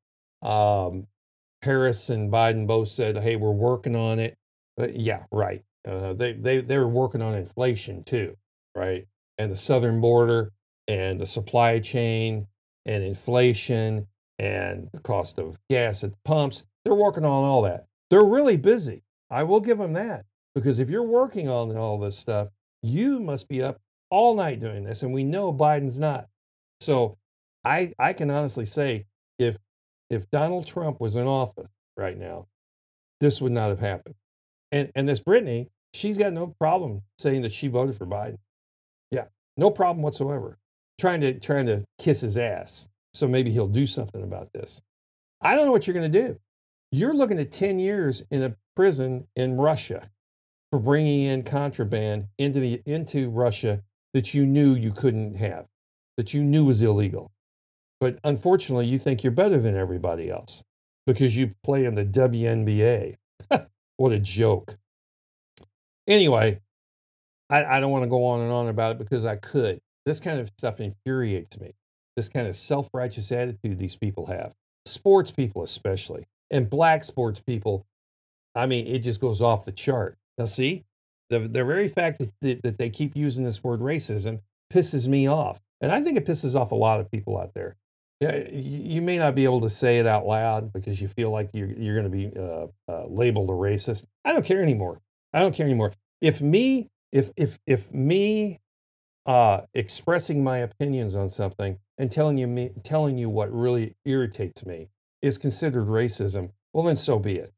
um, 0.41 1.07
Harris 1.61 2.09
and 2.09 2.31
Biden 2.31 2.65
both 2.65 2.87
said, 2.89 3.17
"Hey, 3.17 3.35
we're 3.35 3.51
working 3.51 3.95
on 3.95 4.19
it." 4.19 4.35
But 4.77 4.99
yeah, 4.99 5.23
right. 5.31 5.63
Uh, 5.87 6.13
they 6.13 6.33
they 6.33 6.61
they 6.61 6.77
were 6.77 6.87
working 6.87 7.21
on 7.21 7.35
inflation 7.35 8.03
too, 8.03 8.35
right? 8.75 9.05
And 9.37 9.51
the 9.51 9.57
southern 9.57 10.01
border 10.01 10.51
and 10.87 11.19
the 11.19 11.25
supply 11.25 11.79
chain 11.79 12.47
and 12.85 13.03
inflation 13.03 14.07
and 14.39 14.89
the 14.91 14.99
cost 14.99 15.37
of 15.37 15.57
gas 15.69 16.03
at 16.03 16.11
the 16.11 16.17
pumps. 16.25 16.63
They're 16.83 16.95
working 16.95 17.25
on 17.25 17.43
all 17.43 17.61
that. 17.63 17.85
They're 18.09 18.23
really 18.23 18.57
busy. 18.57 19.03
I 19.29 19.43
will 19.43 19.59
give 19.59 19.77
them 19.77 19.93
that 19.93 20.25
because 20.55 20.79
if 20.79 20.89
you're 20.89 21.03
working 21.03 21.47
on 21.47 21.75
all 21.77 21.99
this 21.99 22.17
stuff, 22.17 22.49
you 22.81 23.19
must 23.19 23.47
be 23.47 23.61
up 23.61 23.79
all 24.09 24.35
night 24.35 24.59
doing 24.59 24.83
this. 24.83 25.03
And 25.03 25.13
we 25.13 25.23
know 25.23 25.53
Biden's 25.53 25.99
not. 25.99 26.27
So 26.79 27.17
I, 27.63 27.93
I 27.99 28.13
can 28.13 28.29
honestly 28.31 28.65
say 28.65 29.05
if, 29.37 29.55
if 30.09 30.29
Donald 30.31 30.67
Trump 30.67 30.99
was 30.99 31.15
in 31.15 31.27
office 31.27 31.69
right 31.95 32.17
now, 32.17 32.47
this 33.19 33.39
would 33.39 33.51
not 33.51 33.69
have 33.69 33.79
happened. 33.79 34.15
And, 34.71 34.91
and 34.95 35.07
this 35.07 35.19
Brittney, 35.19 35.67
she's 35.93 36.17
got 36.17 36.33
no 36.33 36.47
problem 36.59 37.01
saying 37.19 37.43
that 37.43 37.51
she 37.51 37.67
voted 37.67 37.97
for 37.97 38.07
Biden. 38.07 38.37
Yeah, 39.11 39.25
no 39.57 39.69
problem 39.69 40.01
whatsoever. 40.01 40.57
Trying 41.01 41.21
to, 41.21 41.39
trying 41.39 41.65
to 41.65 41.83
kiss 41.97 42.21
his 42.21 42.37
ass. 42.37 42.87
So 43.15 43.27
maybe 43.27 43.51
he'll 43.51 43.67
do 43.67 43.87
something 43.87 44.21
about 44.21 44.53
this. 44.53 44.79
I 45.41 45.55
don't 45.55 45.65
know 45.65 45.71
what 45.71 45.87
you're 45.87 45.95
going 45.95 46.11
to 46.11 46.21
do. 46.27 46.39
You're 46.91 47.15
looking 47.15 47.39
at 47.39 47.51
10 47.51 47.79
years 47.79 48.23
in 48.29 48.43
a 48.43 48.55
prison 48.75 49.25
in 49.35 49.57
Russia 49.57 50.07
for 50.71 50.79
bringing 50.79 51.23
in 51.23 51.41
contraband 51.41 52.27
into 52.37 52.59
the 52.59 52.81
into 52.85 53.31
Russia 53.31 53.81
that 54.13 54.35
you 54.35 54.45
knew 54.45 54.75
you 54.75 54.91
couldn't 54.91 55.35
have, 55.35 55.65
that 56.17 56.35
you 56.35 56.43
knew 56.43 56.65
was 56.65 56.83
illegal. 56.83 57.31
But 57.99 58.19
unfortunately, 58.23 58.85
you 58.85 58.99
think 58.99 59.23
you're 59.23 59.31
better 59.31 59.59
than 59.59 59.75
everybody 59.75 60.29
else 60.29 60.63
because 61.07 61.35
you 61.35 61.51
play 61.63 61.85
in 61.85 61.95
the 61.95 62.05
WNBA. 62.05 63.15
what 63.97 64.11
a 64.11 64.19
joke. 64.19 64.77
Anyway, 66.07 66.59
I, 67.49 67.63
I 67.65 67.79
don't 67.79 67.91
want 67.91 68.03
to 68.03 68.09
go 68.09 68.25
on 68.25 68.41
and 68.41 68.51
on 68.51 68.67
about 68.67 68.91
it 68.91 68.99
because 68.99 69.25
I 69.25 69.37
could. 69.37 69.79
This 70.05 70.19
kind 70.19 70.39
of 70.39 70.49
stuff 70.57 70.79
infuriates 70.79 71.59
me. 71.59 71.73
This 72.15 72.29
kind 72.29 72.47
of 72.47 72.55
self 72.55 72.89
righteous 72.93 73.31
attitude 73.31 73.77
these 73.77 73.95
people 73.95 74.25
have, 74.25 74.53
sports 74.85 75.31
people 75.31 75.63
especially, 75.63 76.25
and 76.49 76.69
black 76.69 77.03
sports 77.03 77.39
people. 77.39 77.85
I 78.55 78.65
mean, 78.65 78.87
it 78.87 78.99
just 78.99 79.21
goes 79.21 79.41
off 79.41 79.65
the 79.65 79.71
chart. 79.71 80.17
Now, 80.37 80.45
see, 80.45 80.83
the, 81.29 81.39
the 81.39 81.63
very 81.63 81.87
fact 81.87 82.19
that, 82.19 82.31
that, 82.41 82.63
that 82.63 82.77
they 82.77 82.89
keep 82.89 83.15
using 83.15 83.45
this 83.45 83.63
word 83.63 83.79
racism 83.79 84.39
pisses 84.73 85.07
me 85.07 85.27
off. 85.27 85.59
And 85.79 85.91
I 85.91 86.01
think 86.01 86.17
it 86.17 86.25
pisses 86.25 86.55
off 86.55 86.71
a 86.71 86.75
lot 86.75 86.99
of 86.99 87.09
people 87.09 87.39
out 87.39 87.53
there. 87.53 87.75
Yeah, 88.19 88.47
you 88.49 89.01
may 89.01 89.17
not 89.17 89.33
be 89.33 89.45
able 89.45 89.61
to 89.61 89.69
say 89.69 89.97
it 89.97 90.05
out 90.05 90.27
loud 90.27 90.71
because 90.73 91.01
you 91.01 91.07
feel 91.07 91.31
like 91.31 91.49
you're, 91.53 91.69
you're 91.69 91.99
going 91.99 92.11
to 92.11 92.15
be 92.15 92.31
uh, 92.37 92.67
uh, 92.87 93.07
labeled 93.07 93.49
a 93.49 93.53
racist. 93.53 94.03
I 94.23 94.31
don't 94.31 94.45
care 94.45 94.61
anymore. 94.61 95.01
I 95.33 95.39
don't 95.39 95.55
care 95.55 95.65
anymore. 95.65 95.93
If 96.21 96.39
me, 96.39 96.89
if 97.11 97.31
if 97.35 97.57
if 97.65 97.91
me, 97.91 98.59
uh, 99.25 99.61
expressing 99.73 100.43
my 100.43 100.59
opinions 100.59 101.15
on 101.15 101.29
something 101.29 101.77
and 101.97 102.11
telling 102.11 102.37
you 102.37 102.47
me 102.47 102.71
telling 102.83 103.17
you 103.17 103.29
what 103.29 103.53
really 103.53 103.95
irritates 104.05 104.65
me 104.65 104.89
is 105.21 105.37
considered 105.37 105.87
racism, 105.87 106.49
well 106.73 106.83
then 106.83 106.95
so 106.95 107.19
be 107.19 107.35
it. 107.35 107.53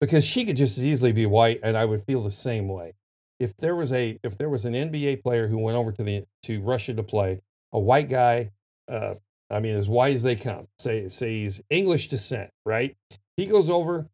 Because 0.00 0.24
she 0.24 0.44
could 0.44 0.56
just 0.56 0.78
as 0.78 0.86
easily 0.86 1.10
be 1.10 1.26
white, 1.26 1.58
and 1.64 1.76
I 1.76 1.84
would 1.84 2.04
feel 2.04 2.22
the 2.22 2.30
same 2.30 2.68
way. 2.68 2.94
If 3.40 3.56
there 3.56 3.74
was 3.74 3.92
a 3.92 4.18
if 4.22 4.38
there 4.38 4.48
was 4.48 4.64
an 4.64 4.74
NBA 4.74 5.22
player 5.22 5.48
who 5.48 5.58
went 5.58 5.76
over 5.76 5.90
to 5.92 6.02
the 6.02 6.24
to 6.44 6.60
Russia 6.60 6.94
to 6.94 7.02
play, 7.02 7.40
a 7.72 7.78
white 7.78 8.08
guy, 8.08 8.50
uh, 8.88 9.14
I 9.50 9.60
mean, 9.60 9.76
as 9.76 9.88
white 9.88 10.14
as 10.14 10.22
they 10.22 10.36
come. 10.36 10.68
Say, 10.78 11.08
say 11.08 11.42
he's 11.42 11.60
English 11.70 12.08
descent, 12.08 12.50
right? 12.64 12.96
He 13.36 13.46
goes 13.46 13.70
over, 13.70 14.08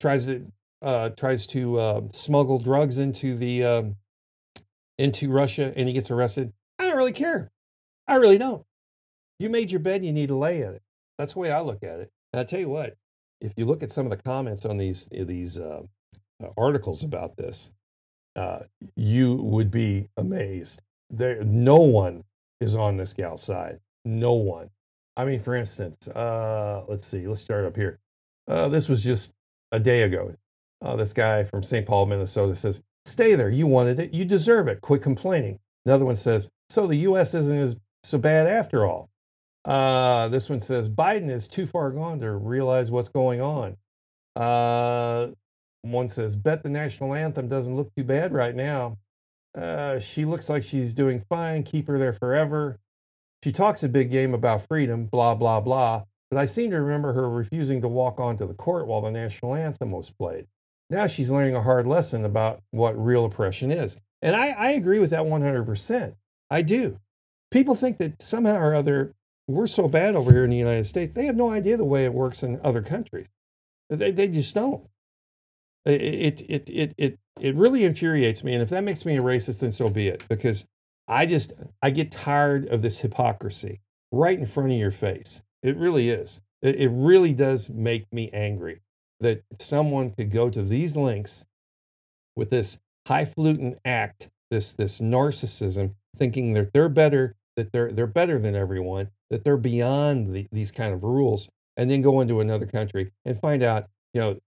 tries 0.00 0.26
to 0.26 0.50
uh, 0.82 1.10
tries 1.10 1.46
to 1.48 1.78
uh, 1.78 2.00
smuggle 2.12 2.58
drugs 2.58 2.98
into 2.98 3.36
the 3.36 3.64
um, 3.64 3.96
into 5.00 5.30
Russia, 5.30 5.72
and 5.74 5.88
he 5.88 5.94
gets 5.94 6.10
arrested. 6.10 6.52
I 6.78 6.86
don't 6.86 6.96
really 6.96 7.12
care. 7.12 7.50
I 8.06 8.16
really 8.16 8.36
don't. 8.36 8.64
You 9.38 9.48
made 9.48 9.70
your 9.70 9.80
bed, 9.80 10.04
you 10.04 10.12
need 10.12 10.28
to 10.28 10.36
lay 10.36 10.60
in 10.60 10.74
it. 10.74 10.82
That's 11.16 11.32
the 11.32 11.38
way 11.38 11.50
I 11.50 11.62
look 11.62 11.82
at 11.82 12.00
it. 12.00 12.10
And 12.32 12.40
I 12.40 12.44
tell 12.44 12.60
you 12.60 12.68
what, 12.68 12.96
if 13.40 13.54
you 13.56 13.64
look 13.64 13.82
at 13.82 13.90
some 13.90 14.04
of 14.04 14.10
the 14.10 14.22
comments 14.22 14.66
on 14.66 14.76
these 14.76 15.08
these 15.10 15.56
uh, 15.58 15.80
articles 16.58 17.02
about 17.02 17.36
this, 17.36 17.70
uh, 18.36 18.60
you 18.94 19.36
would 19.36 19.70
be 19.70 20.08
amazed. 20.18 20.82
There, 21.08 21.42
no 21.44 21.76
one 21.76 22.22
is 22.60 22.74
on 22.74 22.98
this 22.98 23.14
gal's 23.14 23.42
side. 23.42 23.80
No 24.04 24.34
one. 24.34 24.68
I 25.16 25.24
mean, 25.24 25.40
for 25.40 25.56
instance, 25.56 26.08
uh, 26.08 26.82
let's 26.88 27.06
see, 27.06 27.26
let's 27.26 27.40
start 27.40 27.64
up 27.64 27.76
here. 27.76 27.98
Uh, 28.46 28.68
this 28.68 28.88
was 28.88 29.02
just 29.02 29.32
a 29.72 29.80
day 29.80 30.02
ago. 30.02 30.34
Uh, 30.82 30.96
this 30.96 31.12
guy 31.12 31.44
from 31.44 31.62
St. 31.62 31.86
Paul, 31.86 32.06
Minnesota 32.06 32.54
says, 32.54 32.82
Stay 33.06 33.34
there. 33.34 33.50
You 33.50 33.66
wanted 33.66 33.98
it. 33.98 34.12
You 34.12 34.24
deserve 34.24 34.68
it. 34.68 34.80
Quit 34.80 35.02
complaining. 35.02 35.58
Another 35.86 36.04
one 36.04 36.16
says, 36.16 36.48
So 36.68 36.86
the 36.86 36.96
U.S. 36.96 37.34
isn't 37.34 37.58
as 37.58 37.76
so 38.02 38.18
bad 38.18 38.46
after 38.46 38.86
all. 38.86 39.08
Uh, 39.64 40.28
this 40.28 40.48
one 40.48 40.60
says, 40.60 40.88
Biden 40.88 41.30
is 41.30 41.48
too 41.48 41.66
far 41.66 41.90
gone 41.90 42.20
to 42.20 42.32
realize 42.32 42.90
what's 42.90 43.08
going 43.08 43.40
on. 43.40 43.76
Uh, 44.36 45.28
one 45.82 46.08
says, 46.08 46.36
Bet 46.36 46.62
the 46.62 46.68
national 46.68 47.14
anthem 47.14 47.48
doesn't 47.48 47.76
look 47.76 47.90
too 47.96 48.04
bad 48.04 48.32
right 48.32 48.54
now. 48.54 48.96
Uh, 49.56 49.98
she 49.98 50.24
looks 50.24 50.48
like 50.48 50.62
she's 50.62 50.94
doing 50.94 51.22
fine. 51.28 51.62
Keep 51.62 51.88
her 51.88 51.98
there 51.98 52.12
forever. 52.12 52.78
She 53.42 53.52
talks 53.52 53.82
a 53.82 53.88
big 53.88 54.10
game 54.10 54.34
about 54.34 54.66
freedom, 54.68 55.06
blah, 55.06 55.34
blah, 55.34 55.60
blah, 55.60 56.04
but 56.30 56.38
I 56.38 56.46
seem 56.46 56.70
to 56.70 56.80
remember 56.80 57.12
her 57.14 57.28
refusing 57.28 57.80
to 57.80 57.88
walk 57.88 58.20
onto 58.20 58.46
the 58.46 58.54
court 58.54 58.86
while 58.86 59.00
the 59.00 59.10
national 59.10 59.54
anthem 59.54 59.90
was 59.90 60.10
played. 60.10 60.46
Now 60.90 61.06
she's 61.06 61.30
learning 61.30 61.54
a 61.54 61.62
hard 61.62 61.86
lesson 61.86 62.24
about 62.24 62.60
what 62.72 63.02
real 63.02 63.24
oppression 63.24 63.70
is. 63.70 63.96
And 64.22 64.34
I, 64.34 64.48
I 64.48 64.70
agree 64.72 64.98
with 64.98 65.10
that 65.10 65.22
100%. 65.22 66.14
I 66.50 66.62
do. 66.62 66.98
People 67.52 67.76
think 67.76 67.98
that 67.98 68.20
somehow 68.20 68.56
or 68.56 68.74
other 68.74 69.14
we're 69.46 69.66
so 69.66 69.88
bad 69.88 70.14
over 70.14 70.32
here 70.32 70.44
in 70.44 70.50
the 70.50 70.56
United 70.56 70.86
States. 70.86 71.12
They 71.14 71.26
have 71.26 71.36
no 71.36 71.50
idea 71.50 71.76
the 71.76 71.84
way 71.84 72.04
it 72.04 72.12
works 72.12 72.42
in 72.42 72.60
other 72.62 72.82
countries. 72.82 73.26
They, 73.88 74.10
they 74.10 74.28
just 74.28 74.54
don't. 74.54 74.84
It, 75.84 76.40
it, 76.48 76.70
it, 76.70 76.94
it, 76.98 77.18
it 77.40 77.54
really 77.56 77.84
infuriates 77.84 78.44
me. 78.44 78.52
And 78.52 78.62
if 78.62 78.68
that 78.68 78.84
makes 78.84 79.04
me 79.04 79.16
a 79.16 79.20
racist, 79.20 79.60
then 79.60 79.72
so 79.72 79.88
be 79.88 80.08
it. 80.08 80.24
Because 80.28 80.66
I 81.08 81.26
just, 81.26 81.52
I 81.82 81.90
get 81.90 82.12
tired 82.12 82.68
of 82.68 82.82
this 82.82 82.98
hypocrisy 82.98 83.80
right 84.12 84.38
in 84.38 84.46
front 84.46 84.70
of 84.70 84.78
your 84.78 84.90
face. 84.90 85.40
It 85.62 85.76
really 85.76 86.10
is. 86.10 86.40
It, 86.62 86.76
it 86.76 86.88
really 86.88 87.32
does 87.32 87.68
make 87.70 88.12
me 88.12 88.30
angry 88.32 88.80
that 89.20 89.42
someone 89.58 90.10
could 90.10 90.30
go 90.30 90.50
to 90.50 90.62
these 90.62 90.96
lengths 90.96 91.44
with 92.36 92.50
this 92.50 92.78
highfalutin 93.06 93.76
act, 93.84 94.28
this, 94.50 94.72
this 94.72 95.00
narcissism, 95.00 95.94
thinking 96.16 96.54
that 96.54 96.72
they're 96.72 96.88
better, 96.88 97.34
that 97.56 97.72
they're, 97.72 97.92
they're 97.92 98.06
better 98.06 98.38
than 98.38 98.54
everyone, 98.54 99.08
that 99.30 99.44
they're 99.44 99.56
beyond 99.56 100.34
the, 100.34 100.46
these 100.52 100.70
kind 100.70 100.94
of 100.94 101.04
rules, 101.04 101.48
and 101.76 101.90
then 101.90 102.00
go 102.00 102.20
into 102.20 102.40
another 102.40 102.66
country 102.66 103.12
and 103.24 103.38
find 103.38 103.62
out, 103.62 103.88
you 104.14 104.20
know, 104.20 104.38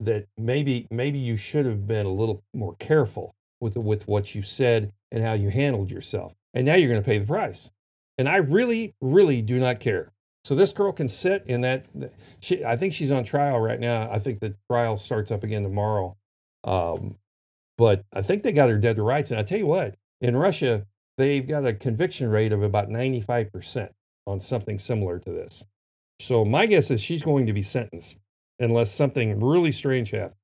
that 0.00 0.26
maybe 0.36 0.86
maybe 0.90 1.18
you 1.18 1.36
should 1.36 1.64
have 1.64 1.86
been 1.86 2.06
a 2.06 2.12
little 2.12 2.42
more 2.54 2.74
careful 2.78 3.34
with 3.60 3.76
with 3.76 4.06
what 4.08 4.34
you 4.34 4.42
said 4.42 4.92
and 5.12 5.22
how 5.22 5.32
you 5.32 5.48
handled 5.48 5.90
yourself. 5.90 6.34
And 6.54 6.66
now 6.66 6.74
you're 6.74 6.88
going 6.88 7.00
to 7.00 7.06
pay 7.06 7.18
the 7.18 7.26
price. 7.26 7.70
And 8.18 8.28
I 8.28 8.36
really, 8.36 8.94
really 9.00 9.42
do 9.42 9.58
not 9.58 9.80
care. 9.80 10.11
So 10.44 10.54
this 10.54 10.72
girl 10.72 10.92
can 10.92 11.08
sit 11.08 11.44
in 11.46 11.60
that. 11.60 11.86
She, 12.40 12.64
I 12.64 12.76
think 12.76 12.94
she's 12.94 13.12
on 13.12 13.24
trial 13.24 13.60
right 13.60 13.78
now. 13.78 14.10
I 14.10 14.18
think 14.18 14.40
the 14.40 14.54
trial 14.70 14.96
starts 14.96 15.30
up 15.30 15.44
again 15.44 15.62
tomorrow. 15.62 16.16
Um, 16.64 17.16
but 17.78 18.04
I 18.12 18.22
think 18.22 18.42
they 18.42 18.52
got 18.52 18.68
her 18.68 18.78
dead 18.78 18.96
to 18.96 19.02
rights. 19.02 19.30
And 19.30 19.38
I 19.38 19.44
tell 19.44 19.58
you 19.58 19.66
what, 19.66 19.94
in 20.20 20.36
Russia, 20.36 20.86
they've 21.16 21.46
got 21.46 21.66
a 21.66 21.72
conviction 21.72 22.28
rate 22.28 22.52
of 22.52 22.62
about 22.62 22.88
95% 22.88 23.88
on 24.26 24.40
something 24.40 24.78
similar 24.78 25.18
to 25.20 25.30
this. 25.30 25.64
So 26.20 26.44
my 26.44 26.66
guess 26.66 26.90
is 26.90 27.00
she's 27.00 27.22
going 27.22 27.46
to 27.46 27.52
be 27.52 27.62
sentenced 27.62 28.18
unless 28.58 28.92
something 28.92 29.40
really 29.40 29.72
strange 29.72 30.10
happens. 30.10 30.36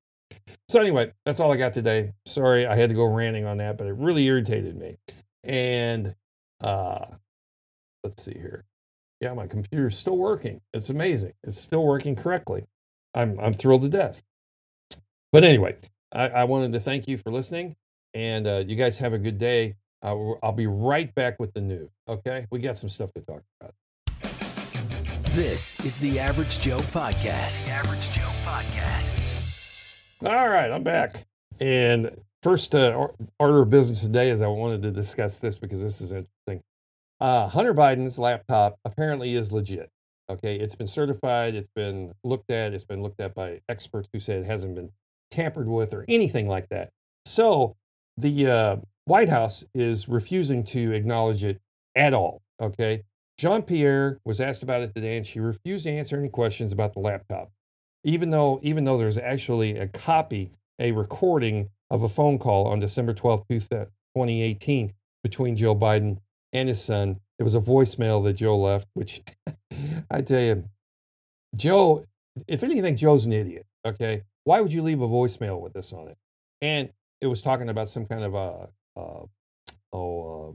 So 0.69 0.81
anyway, 0.81 1.13
that's 1.25 1.41
all 1.41 1.53
I 1.53 1.57
got 1.57 1.75
today. 1.75 2.13
Sorry, 2.27 2.67
I 2.67 2.77
had 2.77 2.89
to 2.91 2.95
go 2.95 3.05
ranting 3.05 3.47
on 3.47 3.59
that, 3.59 3.79
but 3.79 3.87
it 3.87 3.95
really 3.95 4.25
irritated 4.27 4.77
me. 4.77 4.99
And 5.45 6.15
uh, 6.61 7.07
let's 8.05 8.25
see 8.25 8.35
here. 8.35 8.65
Yeah, 9.21 9.35
my 9.35 9.47
computer's 9.47 9.99
still 9.99 10.17
working. 10.17 10.61
It's 10.73 10.91
amazing. 10.91 11.33
It's 11.43 11.61
still 11.61 11.85
working 11.85 12.15
correctly. 12.15 12.65
I'm 13.15 13.39
I'm 13.41 13.53
thrilled 13.53 13.83
to 13.83 13.89
death. 13.89 14.23
But 15.33 15.45
anyway, 15.45 15.77
I, 16.13 16.29
I 16.29 16.45
wanted 16.45 16.73
to 16.73 16.81
thank 16.81 17.09
you 17.09 17.19
for 17.19 17.31
listening, 17.33 17.77
and 18.15 18.47
uh, 18.47 18.65
you 18.67 18.77
guys 18.77 18.99
have 18.99 19.13
a 19.13 19.19
good 19.19 19.39
day. 19.39 19.75
I'll, 20.03 20.39
I'll 20.43 20.53
be 20.53 20.69
right 20.69 21.13
back 21.15 21.41
with 21.41 21.53
the 21.53 21.61
news. 21.61 21.91
Okay, 22.09 22.47
we 22.51 22.61
got 22.61 22.79
some 22.79 22.89
stuff 22.89 23.13
to 23.15 23.21
talk 23.23 23.43
about. 23.61 23.75
This 25.33 25.79
is 25.85 25.99
the 25.99 26.19
Average 26.19 26.61
Joe 26.61 26.79
Podcast. 26.79 27.67
The 27.67 27.73
Average 27.73 28.11
Joe 28.13 28.31
Podcast. 28.45 29.17
All 30.25 30.49
right, 30.49 30.71
I'm 30.71 30.83
back. 30.83 31.27
And 31.61 32.11
first 32.43 32.75
uh, 32.75 33.09
order 33.39 33.63
of 33.63 33.71
business 33.71 34.01
today 34.01 34.31
is 34.31 34.41
I 34.41 34.47
wanted 34.47 34.83
to 34.83 34.91
discuss 34.91 35.39
this 35.39 35.59
because 35.59 35.81
this 35.81 36.01
is 36.01 36.13
interesting. 36.13 36.63
Uh, 37.21 37.49
Hunter 37.49 37.75
Biden's 37.75 38.19
laptop 38.19 38.79
apparently 38.85 39.35
is 39.35 39.51
legit. 39.51 39.91
Okay, 40.31 40.57
it's 40.57 40.75
been 40.75 40.89
certified, 40.89 41.55
it's 41.55 41.71
been 41.75 42.13
looked 42.23 42.51
at, 42.51 42.75
it's 42.75 42.85
been 42.85 43.03
looked 43.03 43.21
at 43.21 43.35
by 43.35 43.61
experts 43.69 44.09
who 44.13 44.21
say 44.21 44.35
it 44.35 44.47
hasn't 44.47 44.75
been 44.75 44.91
tampered 45.31 45.67
with 45.67 45.95
or 45.95 46.05
anything 46.07 46.49
like 46.49 46.69
that. 46.69 46.91
So 47.25 47.77
the 48.19 48.47
uh, 48.47 48.77
White 49.07 49.29
House 49.29 49.65
is 49.75 50.09
refusing 50.09 50.65
to 50.65 50.93
acknowledge 50.93 51.45
it 51.45 51.59
at 51.97 52.13
all. 52.13 52.43
Okay, 52.61 53.03
Jean 53.39 53.63
Pierre 53.63 54.19
was 54.25 54.41
asked 54.41 54.63
about 54.63 54.83
it 54.83 54.95
today, 54.95 55.17
and 55.17 55.27
she 55.27 55.41
refused 55.41 55.85
to 55.85 55.91
answer 55.91 56.19
any 56.19 56.29
questions 56.29 56.73
about 56.73 56.93
the 56.93 57.01
laptop, 57.01 57.51
even 58.05 58.31
though 58.31 58.61
even 58.63 58.85
though 58.85 58.99
there's 58.99 59.19
actually 59.19 59.79
a 59.79 59.89
copy, 59.89 60.53
a 60.79 60.93
recording 60.93 61.69
of 61.91 62.03
a 62.03 62.09
phone 62.09 62.39
call 62.39 62.67
on 62.67 62.81
December 62.81 63.15
12th, 63.15 63.47
2018, 63.49 64.93
between 65.23 65.57
Joe 65.57 65.75
Biden 65.75 66.19
and 66.53 66.69
his 66.69 66.83
son. 66.83 67.19
It 67.39 67.43
was 67.43 67.55
a 67.55 67.61
voicemail 67.61 68.25
that 68.25 68.35
Joe 68.35 68.59
left, 68.59 68.89
which 68.95 69.23
I 70.11 70.23
tell 70.23 70.41
you, 70.41 70.65
Joe, 71.57 72.05
if 72.47 72.63
anything, 72.63 72.97
Joe's 72.97 73.27
an 73.27 73.33
idiot. 73.33 73.67
Okay, 73.87 74.23
why 74.45 74.61
would 74.61 74.73
you 74.73 74.83
leave 74.83 75.01
a 75.01 75.09
voicemail 75.09 75.61
with 75.61 75.73
this 75.73 75.93
on 75.93 76.09
it? 76.09 76.17
And 76.61 76.89
it 77.21 77.27
was 77.27 77.43
talking 77.43 77.69
about 77.69 77.89
some 77.89 78.07
kind 78.07 78.25
of 78.25 78.35
a, 78.35 78.69
uh, 78.97 79.25
oh. 79.93 80.49
Uh, 80.51 80.55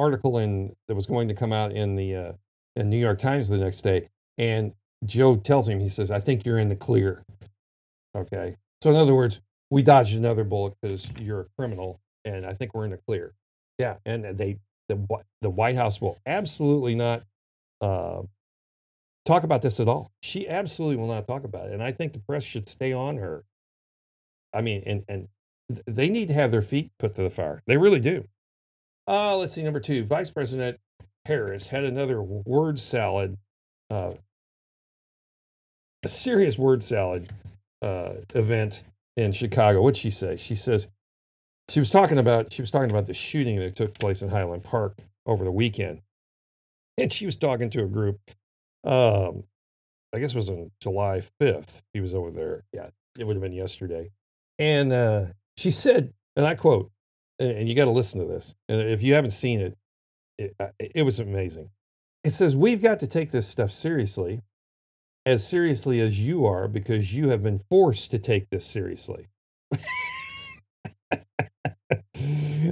article 0.00 0.38
in 0.38 0.74
that 0.88 0.94
was 0.94 1.06
going 1.06 1.28
to 1.28 1.34
come 1.34 1.52
out 1.52 1.72
in 1.72 1.94
the 1.94 2.14
uh, 2.14 2.32
in 2.76 2.88
New 2.88 2.98
York 2.98 3.18
Times 3.18 3.48
the 3.48 3.56
next 3.56 3.82
day, 3.82 4.08
and 4.38 4.72
Joe 5.04 5.36
tells 5.36 5.68
him, 5.68 5.78
he 5.78 5.88
says, 5.88 6.10
"I 6.10 6.20
think 6.20 6.46
you're 6.46 6.58
in 6.58 6.68
the 6.68 6.76
clear." 6.76 7.24
Okay, 8.16 8.56
so 8.82 8.90
in 8.90 8.96
other 8.96 9.14
words, 9.14 9.40
we 9.70 9.82
dodged 9.82 10.16
another 10.16 10.44
bullet 10.44 10.74
because 10.80 11.08
you're 11.20 11.40
a 11.40 11.46
criminal, 11.58 12.00
and 12.24 12.46
I 12.46 12.54
think 12.54 12.74
we're 12.74 12.84
in 12.84 12.90
the 12.90 12.98
clear. 12.98 13.34
Yeah, 13.78 13.96
and 14.06 14.24
they 14.36 14.58
the 14.90 15.06
the 15.40 15.50
White 15.50 15.76
House 15.76 16.00
will 16.00 16.18
absolutely 16.26 16.94
not 16.94 17.22
uh, 17.80 18.22
talk 19.24 19.44
about 19.44 19.62
this 19.62 19.80
at 19.80 19.88
all. 19.88 20.10
She 20.22 20.48
absolutely 20.48 20.96
will 20.96 21.06
not 21.06 21.26
talk 21.26 21.44
about 21.44 21.68
it, 21.68 21.72
and 21.72 21.82
I 21.82 21.92
think 21.92 22.12
the 22.12 22.18
press 22.18 22.44
should 22.44 22.68
stay 22.68 22.92
on 22.92 23.16
her. 23.16 23.44
I 24.52 24.60
mean, 24.60 24.82
and 24.86 25.04
and 25.08 25.28
they 25.86 26.08
need 26.08 26.28
to 26.28 26.34
have 26.34 26.50
their 26.50 26.62
feet 26.62 26.90
put 26.98 27.14
to 27.14 27.22
the 27.22 27.30
fire. 27.30 27.62
They 27.66 27.76
really 27.76 28.00
do. 28.00 28.24
Uh, 29.06 29.36
let's 29.36 29.54
see. 29.54 29.62
Number 29.62 29.80
two, 29.80 30.04
Vice 30.04 30.30
President 30.30 30.78
Harris 31.24 31.68
had 31.68 31.84
another 31.84 32.22
word 32.22 32.80
salad, 32.80 33.36
uh, 33.90 34.12
a 36.02 36.08
serious 36.08 36.58
word 36.58 36.82
salad 36.82 37.30
uh, 37.82 38.14
event 38.34 38.82
in 39.16 39.32
Chicago. 39.32 39.82
What'd 39.82 39.96
she 39.96 40.10
say? 40.10 40.36
She 40.36 40.54
says 40.56 40.88
she 41.70 41.78
was 41.78 41.90
talking 41.90 42.18
about 42.18 42.52
she 42.52 42.62
was 42.62 42.70
talking 42.70 42.90
about 42.90 43.06
the 43.06 43.14
shooting 43.14 43.56
that 43.60 43.76
took 43.76 43.96
place 43.98 44.22
in 44.22 44.28
Highland 44.28 44.64
Park 44.64 44.98
over 45.26 45.44
the 45.44 45.52
weekend, 45.52 46.00
and 46.98 47.12
she 47.12 47.26
was 47.26 47.36
talking 47.36 47.70
to 47.70 47.84
a 47.84 47.86
group. 47.86 48.18
Um, 48.84 49.44
I 50.12 50.18
guess 50.18 50.32
it 50.32 50.36
was 50.36 50.50
on 50.50 50.70
July 50.80 51.22
fifth. 51.38 51.80
He 51.94 52.00
was 52.00 52.14
over 52.14 52.30
there. 52.30 52.64
Yeah, 52.72 52.88
it 53.18 53.24
would 53.24 53.36
have 53.36 53.42
been 53.42 53.52
yesterday, 53.52 54.10
and 54.58 54.92
uh, 54.92 55.24
she 55.56 55.70
said, 55.70 56.12
and 56.34 56.44
I 56.44 56.56
quote, 56.56 56.90
and, 57.38 57.68
you 57.68 57.76
got 57.76 57.84
to 57.84 57.92
listen 57.92 58.20
to 58.20 58.26
this. 58.26 58.54
And 58.68 58.80
if 58.80 59.02
you 59.02 59.14
haven't 59.14 59.30
seen 59.30 59.60
it, 59.60 59.76
it, 60.38 60.54
uh, 60.58 60.68
it 60.78 61.02
was 61.02 61.20
amazing. 61.20 61.70
It 62.24 62.32
says 62.32 62.56
we've 62.56 62.82
got 62.82 62.98
to 63.00 63.06
take 63.06 63.30
this 63.30 63.46
stuff 63.46 63.70
seriously, 63.70 64.42
as 65.24 65.46
seriously 65.46 66.00
as 66.00 66.18
you 66.18 66.46
are, 66.46 66.66
because 66.66 67.14
you 67.14 67.28
have 67.28 67.44
been 67.44 67.60
forced 67.70 68.10
to 68.10 68.18
take 68.18 68.50
this 68.50 68.66
seriously. 68.66 69.28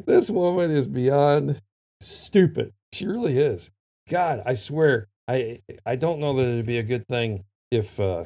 this 0.07 0.31
woman 0.31 0.71
is 0.71 0.87
beyond 0.87 1.61
stupid. 2.01 2.73
She 2.93 3.07
really 3.07 3.39
is. 3.39 3.71
God, 4.09 4.43
I 4.47 4.55
swear, 4.55 5.09
I 5.27 5.61
I 5.85 5.97
don't 5.97 6.21
know 6.21 6.35
that 6.35 6.43
it'd 6.43 6.67
be 6.67 6.79
a 6.79 6.83
good 6.83 7.07
thing 7.07 7.45
if 7.71 7.99
uh, 8.01 8.25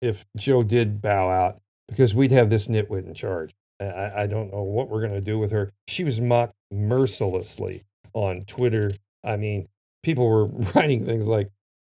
if 0.00 0.24
Joe 0.36 0.62
did 0.62 1.00
bow 1.02 1.28
out 1.28 1.60
because 1.88 2.14
we'd 2.14 2.32
have 2.32 2.50
this 2.50 2.68
nitwit 2.68 3.06
in 3.06 3.14
charge. 3.14 3.54
I, 3.80 4.22
I 4.22 4.26
don't 4.26 4.52
know 4.52 4.62
what 4.62 4.88
we're 4.88 5.02
gonna 5.02 5.20
do 5.20 5.38
with 5.38 5.50
her. 5.50 5.72
She 5.88 6.04
was 6.04 6.20
mocked 6.20 6.54
mercilessly 6.70 7.84
on 8.14 8.42
Twitter. 8.42 8.92
I 9.24 9.36
mean, 9.36 9.68
people 10.02 10.28
were 10.28 10.46
writing 10.74 11.04
things 11.04 11.26
like, 11.26 11.50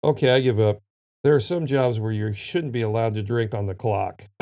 "Okay, 0.04 0.32
I 0.32 0.40
give 0.40 0.60
up. 0.60 0.80
There 1.24 1.36
are 1.36 1.40
some 1.40 1.68
jobs 1.68 2.00
where 2.00 2.12
you 2.12 2.34
shouldn't 2.34 2.74
be 2.74 2.82
allowed 2.82 3.14
to 3.16 3.24
drink 3.24 3.54
on 3.54 3.66
the 3.66 3.76
clock." 3.76 4.24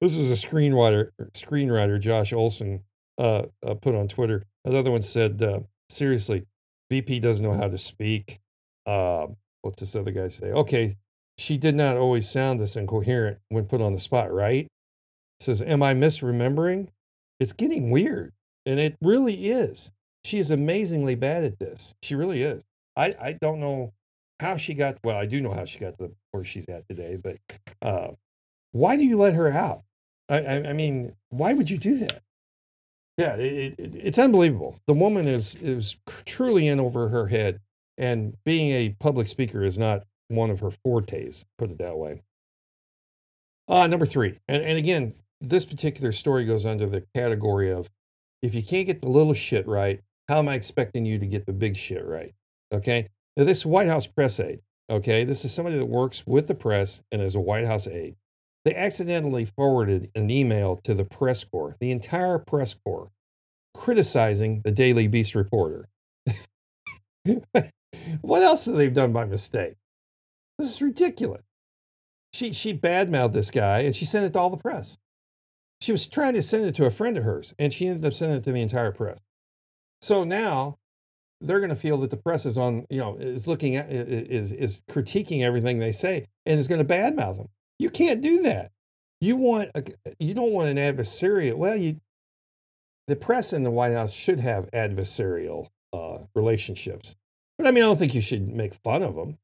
this 0.00 0.14
was 0.14 0.30
a 0.30 0.46
screenwriter, 0.46 1.10
screenwriter 1.34 2.00
Josh 2.00 2.32
Olson 2.32 2.82
uh, 3.18 3.42
uh, 3.66 3.74
put 3.74 3.94
on 3.94 4.08
Twitter. 4.08 4.44
Another 4.64 4.90
one 4.90 5.02
said, 5.02 5.42
uh, 5.42 5.60
"Seriously, 5.88 6.44
VP 6.90 7.20
doesn't 7.20 7.44
know 7.44 7.54
how 7.56 7.68
to 7.68 7.78
speak." 7.78 8.40
Uh, 8.86 9.28
what's 9.62 9.80
this 9.80 9.96
other 9.96 10.10
guy 10.10 10.28
say? 10.28 10.52
Okay, 10.52 10.96
she 11.38 11.56
did 11.56 11.74
not 11.74 11.96
always 11.96 12.28
sound 12.28 12.60
this 12.60 12.76
incoherent 12.76 13.38
when 13.48 13.66
put 13.66 13.80
on 13.80 13.94
the 13.94 14.00
spot, 14.00 14.32
right? 14.32 14.66
Says, 15.40 15.62
"Am 15.62 15.82
I 15.82 15.94
misremembering?" 15.94 16.88
It's 17.40 17.52
getting 17.52 17.90
weird, 17.90 18.32
and 18.64 18.80
it 18.80 18.96
really 19.02 19.50
is. 19.50 19.90
She 20.24 20.38
is 20.38 20.50
amazingly 20.50 21.14
bad 21.14 21.44
at 21.44 21.58
this. 21.58 21.94
She 22.02 22.14
really 22.14 22.42
is. 22.42 22.62
I 22.96 23.14
I 23.20 23.32
don't 23.40 23.60
know 23.60 23.92
how 24.40 24.56
she 24.56 24.74
got. 24.74 24.98
Well, 25.04 25.16
I 25.16 25.26
do 25.26 25.40
know 25.40 25.52
how 25.52 25.64
she 25.64 25.78
got 25.78 25.98
to 25.98 26.10
where 26.32 26.44
she's 26.44 26.68
at 26.68 26.88
today, 26.88 27.16
but 27.16 27.38
uh, 27.82 28.08
why 28.72 28.96
do 28.96 29.04
you 29.04 29.16
let 29.18 29.34
her 29.34 29.50
out? 29.50 29.82
I, 30.28 30.38
I, 30.38 30.54
I 30.68 30.72
mean, 30.72 31.14
why 31.30 31.52
would 31.52 31.70
you 31.70 31.78
do 31.78 31.98
that? 31.98 32.22
Yeah, 33.16 33.34
it, 33.36 33.74
it, 33.78 33.94
it's 33.94 34.18
unbelievable. 34.18 34.78
The 34.86 34.92
woman 34.92 35.26
is 35.26 35.54
is 35.56 35.96
truly 36.26 36.68
in 36.68 36.80
over 36.80 37.08
her 37.08 37.26
head, 37.26 37.60
and 37.96 38.36
being 38.44 38.70
a 38.72 38.90
public 39.00 39.28
speaker 39.28 39.64
is 39.64 39.78
not 39.78 40.04
one 40.28 40.50
of 40.50 40.60
her 40.60 40.70
fortes. 40.70 41.44
Put 41.58 41.70
it 41.70 41.78
that 41.78 41.96
way. 41.96 42.22
Uh, 43.68 43.86
number 43.86 44.06
three, 44.06 44.38
and, 44.48 44.62
and 44.62 44.78
again, 44.78 45.14
this 45.40 45.64
particular 45.64 46.12
story 46.12 46.44
goes 46.44 46.66
under 46.66 46.86
the 46.86 47.02
category 47.14 47.72
of 47.72 47.88
if 48.42 48.54
you 48.54 48.62
can't 48.62 48.86
get 48.86 49.00
the 49.00 49.08
little 49.08 49.34
shit 49.34 49.66
right, 49.66 50.00
how 50.28 50.38
am 50.38 50.48
I 50.48 50.54
expecting 50.54 51.04
you 51.04 51.18
to 51.18 51.26
get 51.26 51.46
the 51.46 51.52
big 51.52 51.76
shit 51.76 52.04
right? 52.04 52.32
Okay. 52.72 53.08
Now, 53.36 53.44
this 53.44 53.66
White 53.66 53.88
House 53.88 54.06
press 54.06 54.40
aide, 54.40 54.60
okay, 54.90 55.24
this 55.24 55.44
is 55.44 55.52
somebody 55.52 55.76
that 55.76 55.84
works 55.84 56.26
with 56.26 56.46
the 56.46 56.54
press 56.54 57.02
and 57.12 57.20
is 57.20 57.34
a 57.34 57.40
White 57.40 57.66
House 57.66 57.86
aide. 57.86 58.16
They 58.66 58.74
accidentally 58.74 59.44
forwarded 59.44 60.10
an 60.16 60.28
email 60.28 60.80
to 60.82 60.92
the 60.92 61.04
press 61.04 61.44
corps, 61.44 61.76
the 61.78 61.92
entire 61.92 62.36
press 62.40 62.74
corps, 62.74 63.12
criticizing 63.74 64.60
the 64.64 64.72
Daily 64.72 65.06
Beast 65.06 65.36
reporter. 65.36 65.88
what 68.22 68.42
else 68.42 68.64
have 68.64 68.74
they 68.74 68.88
done 68.88 69.12
by 69.12 69.24
mistake? 69.24 69.76
This 70.58 70.72
is 70.72 70.82
ridiculous. 70.82 71.44
She 72.32 72.52
she 72.52 72.76
badmouthed 72.76 73.34
this 73.34 73.52
guy 73.52 73.82
and 73.82 73.94
she 73.94 74.04
sent 74.04 74.26
it 74.26 74.32
to 74.32 74.40
all 74.40 74.50
the 74.50 74.56
press. 74.56 74.98
She 75.80 75.92
was 75.92 76.08
trying 76.08 76.34
to 76.34 76.42
send 76.42 76.64
it 76.64 76.74
to 76.74 76.86
a 76.86 76.90
friend 76.90 77.16
of 77.16 77.22
hers, 77.22 77.54
and 77.60 77.72
she 77.72 77.86
ended 77.86 78.04
up 78.04 78.14
sending 78.14 78.38
it 78.38 78.42
to 78.44 78.52
the 78.52 78.60
entire 78.60 78.90
press. 78.90 79.20
So 80.00 80.24
now 80.24 80.76
they're 81.40 81.60
going 81.60 81.70
to 81.70 81.76
feel 81.76 81.98
that 81.98 82.10
the 82.10 82.16
press 82.16 82.44
is 82.44 82.58
on, 82.58 82.84
you 82.90 82.98
know, 82.98 83.16
is 83.16 83.46
looking 83.46 83.76
at 83.76 83.92
is 83.92 84.50
is 84.50 84.80
critiquing 84.90 85.42
everything 85.42 85.78
they 85.78 85.92
say 85.92 86.26
and 86.46 86.58
is 86.58 86.66
going 86.66 86.84
to 86.84 86.84
badmouth 86.84 87.36
them. 87.36 87.48
You 87.78 87.90
can't 87.90 88.20
do 88.20 88.42
that. 88.42 88.70
You 89.20 89.36
want 89.36 89.70
a, 89.74 89.82
you 90.18 90.34
don't 90.34 90.52
want 90.52 90.68
an 90.68 90.76
adversarial. 90.76 91.54
Well, 91.54 91.76
you 91.76 92.00
the 93.06 93.16
press 93.16 93.52
and 93.52 93.64
the 93.64 93.70
White 93.70 93.92
House 93.92 94.12
should 94.12 94.40
have 94.40 94.70
adversarial 94.72 95.68
uh, 95.92 96.18
relationships, 96.34 97.14
but 97.56 97.66
I 97.66 97.70
mean, 97.70 97.84
I 97.84 97.86
don't 97.86 97.96
think 97.96 98.14
you 98.14 98.20
should 98.20 98.48
make 98.48 98.74
fun 98.74 99.02
of 99.02 99.14
them. 99.14 99.38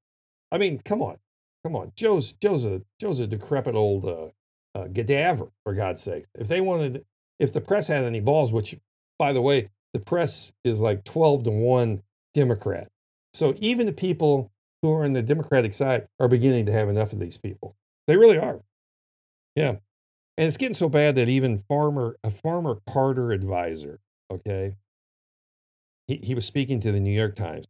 I 0.50 0.58
mean, 0.58 0.80
come 0.84 1.00
on, 1.00 1.16
come 1.64 1.76
on. 1.76 1.92
Joe's 1.96 2.32
Joe's 2.34 2.64
a 2.64 2.82
Joe's 3.00 3.20
a 3.20 3.26
decrepit 3.26 3.74
old 3.74 4.04
uh, 4.04 4.28
uh, 4.74 4.88
cadaver 4.94 5.48
for 5.64 5.74
God's 5.74 6.02
sake. 6.02 6.26
If 6.34 6.48
they 6.48 6.60
wanted, 6.60 7.04
if 7.38 7.52
the 7.52 7.60
press 7.60 7.86
had 7.86 8.04
any 8.04 8.20
balls, 8.20 8.52
which 8.52 8.76
by 9.18 9.32
the 9.32 9.42
way, 9.42 9.68
the 9.92 10.00
press 10.00 10.52
is 10.64 10.80
like 10.80 11.04
twelve 11.04 11.44
to 11.44 11.50
one 11.50 12.02
Democrat. 12.34 12.88
So 13.34 13.54
even 13.60 13.86
the 13.86 13.92
people 13.92 14.50
who 14.82 14.92
are 14.92 15.04
on 15.04 15.12
the 15.12 15.22
Democratic 15.22 15.72
side 15.72 16.08
are 16.18 16.28
beginning 16.28 16.66
to 16.66 16.72
have 16.72 16.88
enough 16.88 17.12
of 17.12 17.20
these 17.20 17.38
people. 17.38 17.74
They 18.06 18.16
really 18.16 18.38
are. 18.38 18.60
Yeah. 19.54 19.76
And 20.38 20.48
it's 20.48 20.56
getting 20.56 20.74
so 20.74 20.88
bad 20.88 21.14
that 21.16 21.28
even 21.28 21.58
farmer 21.68 22.16
a 22.24 22.30
farmer 22.30 22.78
Carter 22.88 23.32
advisor, 23.32 24.00
okay, 24.30 24.76
he, 26.08 26.16
he 26.22 26.34
was 26.34 26.46
speaking 26.46 26.80
to 26.80 26.92
the 26.92 27.00
New 27.00 27.12
York 27.12 27.36
Times 27.36 27.66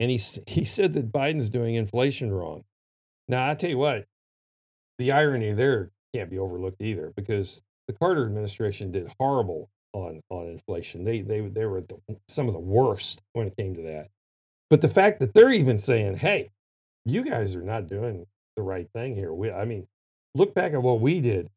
and 0.00 0.10
he 0.10 0.20
he 0.46 0.64
said 0.64 0.92
that 0.94 1.12
Biden's 1.12 1.50
doing 1.50 1.74
inflation 1.74 2.32
wrong. 2.32 2.64
Now 3.28 3.50
I 3.50 3.54
tell 3.54 3.70
you 3.70 3.78
what, 3.78 4.06
the 4.98 5.12
irony 5.12 5.52
there 5.52 5.90
can't 6.14 6.30
be 6.30 6.38
overlooked 6.38 6.80
either 6.80 7.12
because 7.16 7.62
the 7.88 7.94
Carter 7.94 8.24
administration 8.24 8.92
did 8.92 9.10
horrible 9.18 9.68
on 9.92 10.20
on 10.30 10.46
inflation. 10.46 11.04
They 11.04 11.22
they 11.22 11.40
they 11.40 11.64
were 11.64 11.82
the, 11.82 11.98
some 12.28 12.48
of 12.48 12.54
the 12.54 12.60
worst 12.60 13.20
when 13.32 13.46
it 13.46 13.56
came 13.56 13.74
to 13.74 13.82
that. 13.82 14.08
But 14.70 14.80
the 14.80 14.88
fact 14.88 15.20
that 15.20 15.34
they're 15.34 15.52
even 15.52 15.78
saying, 15.78 16.16
"Hey, 16.16 16.50
you 17.04 17.24
guys 17.24 17.54
are 17.54 17.62
not 17.62 17.86
doing 17.86 18.26
the 18.56 18.62
right 18.62 18.88
thing 18.94 19.14
here." 19.14 19.32
We, 19.32 19.50
I 19.50 19.64
mean, 19.64 19.86
look 20.34 20.54
back 20.54 20.72
at 20.72 20.82
what 20.82 21.00
we 21.00 21.20
did. 21.20 21.50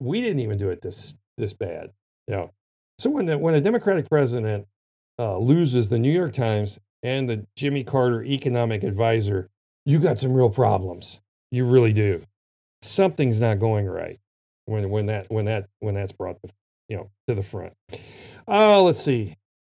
We 0.00 0.20
didn't 0.20 0.40
even 0.40 0.58
do 0.58 0.70
it 0.70 0.82
this 0.82 1.14
this 1.36 1.52
bad. 1.52 1.92
You 2.28 2.34
know, 2.34 2.50
so 2.98 3.10
when 3.10 3.26
the, 3.26 3.38
when 3.38 3.54
a 3.54 3.60
Democratic 3.60 4.08
president 4.08 4.66
uh, 5.18 5.38
loses 5.38 5.88
the 5.88 5.98
New 5.98 6.12
York 6.12 6.32
Times 6.32 6.78
and 7.02 7.28
the 7.28 7.46
Jimmy 7.56 7.84
Carter 7.84 8.24
economic 8.24 8.82
advisor, 8.82 9.48
you 9.84 9.98
got 9.98 10.18
some 10.18 10.32
real 10.32 10.50
problems. 10.50 11.20
You 11.50 11.66
really 11.66 11.92
do. 11.92 12.22
Something's 12.82 13.40
not 13.40 13.60
going 13.60 13.86
right 13.86 14.18
when 14.66 14.90
when 14.90 15.06
that 15.06 15.30
when 15.30 15.46
that 15.46 15.68
when 15.80 15.94
that's 15.94 16.12
brought 16.12 16.40
to, 16.42 16.52
you 16.88 16.96
know 16.96 17.10
to 17.28 17.34
the 17.34 17.42
front. 17.42 17.72
Oh, 18.48 18.84
let's 18.84 19.02
see. 19.02 19.36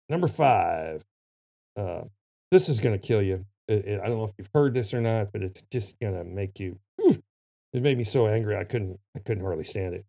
Number 0.09 0.27
five. 0.27 1.03
Uh, 1.77 2.01
this 2.51 2.69
is 2.69 2.79
going 2.79 2.97
to 2.97 3.07
kill 3.07 3.21
you. 3.21 3.45
It, 3.67 3.99
I 4.01 4.07
don't 4.07 4.17
know 4.17 4.25
if 4.25 4.33
you've 4.37 4.49
heard 4.53 4.73
this 4.73 4.93
or 4.93 5.01
not, 5.01 5.31
but 5.33 5.43
it's 5.43 5.61
just 5.69 5.99
to 5.99 6.23
make 6.23 6.59
you 6.59 6.79
it 7.73 7.83
made 7.83 7.97
me 7.97 8.03
so 8.03 8.27
angry 8.27 8.55
I 8.55 8.63
couldn't 8.63 8.99
I 9.15 9.19
couldn't 9.19 9.43
hardly 9.43 9.63
stand 9.63 9.93
it. 9.93 10.05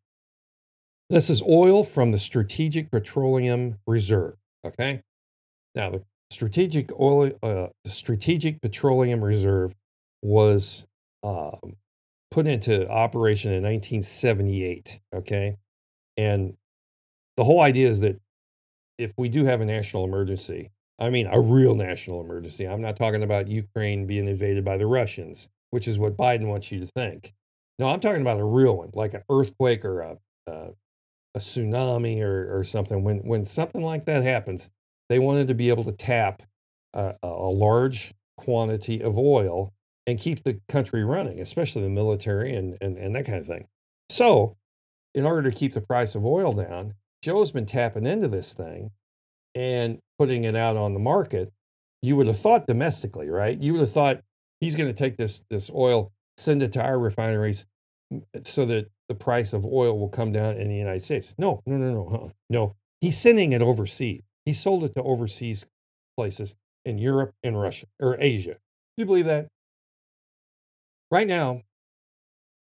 This 1.11 1.31
is 1.31 1.43
oil 1.43 1.85
from 1.85 2.13
the 2.13 2.19
Strategic 2.19 2.91
Petroleum 2.91 3.79
Reserve. 3.87 4.37
Okay, 4.65 5.03
now 5.75 5.91
the 5.91 6.03
Strategic 6.31 6.91
Oil 6.99 7.33
uh, 7.43 7.69
Strategic 7.87 8.61
Petroleum 8.61 9.23
Reserve 9.23 9.75
was 10.23 10.87
um, 11.23 11.77
put 12.31 12.47
into 12.47 12.89
operation 12.89 13.53
in 13.53 13.63
1978. 13.63 15.01
Okay, 15.15 15.57
and 16.17 16.55
the 17.37 17.45
whole 17.45 17.61
idea 17.61 17.89
is 17.89 18.01
that 18.01 18.21
if 18.99 19.13
we 19.17 19.29
do 19.29 19.45
have 19.45 19.61
a 19.61 19.65
national 19.65 20.05
emergency, 20.05 20.71
I 20.99 21.11
mean 21.11 21.29
a 21.31 21.41
real 21.41 21.75
national 21.75 22.21
emergency, 22.21 22.67
I'm 22.67 22.81
not 22.81 22.97
talking 22.97 23.23
about 23.23 23.49
Ukraine 23.49 24.07
being 24.07 24.29
invaded 24.29 24.65
by 24.65 24.77
the 24.77 24.87
Russians, 24.87 25.49
which 25.71 25.87
is 25.87 25.99
what 25.99 26.17
Biden 26.17 26.47
wants 26.47 26.73
you 26.73 26.81
to 26.81 26.87
think. 26.87 27.35
No, 27.79 27.87
I'm 27.87 28.01
talking 28.01 28.23
about 28.23 28.41
a 28.41 28.45
real 28.45 28.77
one, 28.77 28.91
like 28.93 29.15
an 29.15 29.23
earthquake 29.31 29.85
or 29.85 30.01
a 30.01 30.19
a, 30.49 30.71
tsunami 31.39 32.21
or, 32.21 32.59
or 32.59 32.65
something. 32.65 33.05
When 33.05 33.19
when 33.19 33.45
something 33.45 33.83
like 33.83 34.07
that 34.07 34.23
happens, 34.25 34.69
they 35.09 35.19
wanted 35.19 35.49
to 35.49 35.55
be 35.55 35.69
able 35.69 35.85
to 35.85 35.93
tap 35.93 36.43
a, 36.95 37.15
a 37.23 37.29
large 37.29 38.13
quantity 38.37 39.03
of 39.03 39.19
oil 39.19 39.73
and 40.07 40.19
keep 40.19 40.43
the 40.43 40.59
country 40.69 41.05
running, 41.05 41.41
especially 41.41 41.83
the 41.83 41.91
military 41.91 42.57
and, 42.57 42.79
and, 42.81 42.97
and 42.97 43.15
that 43.15 43.27
kind 43.27 43.39
of 43.39 43.47
thing. 43.47 43.67
So, 44.09 44.57
in 45.15 45.27
order 45.27 45.51
to 45.51 45.57
keep 45.57 45.75
the 45.75 45.81
price 45.81 46.15
of 46.15 46.25
oil 46.25 46.53
down, 46.53 46.95
Joe's 47.23 47.53
been 47.53 47.67
tapping 47.67 48.07
into 48.07 48.29
this 48.29 48.53
thing 48.53 48.91
and 49.55 49.99
putting 50.19 50.45
it 50.45 50.57
out 50.57 50.77
on 50.77 50.95
the 50.95 51.01
market, 51.01 51.53
you 52.03 52.17
would 52.17 52.27
have 52.27 52.39
thought 52.39 52.67
domestically, 52.67 53.29
right? 53.29 53.59
You 53.61 53.73
would 53.73 53.81
have 53.81 53.93
thought 53.93 54.23
he's 54.61 54.75
going 54.75 54.89
to 54.89 54.95
take 54.95 55.17
this 55.17 55.43
this 55.51 55.71
oil, 55.75 56.13
send 56.37 56.63
it 56.63 56.73
to 56.75 56.83
our 56.83 56.99
refineries, 56.99 57.65
eh, 58.13 58.41
so 58.45 58.67
that 58.67 58.89
the 59.09 59.15
price 59.15 59.53
of 59.53 59.65
oil 59.65 59.99
will 59.99 60.09
come 60.09 60.33
down 60.33 60.57
in 60.57 60.69
the 60.69 60.77
United 60.77 61.03
States. 61.03 61.35
No, 61.39 61.63
no, 61.67 61.77
no, 61.77 61.95
no, 61.95 62.09
huh? 62.11 62.33
no. 62.51 62.75
He's 63.01 63.19
sending 63.19 63.53
it 63.53 63.63
overseas. 63.63 64.23
He 64.45 64.53
sold 64.53 64.85
it 64.85 64.95
to 64.95 65.03
overseas 65.03 65.67
places 66.17 66.55
in 66.85 66.99
Europe 66.99 67.33
and 67.43 67.59
Russia 67.59 67.87
or 68.01 68.21
Asia. 68.21 68.55
Do 68.55 68.59
you 68.97 69.07
believe 69.07 69.27
that? 69.27 69.49
Right 71.11 71.27
now, 71.27 71.63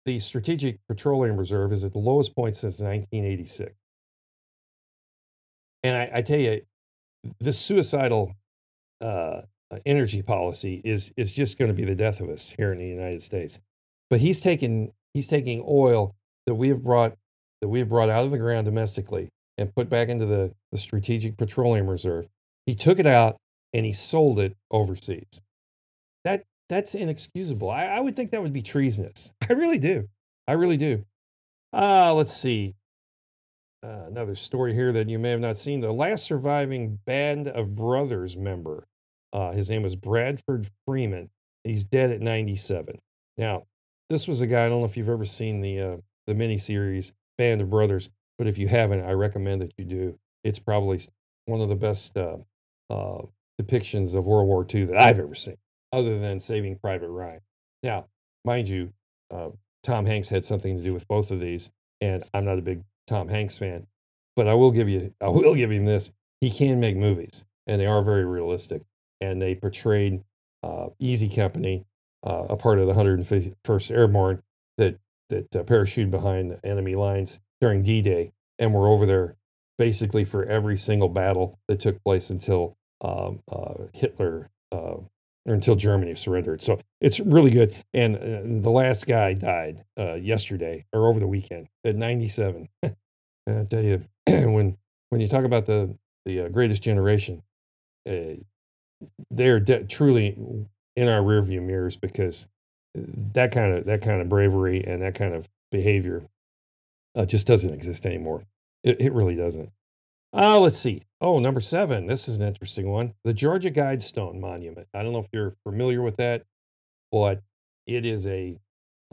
the 0.05 0.21
Strategic 0.21 0.79
Petroleum 0.87 1.37
Reserve 1.37 1.73
is 1.73 1.85
at 1.85 1.93
the 1.93 1.99
lowest 1.99 2.35
point 2.35 2.57
since 2.57 2.81
1986. 2.81 3.73
And 5.83 5.97
I, 5.97 6.11
I 6.15 6.23
tell 6.23 6.39
you, 6.39 6.63
this 7.41 7.59
suicidal 7.59 8.35
uh, 9.01 9.43
energy 9.87 10.23
policy 10.23 10.81
is 10.85 11.13
is 11.17 11.33
just 11.33 11.59
going 11.59 11.69
to 11.69 11.75
be 11.75 11.85
the 11.85 11.95
death 11.95 12.21
of 12.21 12.29
us 12.29 12.53
here 12.57 12.73
in 12.73 12.79
the 12.79 12.87
United 12.87 13.23
States. 13.23 13.59
But 14.11 14.21
he's 14.21 14.41
taking 14.41 14.93
he's 15.13 15.27
taking 15.27 15.65
oil 15.67 16.15
that 16.47 16.55
we 16.55 16.69
have 16.69 16.83
brought 16.83 17.17
that 17.61 17.69
we 17.69 17.79
have 17.79 17.89
brought 17.89 18.11
out 18.11 18.25
of 18.25 18.31
the 18.31 18.39
ground 18.39 18.67
domestically 18.67 19.31
and 19.59 19.75
put 19.75 19.89
back 19.89 20.09
into 20.09 20.27
the, 20.27 20.53
the 20.73 20.79
Strategic 20.79 21.37
Petroleum 21.37 21.89
Reserve. 21.89 22.27
He 22.67 22.75
took 22.75 22.99
it 22.99 23.07
out 23.07 23.37
and 23.73 23.87
he 23.87 23.93
sold 23.93 24.41
it 24.41 24.57
overseas. 24.71 25.43
That 26.25 26.45
that's 26.69 26.95
inexcusable. 26.95 27.71
I, 27.71 27.87
I 27.87 28.01
would 28.01 28.17
think 28.17 28.31
that 28.31 28.43
would 28.43 28.53
be 28.53 28.63
treasonous. 28.63 29.31
I 29.49 29.53
really 29.53 29.79
do. 29.79 30.09
I 30.47 30.53
really 30.53 30.77
do. 30.77 31.05
Uh, 31.73 32.15
let's 32.15 32.35
see. 32.35 32.75
Uh, 33.85 34.07
another 34.07 34.35
story 34.35 34.73
here 34.73 34.93
that 34.95 35.11
you 35.11 35.19
may 35.19 35.29
have 35.29 35.41
not 35.41 35.59
seen. 35.59 35.79
The 35.79 35.93
last 35.93 36.25
surviving 36.25 36.99
Band 37.05 37.49
of 37.49 37.77
Brothers 37.77 38.35
member, 38.35 38.87
uh, 39.35 39.53
his 39.53 39.69
name 39.69 39.83
was 39.83 39.95
Bradford 39.95 40.67
Freeman. 40.87 41.29
He's 41.65 41.85
dead 41.85 42.11
at 42.11 42.23
97. 42.23 42.99
Now, 43.37 43.65
this 44.09 44.27
was 44.27 44.41
a 44.41 44.47
guy, 44.47 44.65
I 44.65 44.69
don't 44.71 44.81
know 44.81 44.87
if 44.87 44.97
you've 44.97 45.11
ever 45.11 45.27
seen 45.27 45.61
the, 45.61 45.81
uh, 45.81 45.97
the 46.27 46.33
miniseries 46.33 47.13
Band 47.37 47.61
of 47.61 47.69
Brothers, 47.69 48.09
but 48.39 48.47
if 48.47 48.57
you 48.57 48.69
haven't, 48.69 49.05
I 49.05 49.13
recommend 49.13 49.61
that 49.61 49.75
you 49.77 49.85
do. 49.85 50.19
It's 50.45 50.59
probably 50.59 51.01
one 51.45 51.61
of 51.61 51.69
the 51.69 51.75
best 51.75 52.17
uh, 52.17 52.39
uh, 52.89 53.23
depictions 53.61 54.15
of 54.15 54.25
World 54.25 54.47
War 54.47 54.67
II 54.73 54.87
that 54.87 54.97
I've 54.97 55.19
ever 55.19 55.35
seen, 55.35 55.57
other 55.93 56.19
than 56.19 56.41
Saving 56.41 56.77
Private 56.77 57.11
Ryan. 57.11 57.41
Now, 57.83 58.07
mind 58.47 58.67
you, 58.67 58.95
uh, 59.31 59.51
Tom 59.83 60.07
Hanks 60.07 60.31
had 60.31 60.43
something 60.43 60.75
to 60.79 60.83
do 60.83 60.95
with 60.95 61.07
both 61.07 61.31
of 61.31 61.39
these, 61.39 61.69
and 62.01 62.25
I'm 62.33 62.47
not 62.47 62.59
a 62.59 62.63
big 62.63 62.83
Tom 63.07 63.29
Hanks 63.29 63.57
fan, 63.57 63.87
but 64.37 64.49
I 64.49 64.55
will 64.55 64.71
give 64.71 64.89
you, 64.89 65.13
I 65.21 65.29
will 65.29 65.55
give 65.55 65.71
him 65.71 65.85
this. 65.85 66.11
He 66.41 66.51
can 66.51 66.81
make 66.81 66.97
movies, 66.97 67.45
and 67.67 67.81
they 67.81 67.87
are 67.87 68.03
very 68.03 68.25
realistic. 68.25 68.83
And 69.21 69.41
they 69.41 69.55
portrayed 69.55 70.23
uh, 70.63 70.89
Easy 70.99 71.29
Company, 71.29 71.87
uh, 72.27 72.47
a 72.51 72.57
part 72.57 72.79
of 72.79 72.87
the 72.87 72.93
151st 72.95 73.91
Airborne 73.91 74.43
that 74.79 74.99
that 75.31 75.57
uh, 75.57 75.63
parachuted 75.63 76.11
behind 76.11 76.51
the 76.51 76.67
enemy 76.67 76.95
lines 76.95 77.41
during 77.61 77.83
D-Day, 77.83 78.33
and 78.59 78.75
were 78.75 78.89
over 78.89 79.07
there 79.07 79.37
basically 79.79 80.25
for 80.25 80.45
every 80.45 80.77
single 80.77 81.09
battle 81.09 81.59
that 81.69 81.81
took 81.81 82.03
place 82.05 82.31
until 82.31 82.77
um, 83.01 83.41
uh, 83.51 83.75
Hitler 83.93 84.51
uh, 84.71 84.97
until 85.47 85.75
Germany 85.75 86.15
surrendered. 86.15 86.63
So 86.63 86.81
it's 87.01 87.21
really 87.21 87.51
good. 87.51 87.77
And, 87.93 88.17
uh, 88.17 88.63
the 88.63 88.71
last 88.71 89.07
guy 89.07 89.35
died 89.35 89.85
uh, 89.99 90.15
yesterday 90.15 90.85
or 90.93 91.09
over 91.09 91.21
the 91.21 91.27
weekend 91.27 91.69
at 91.85 91.97
97. 91.97 92.69
and 92.83 92.95
I 93.49 93.65
tell 93.65 93.83
you, 93.83 94.05
when 94.27 94.77
when 95.11 95.21
you 95.21 95.29
talk 95.29 95.45
about 95.45 95.67
the 95.67 95.95
the 96.25 96.43
uh, 96.43 96.49
greatest 96.49 96.83
generation, 96.83 97.43
uh, 98.09 98.37
they're 99.31 99.61
de- 99.61 99.85
truly 99.85 100.37
in 100.97 101.09
our 101.09 101.21
rearview 101.21 101.63
mirrors 101.63 101.97
because 101.97 102.47
that 102.95 103.53
kind 103.53 103.75
of 103.75 103.85
that 103.85 104.03
kind 104.03 104.21
of 104.21 104.29
bravery 104.29 104.83
and 104.85 105.03
that 105.03 105.15
kind 105.15 105.35
of 105.35 105.49
behavior 105.71 106.27
uh, 107.15 107.25
just 107.25 107.47
doesn't 107.47 107.73
exist 107.73 108.07
anymore. 108.07 108.45
It, 108.83 109.01
it 109.01 109.13
really 109.13 109.35
doesn't. 109.37 109.71
Uh, 110.35 110.59
let's 110.59 110.79
see. 110.79 111.01
Oh, 111.21 111.39
number 111.39 111.61
seven. 111.61 112.07
This 112.07 112.29
is 112.29 112.37
an 112.37 112.43
interesting 112.43 112.91
one. 112.91 113.15
The 113.23 113.33
Georgia 113.33 113.71
Guidestone 113.71 114.41
Monument. 114.41 114.89
I 114.93 115.05
don't 115.05 115.13
know 115.13 115.21
if 115.21 115.29
you're 115.33 115.55
familiar 115.63 116.03
with 116.03 116.17
that, 116.17 116.43
but 117.13 117.41
it 117.87 118.05
is 118.05 118.27
a 118.27 118.59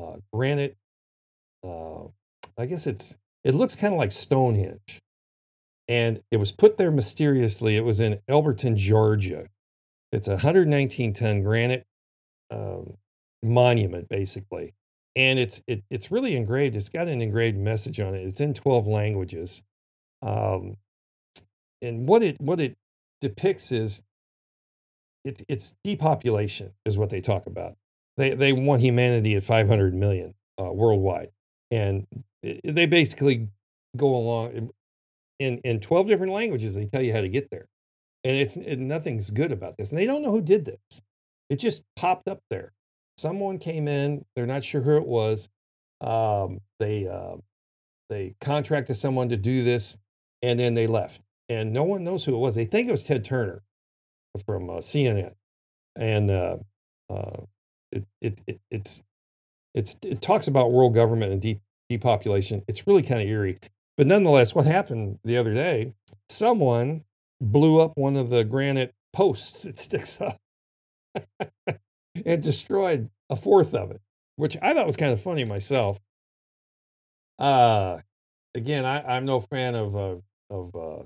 uh, 0.01 0.15
granite. 0.33 0.75
Uh, 1.63 2.05
I 2.57 2.65
guess 2.65 2.87
it's. 2.87 3.15
It 3.43 3.53
looks 3.53 3.75
kind 3.75 3.93
of 3.93 3.99
like 3.99 4.11
Stonehenge, 4.11 4.99
and 5.87 6.21
it 6.31 6.37
was 6.37 6.51
put 6.51 6.77
there 6.77 6.91
mysteriously. 6.91 7.77
It 7.77 7.81
was 7.81 7.99
in 7.99 8.19
Elberton, 8.27 8.75
Georgia. 8.75 9.47
It's 10.11 10.27
a 10.27 10.31
119 10.31 11.13
ton 11.13 11.43
granite 11.43 11.85
um, 12.49 12.95
monument, 13.43 14.09
basically, 14.09 14.73
and 15.15 15.37
it's 15.37 15.61
it, 15.67 15.83
it's 15.91 16.09
really 16.09 16.35
engraved. 16.35 16.75
It's 16.75 16.89
got 16.89 17.07
an 17.07 17.21
engraved 17.21 17.57
message 17.57 17.99
on 17.99 18.15
it. 18.15 18.25
It's 18.25 18.41
in 18.41 18.55
12 18.55 18.87
languages. 18.87 19.61
Um, 20.23 20.77
and 21.81 22.07
what 22.07 22.23
it 22.23 22.39
what 22.39 22.59
it 22.59 22.77
depicts 23.21 23.71
is 23.71 24.01
it, 25.23 25.41
it's 25.47 25.75
depopulation 25.83 26.71
is 26.85 26.97
what 26.97 27.09
they 27.09 27.21
talk 27.21 27.47
about. 27.47 27.75
They 28.17 28.33
they 28.33 28.53
want 28.53 28.81
humanity 28.81 29.35
at 29.35 29.43
500 29.43 29.93
million 29.93 30.33
uh, 30.59 30.71
worldwide, 30.71 31.31
and 31.69 32.07
it, 32.43 32.75
they 32.75 32.85
basically 32.85 33.47
go 33.97 34.15
along 34.15 34.71
in 35.39 35.59
in 35.59 35.79
12 35.79 36.07
different 36.07 36.33
languages. 36.33 36.75
They 36.75 36.85
tell 36.85 37.01
you 37.01 37.13
how 37.13 37.21
to 37.21 37.29
get 37.29 37.49
there, 37.49 37.67
and 38.23 38.35
it's 38.35 38.57
nothing's 38.57 39.29
good 39.29 39.51
about 39.51 39.77
this, 39.77 39.89
and 39.89 39.97
they 39.97 40.05
don't 40.05 40.21
know 40.21 40.31
who 40.31 40.41
did 40.41 40.65
this. 40.65 41.01
It 41.49 41.57
just 41.57 41.83
popped 41.95 42.27
up 42.27 42.39
there. 42.49 42.71
Someone 43.17 43.59
came 43.59 43.87
in. 43.87 44.25
They're 44.35 44.45
not 44.45 44.63
sure 44.63 44.81
who 44.81 44.97
it 44.97 45.05
was. 45.05 45.49
Um, 45.99 46.61
they 46.79 47.07
uh, 47.07 47.37
they 48.09 48.35
contracted 48.41 48.97
someone 48.97 49.29
to 49.29 49.37
do 49.37 49.63
this, 49.63 49.97
and 50.41 50.59
then 50.59 50.73
they 50.73 50.87
left 50.87 51.21
and 51.51 51.73
no 51.73 51.83
one 51.83 52.03
knows 52.03 52.23
who 52.23 52.33
it 52.33 52.39
was. 52.39 52.55
They 52.55 52.65
think 52.65 52.87
it 52.87 52.91
was 52.91 53.03
Ted 53.03 53.25
Turner 53.25 53.61
from 54.45 54.69
uh, 54.69 54.75
CNN, 54.75 55.33
and 55.97 56.31
uh, 56.31 56.57
uh, 57.09 57.41
it, 57.91 58.05
it, 58.21 58.39
it, 58.47 58.59
it's 58.71 59.03
it's 59.73 59.97
it 60.01 60.21
talks 60.21 60.47
about 60.47 60.71
world 60.71 60.95
government 60.95 61.33
and 61.33 61.41
de- 61.41 61.61
depopulation. 61.89 62.63
It's 62.69 62.87
really 62.87 63.03
kind 63.03 63.21
of 63.21 63.27
eerie, 63.27 63.59
but 63.97 64.07
nonetheless, 64.07 64.55
what 64.55 64.65
happened 64.65 65.19
the 65.25 65.37
other 65.37 65.53
day? 65.53 65.93
Someone 66.29 67.03
blew 67.41 67.81
up 67.81 67.91
one 67.95 68.15
of 68.15 68.29
the 68.29 68.45
granite 68.45 68.93
posts 69.11 69.63
that 69.63 69.77
sticks 69.77 70.19
up 70.21 70.37
and 72.25 72.41
destroyed 72.41 73.09
a 73.29 73.35
fourth 73.35 73.75
of 73.75 73.91
it, 73.91 73.99
which 74.37 74.55
I 74.61 74.73
thought 74.73 74.87
was 74.87 74.95
kind 74.95 75.11
of 75.11 75.21
funny 75.21 75.43
myself. 75.43 75.99
Uh 77.37 77.99
again, 78.55 78.85
I, 78.85 79.01
I'm 79.15 79.25
no 79.25 79.41
fan 79.41 79.75
of 79.75 79.95
uh, 79.97 80.15
of 80.49 80.75
uh, 80.75 81.03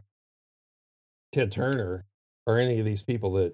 Ted 1.36 1.52
Turner 1.52 2.06
or 2.48 2.60
any 2.60 2.80
of 2.80 2.86
these 2.86 3.04
people 3.04 3.34
that 3.34 3.54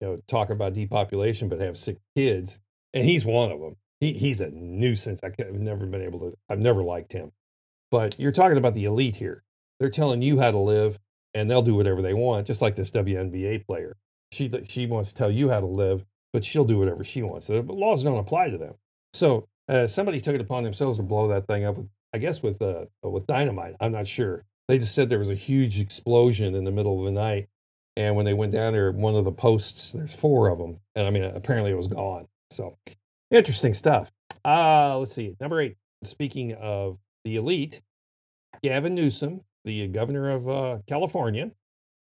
you 0.00 0.06
know 0.08 0.22
talk 0.26 0.48
about 0.48 0.72
depopulation 0.72 1.50
but 1.50 1.60
have 1.60 1.76
sick 1.76 1.98
kids, 2.16 2.58
and 2.94 3.04
he's 3.04 3.26
one 3.26 3.52
of 3.52 3.60
them. 3.60 3.76
He 4.00 4.14
he's 4.14 4.40
a 4.40 4.48
nuisance. 4.48 5.20
I 5.22 5.30
have 5.38 5.52
never 5.52 5.84
been 5.84 6.00
able 6.00 6.18
to. 6.20 6.38
I've 6.48 6.58
never 6.58 6.82
liked 6.82 7.12
him. 7.12 7.30
But 7.90 8.18
you're 8.18 8.32
talking 8.32 8.56
about 8.56 8.72
the 8.72 8.86
elite 8.86 9.16
here. 9.16 9.44
They're 9.78 9.90
telling 9.90 10.22
you 10.22 10.40
how 10.40 10.50
to 10.50 10.58
live, 10.58 10.98
and 11.34 11.50
they'll 11.50 11.62
do 11.62 11.74
whatever 11.74 12.00
they 12.00 12.14
want. 12.14 12.46
Just 12.46 12.62
like 12.62 12.74
this 12.74 12.90
WNBA 12.90 13.66
player. 13.66 13.96
She 14.32 14.50
she 14.66 14.86
wants 14.86 15.10
to 15.10 15.14
tell 15.14 15.30
you 15.30 15.50
how 15.50 15.60
to 15.60 15.66
live, 15.66 16.06
but 16.32 16.42
she'll 16.42 16.64
do 16.64 16.78
whatever 16.78 17.04
she 17.04 17.22
wants. 17.22 17.48
The 17.48 17.60
laws 17.60 18.02
don't 18.02 18.18
apply 18.18 18.48
to 18.48 18.56
them. 18.56 18.74
So 19.12 19.46
uh, 19.68 19.86
somebody 19.86 20.22
took 20.22 20.34
it 20.34 20.40
upon 20.40 20.64
themselves 20.64 20.96
to 20.96 21.02
blow 21.02 21.28
that 21.28 21.46
thing 21.46 21.66
up. 21.66 21.76
With, 21.76 21.88
I 22.14 22.18
guess 22.18 22.42
with 22.42 22.62
uh, 22.62 22.86
with 23.02 23.26
dynamite. 23.26 23.74
I'm 23.78 23.92
not 23.92 24.06
sure. 24.06 24.46
They 24.68 24.78
just 24.78 24.94
said 24.94 25.08
there 25.08 25.18
was 25.18 25.30
a 25.30 25.34
huge 25.34 25.78
explosion 25.78 26.54
in 26.54 26.64
the 26.64 26.70
middle 26.70 26.98
of 26.98 27.04
the 27.04 27.20
night. 27.20 27.48
And 27.96 28.16
when 28.16 28.24
they 28.24 28.34
went 28.34 28.52
down 28.52 28.72
there, 28.72 28.90
one 28.92 29.14
of 29.14 29.24
the 29.24 29.32
posts, 29.32 29.92
there's 29.92 30.12
four 30.12 30.48
of 30.48 30.58
them. 30.58 30.80
And 30.94 31.06
I 31.06 31.10
mean, 31.10 31.24
apparently 31.24 31.70
it 31.70 31.76
was 31.76 31.86
gone. 31.86 32.26
So 32.50 32.76
interesting 33.30 33.74
stuff. 33.74 34.10
Uh, 34.44 34.98
let's 34.98 35.14
see. 35.14 35.36
Number 35.40 35.60
eight. 35.60 35.76
Speaking 36.02 36.54
of 36.54 36.98
the 37.24 37.36
elite, 37.36 37.80
Gavin 38.62 38.94
Newsom, 38.94 39.40
the 39.64 39.86
governor 39.88 40.30
of 40.30 40.48
uh, 40.48 40.78
California, 40.86 41.50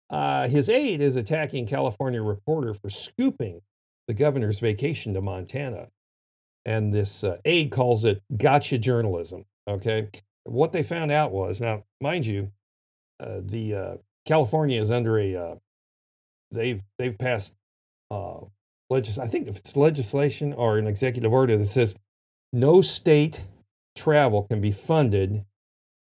uh, 0.09 0.47
his 0.47 0.69
aide 0.69 1.01
is 1.01 1.15
attacking 1.15 1.67
California 1.67 2.21
reporter 2.21 2.73
for 2.73 2.89
scooping 2.89 3.61
the 4.07 4.13
governor's 4.13 4.59
vacation 4.59 5.13
to 5.13 5.21
Montana. 5.21 5.87
And 6.65 6.93
this 6.93 7.23
uh, 7.23 7.37
aide 7.45 7.71
calls 7.71 8.05
it 8.05 8.21
gotcha 8.37 8.77
journalism. 8.77 9.45
Okay 9.67 10.09
what 10.43 10.71
they 10.71 10.83
found 10.83 11.11
out 11.11 11.31
was 11.31 11.61
now, 11.61 11.83
mind 11.99 12.25
you, 12.25 12.51
uh, 13.19 13.41
the 13.43 13.75
uh, 13.75 13.95
California 14.25 14.81
is 14.81 14.91
under 14.91 15.19
a 15.19 15.35
uh, 15.35 15.55
they've 16.51 16.81
they've 16.97 17.17
passed 17.17 17.53
uh, 18.09 18.39
legis 18.89 19.17
I 19.17 19.27
think 19.27 19.47
if 19.47 19.57
it's 19.57 19.75
legislation 19.75 20.53
or 20.53 20.77
an 20.77 20.87
executive 20.87 21.31
order 21.31 21.57
that 21.57 21.67
says 21.67 21.95
no 22.53 22.81
state 22.81 23.43
travel 23.95 24.43
can 24.43 24.61
be 24.61 24.71
funded 24.71 25.45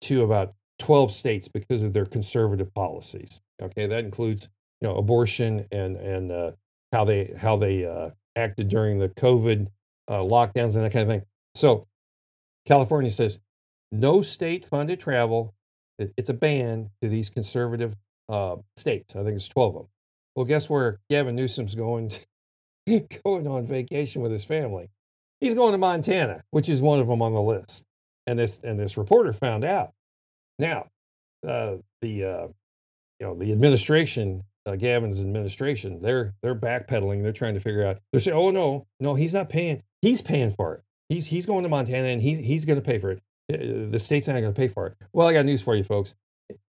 to 0.02 0.24
about 0.24 0.54
12 0.80 1.12
states 1.12 1.48
because 1.48 1.82
of 1.84 1.94
their 1.94 2.06
conservative 2.06 2.74
policies. 2.74 3.42
Okay, 3.62 3.88
that 3.88 4.06
includes 4.06 4.50
you 4.82 4.88
know 4.88 4.96
abortion 4.96 5.66
and 5.72 5.98
and 5.98 6.32
uh, 6.32 6.52
how 6.94 7.04
they 7.06 7.34
how 7.38 7.58
they 7.58 7.86
uh, 7.86 8.10
acted 8.36 8.70
during 8.70 8.98
the 8.98 9.10
COVID 9.10 9.68
uh, 10.08 10.14
lockdowns 10.14 10.76
and 10.76 10.86
that 10.86 10.94
kind 10.94 11.04
of 11.04 11.08
thing. 11.10 11.26
So 11.56 11.86
California 12.66 13.12
says 13.12 13.40
no 13.92 14.22
state-funded 14.22 15.00
travel. 15.00 15.54
It's 15.98 16.30
a 16.30 16.34
ban 16.34 16.92
to 17.02 17.10
these 17.10 17.30
conservative 17.30 17.96
uh, 18.30 18.58
states. 18.78 19.16
I 19.16 19.24
think 19.24 19.36
it's 19.36 19.48
twelve 19.48 19.76
of 19.76 19.82
them. 19.84 19.90
Well, 20.36 20.46
guess 20.46 20.70
where 20.70 21.00
Gavin 21.10 21.36
Newsom's 21.36 21.76
going 21.76 22.14
going 23.24 23.48
on 23.48 23.68
vacation 23.68 24.22
with 24.22 24.32
his 24.32 24.46
family? 24.46 24.90
He's 25.42 25.54
going 25.54 25.74
to 25.74 25.78
Montana, 25.78 26.44
which 26.52 26.70
is 26.70 26.82
one 26.82 27.00
of 27.00 27.08
them 27.08 27.22
on 27.22 27.34
the 27.34 27.42
list. 27.42 27.84
And 28.28 28.38
this 28.38 28.60
and 28.64 28.80
this 28.80 28.98
reporter 28.98 29.34
found 29.34 29.66
out. 29.66 29.92
Now, 30.60 30.88
uh, 31.48 31.78
the 32.02 32.24
uh, 32.24 32.48
you 33.20 33.28
know 33.28 33.36
the 33.36 33.52
administration, 33.52 34.44
uh, 34.66 34.76
Gavin's 34.76 35.20
administration, 35.20 36.02
they're 36.02 36.34
they're 36.42 36.56
backpedaling. 36.56 37.24
They're 37.24 37.32
trying 37.34 37.56
to 37.56 37.60
figure 37.60 37.86
out. 37.86 38.00
They're 38.12 38.22
saying, 38.22 38.38
"Oh 38.38 38.52
no, 38.52 38.86
no, 39.00 39.16
he's 39.16 39.34
not 39.34 39.50
paying. 39.50 39.84
He's 40.02 40.22
paying 40.22 40.54
for 40.54 40.76
it. 40.76 40.84
He's 41.10 41.26
he's 41.26 41.46
going 41.46 41.64
to 41.64 41.70
Montana 41.70 42.08
and 42.08 42.22
he's 42.22 42.38
he's 42.38 42.66
going 42.66 42.80
to 42.80 42.86
pay 42.86 43.00
for 43.00 43.12
it. 43.12 43.22
Uh, 43.52 43.89
the 43.89 44.00
state's 44.00 44.28
not 44.28 44.34
going 44.34 44.54
to 44.54 44.60
pay 44.60 44.68
for 44.68 44.88
it." 44.88 44.95
Well, 45.14 45.28
I 45.28 45.34
got 45.34 45.45
news 45.45 45.62
for 45.62 45.76
you, 45.76 45.84
folks. 45.84 46.16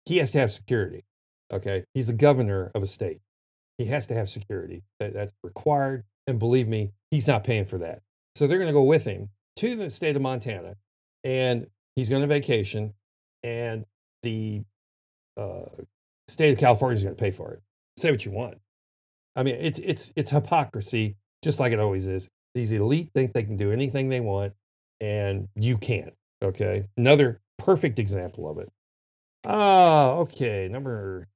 He 0.07 0.19
has 0.19 0.31
to 0.33 0.39
have 0.39 0.53
security. 0.53 1.05
Okay, 1.53 1.85
he's 1.95 2.07
the 2.07 2.13
governor 2.13 2.71
of 2.75 2.83
a 2.83 2.87
state. 2.87 3.21
He 3.79 3.87
has 3.87 4.07
to 4.09 4.15
have 4.15 4.29
security. 4.29 4.83
That, 5.01 5.15
that's 5.15 5.35
required. 5.43 6.05
And 6.27 6.39
believe 6.39 6.69
me, 6.69 6.93
he's 7.11 7.27
not 7.27 7.45
paying 7.45 7.65
for 7.65 7.79
that. 7.79 8.03
So 8.37 8.47
they're 8.47 8.59
going 8.59 8.69
to 8.69 8.73
go 8.73 8.83
with 8.85 9.05
him 9.05 9.31
to 9.57 9.75
the 9.75 9.91
state 9.91 10.17
of 10.17 10.23
Montana, 10.23 10.77
and 11.25 11.67
he's 11.97 12.09
going 12.09 12.23
to 12.23 12.29
vacation, 12.29 12.93
and 13.43 13.85
the 14.23 14.63
uh, 15.37 15.65
state 16.29 16.53
of 16.53 16.59
California 16.59 16.97
is 16.97 17.03
going 17.03 17.15
to 17.15 17.21
pay 17.21 17.31
for 17.31 17.53
it. 17.53 17.63
Say 17.97 18.11
what 18.11 18.25
you 18.25 18.31
want. 18.31 18.59
I 19.37 19.43
mean, 19.43 19.57
it's 19.57 19.79
it's 19.81 20.13
it's 20.17 20.31
hypocrisy, 20.31 21.17
just 21.43 21.61
like 21.61 21.73
it 21.73 21.81
always 21.81 22.07
is. 22.07 22.29
These 22.55 22.73
elite 22.73 23.11
think 23.15 23.33
they 23.33 23.43
can 23.43 23.57
do 23.57 23.73
anything 23.73 24.09
they 24.09 24.21
want, 24.21 24.53
and 25.01 25.49
you 25.55 25.79
can't. 25.79 26.13
Okay, 26.43 26.87
another 26.97 27.41
perfect 27.59 27.99
example 27.99 28.49
of 28.51 28.59
it. 28.59 28.71
Ah, 29.45 30.11
okay. 30.13 30.69
Number. 30.71 31.29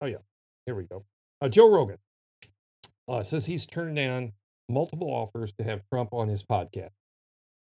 Oh 0.00 0.06
yeah, 0.06 0.18
here 0.66 0.74
we 0.74 0.84
go. 0.84 1.04
Uh, 1.40 1.48
Joe 1.48 1.70
Rogan 1.70 1.98
uh, 3.08 3.22
says 3.22 3.46
he's 3.46 3.66
turned 3.66 3.96
down 3.96 4.32
multiple 4.68 5.08
offers 5.08 5.52
to 5.58 5.64
have 5.64 5.82
Trump 5.92 6.12
on 6.12 6.28
his 6.28 6.42
podcast. 6.42 6.90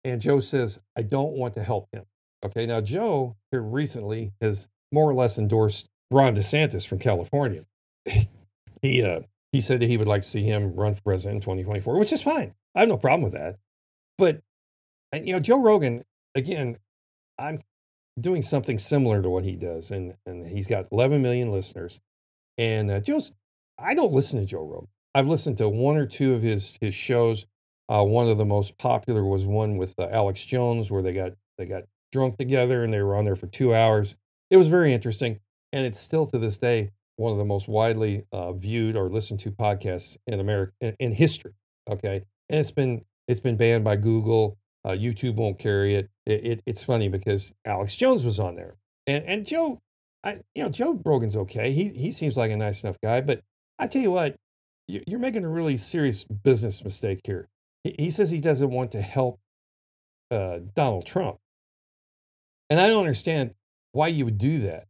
And 0.03 0.21
Joe 0.21 0.39
says, 0.39 0.79
I 0.95 1.01
don't 1.01 1.33
want 1.33 1.53
to 1.55 1.63
help 1.63 1.89
him. 1.91 2.05
Okay, 2.45 2.65
now 2.65 2.81
Joe 2.81 3.35
here 3.51 3.61
recently 3.61 4.31
has 4.41 4.67
more 4.91 5.09
or 5.09 5.13
less 5.13 5.37
endorsed 5.37 5.87
Ron 6.11 6.35
DeSantis 6.35 6.87
from 6.87 6.99
California. 6.99 7.65
he 8.81 9.03
uh, 9.03 9.21
he 9.51 9.61
said 9.61 9.81
that 9.81 9.89
he 9.89 9.97
would 9.97 10.07
like 10.07 10.21
to 10.21 10.27
see 10.27 10.43
him 10.43 10.75
run 10.75 10.93
for 10.93 11.01
president 11.01 11.37
in 11.37 11.41
2024, 11.41 11.97
which 11.97 12.13
is 12.13 12.21
fine. 12.21 12.53
I 12.75 12.81
have 12.81 12.89
no 12.89 12.97
problem 12.97 13.23
with 13.23 13.33
that. 13.33 13.57
But 14.17 14.41
you 15.13 15.33
know, 15.33 15.39
Joe 15.39 15.59
Rogan, 15.59 16.03
again, 16.37 16.77
I'm 17.37 17.61
doing 18.21 18.41
something 18.41 18.77
similar 18.77 19.21
to 19.21 19.29
what 19.29 19.43
he 19.43 19.55
does, 19.55 19.91
and 19.91 20.13
and 20.25 20.47
he's 20.47 20.67
got 20.67 20.87
11 20.91 21.21
million 21.21 21.51
listeners. 21.51 21.99
And 22.57 22.89
uh, 22.89 22.99
Joe's, 22.99 23.33
I 23.77 23.93
don't 23.93 24.13
listen 24.13 24.39
to 24.39 24.45
Joe 24.45 24.63
Rogan. 24.63 24.87
I've 25.13 25.27
listened 25.27 25.57
to 25.57 25.67
one 25.67 25.97
or 25.97 26.05
two 26.05 26.33
of 26.33 26.41
his 26.41 26.77
his 26.79 26.93
shows. 26.93 27.45
Uh, 27.89 28.03
one 28.03 28.27
of 28.29 28.37
the 28.37 28.45
most 28.45 28.77
popular 28.77 29.23
was 29.23 29.45
one 29.45 29.77
with 29.77 29.95
uh, 29.99 30.07
Alex 30.11 30.43
Jones, 30.43 30.89
where 30.89 31.01
they 31.01 31.13
got 31.13 31.33
they 31.57 31.65
got 31.65 31.83
drunk 32.11 32.37
together 32.37 32.83
and 32.83 32.93
they 32.93 33.01
were 33.01 33.15
on 33.15 33.25
there 33.25 33.35
for 33.35 33.47
two 33.47 33.73
hours. 33.73 34.15
It 34.49 34.57
was 34.57 34.67
very 34.67 34.93
interesting, 34.93 35.39
and 35.73 35.85
it's 35.85 35.99
still 35.99 36.25
to 36.27 36.37
this 36.37 36.57
day 36.57 36.91
one 37.17 37.31
of 37.31 37.39
the 37.39 37.45
most 37.45 37.67
widely 37.67 38.23
uh, 38.31 38.53
viewed 38.53 38.95
or 38.95 39.09
listened 39.09 39.39
to 39.39 39.51
podcasts 39.51 40.17
in 40.27 40.39
America 40.39 40.71
in, 40.81 40.95
in, 40.99 41.11
history. 41.11 41.53
Okay, 41.89 42.23
and 42.49 42.59
it's 42.59 42.71
been 42.71 43.03
it's 43.27 43.39
been 43.39 43.57
banned 43.57 43.83
by 43.83 43.95
Google. 43.95 44.57
Uh, 44.87 44.91
YouTube 44.91 45.35
won't 45.35 45.59
carry 45.59 45.95
it. 45.95 46.09
It, 46.25 46.45
it. 46.45 46.63
It's 46.65 46.81
funny 46.81 47.09
because 47.09 47.51
Alex 47.65 47.93
Jones 47.93 48.23
was 48.23 48.39
on 48.39 48.55
there, 48.55 48.75
and 49.05 49.21
and 49.25 49.45
Joe, 49.45 49.81
I 50.23 50.39
you 50.55 50.63
know 50.63 50.69
Joe 50.69 50.97
Rogan's 51.03 51.35
okay. 51.35 51.73
He 51.73 51.89
he 51.89 52.09
seems 52.09 52.37
like 52.37 52.51
a 52.51 52.55
nice 52.55 52.83
enough 52.83 52.95
guy, 53.03 53.19
but 53.19 53.41
I 53.79 53.87
tell 53.87 54.01
you 54.01 54.11
what, 54.11 54.37
you're 54.87 55.19
making 55.19 55.43
a 55.43 55.49
really 55.49 55.75
serious 55.75 56.23
business 56.23 56.81
mistake 56.85 57.19
here. 57.25 57.49
He 57.83 58.09
says 58.09 58.31
he 58.31 58.39
doesn't 58.39 58.69
want 58.69 58.93
to 58.93 59.01
help 59.01 59.39
uh, 60.31 60.59
Donald 60.73 61.05
Trump, 61.05 61.37
and 62.69 62.79
I 62.79 62.87
don't 62.87 62.99
understand 62.99 63.55
why 63.91 64.07
you 64.07 64.23
would 64.23 64.37
do 64.37 64.59
that. 64.59 64.87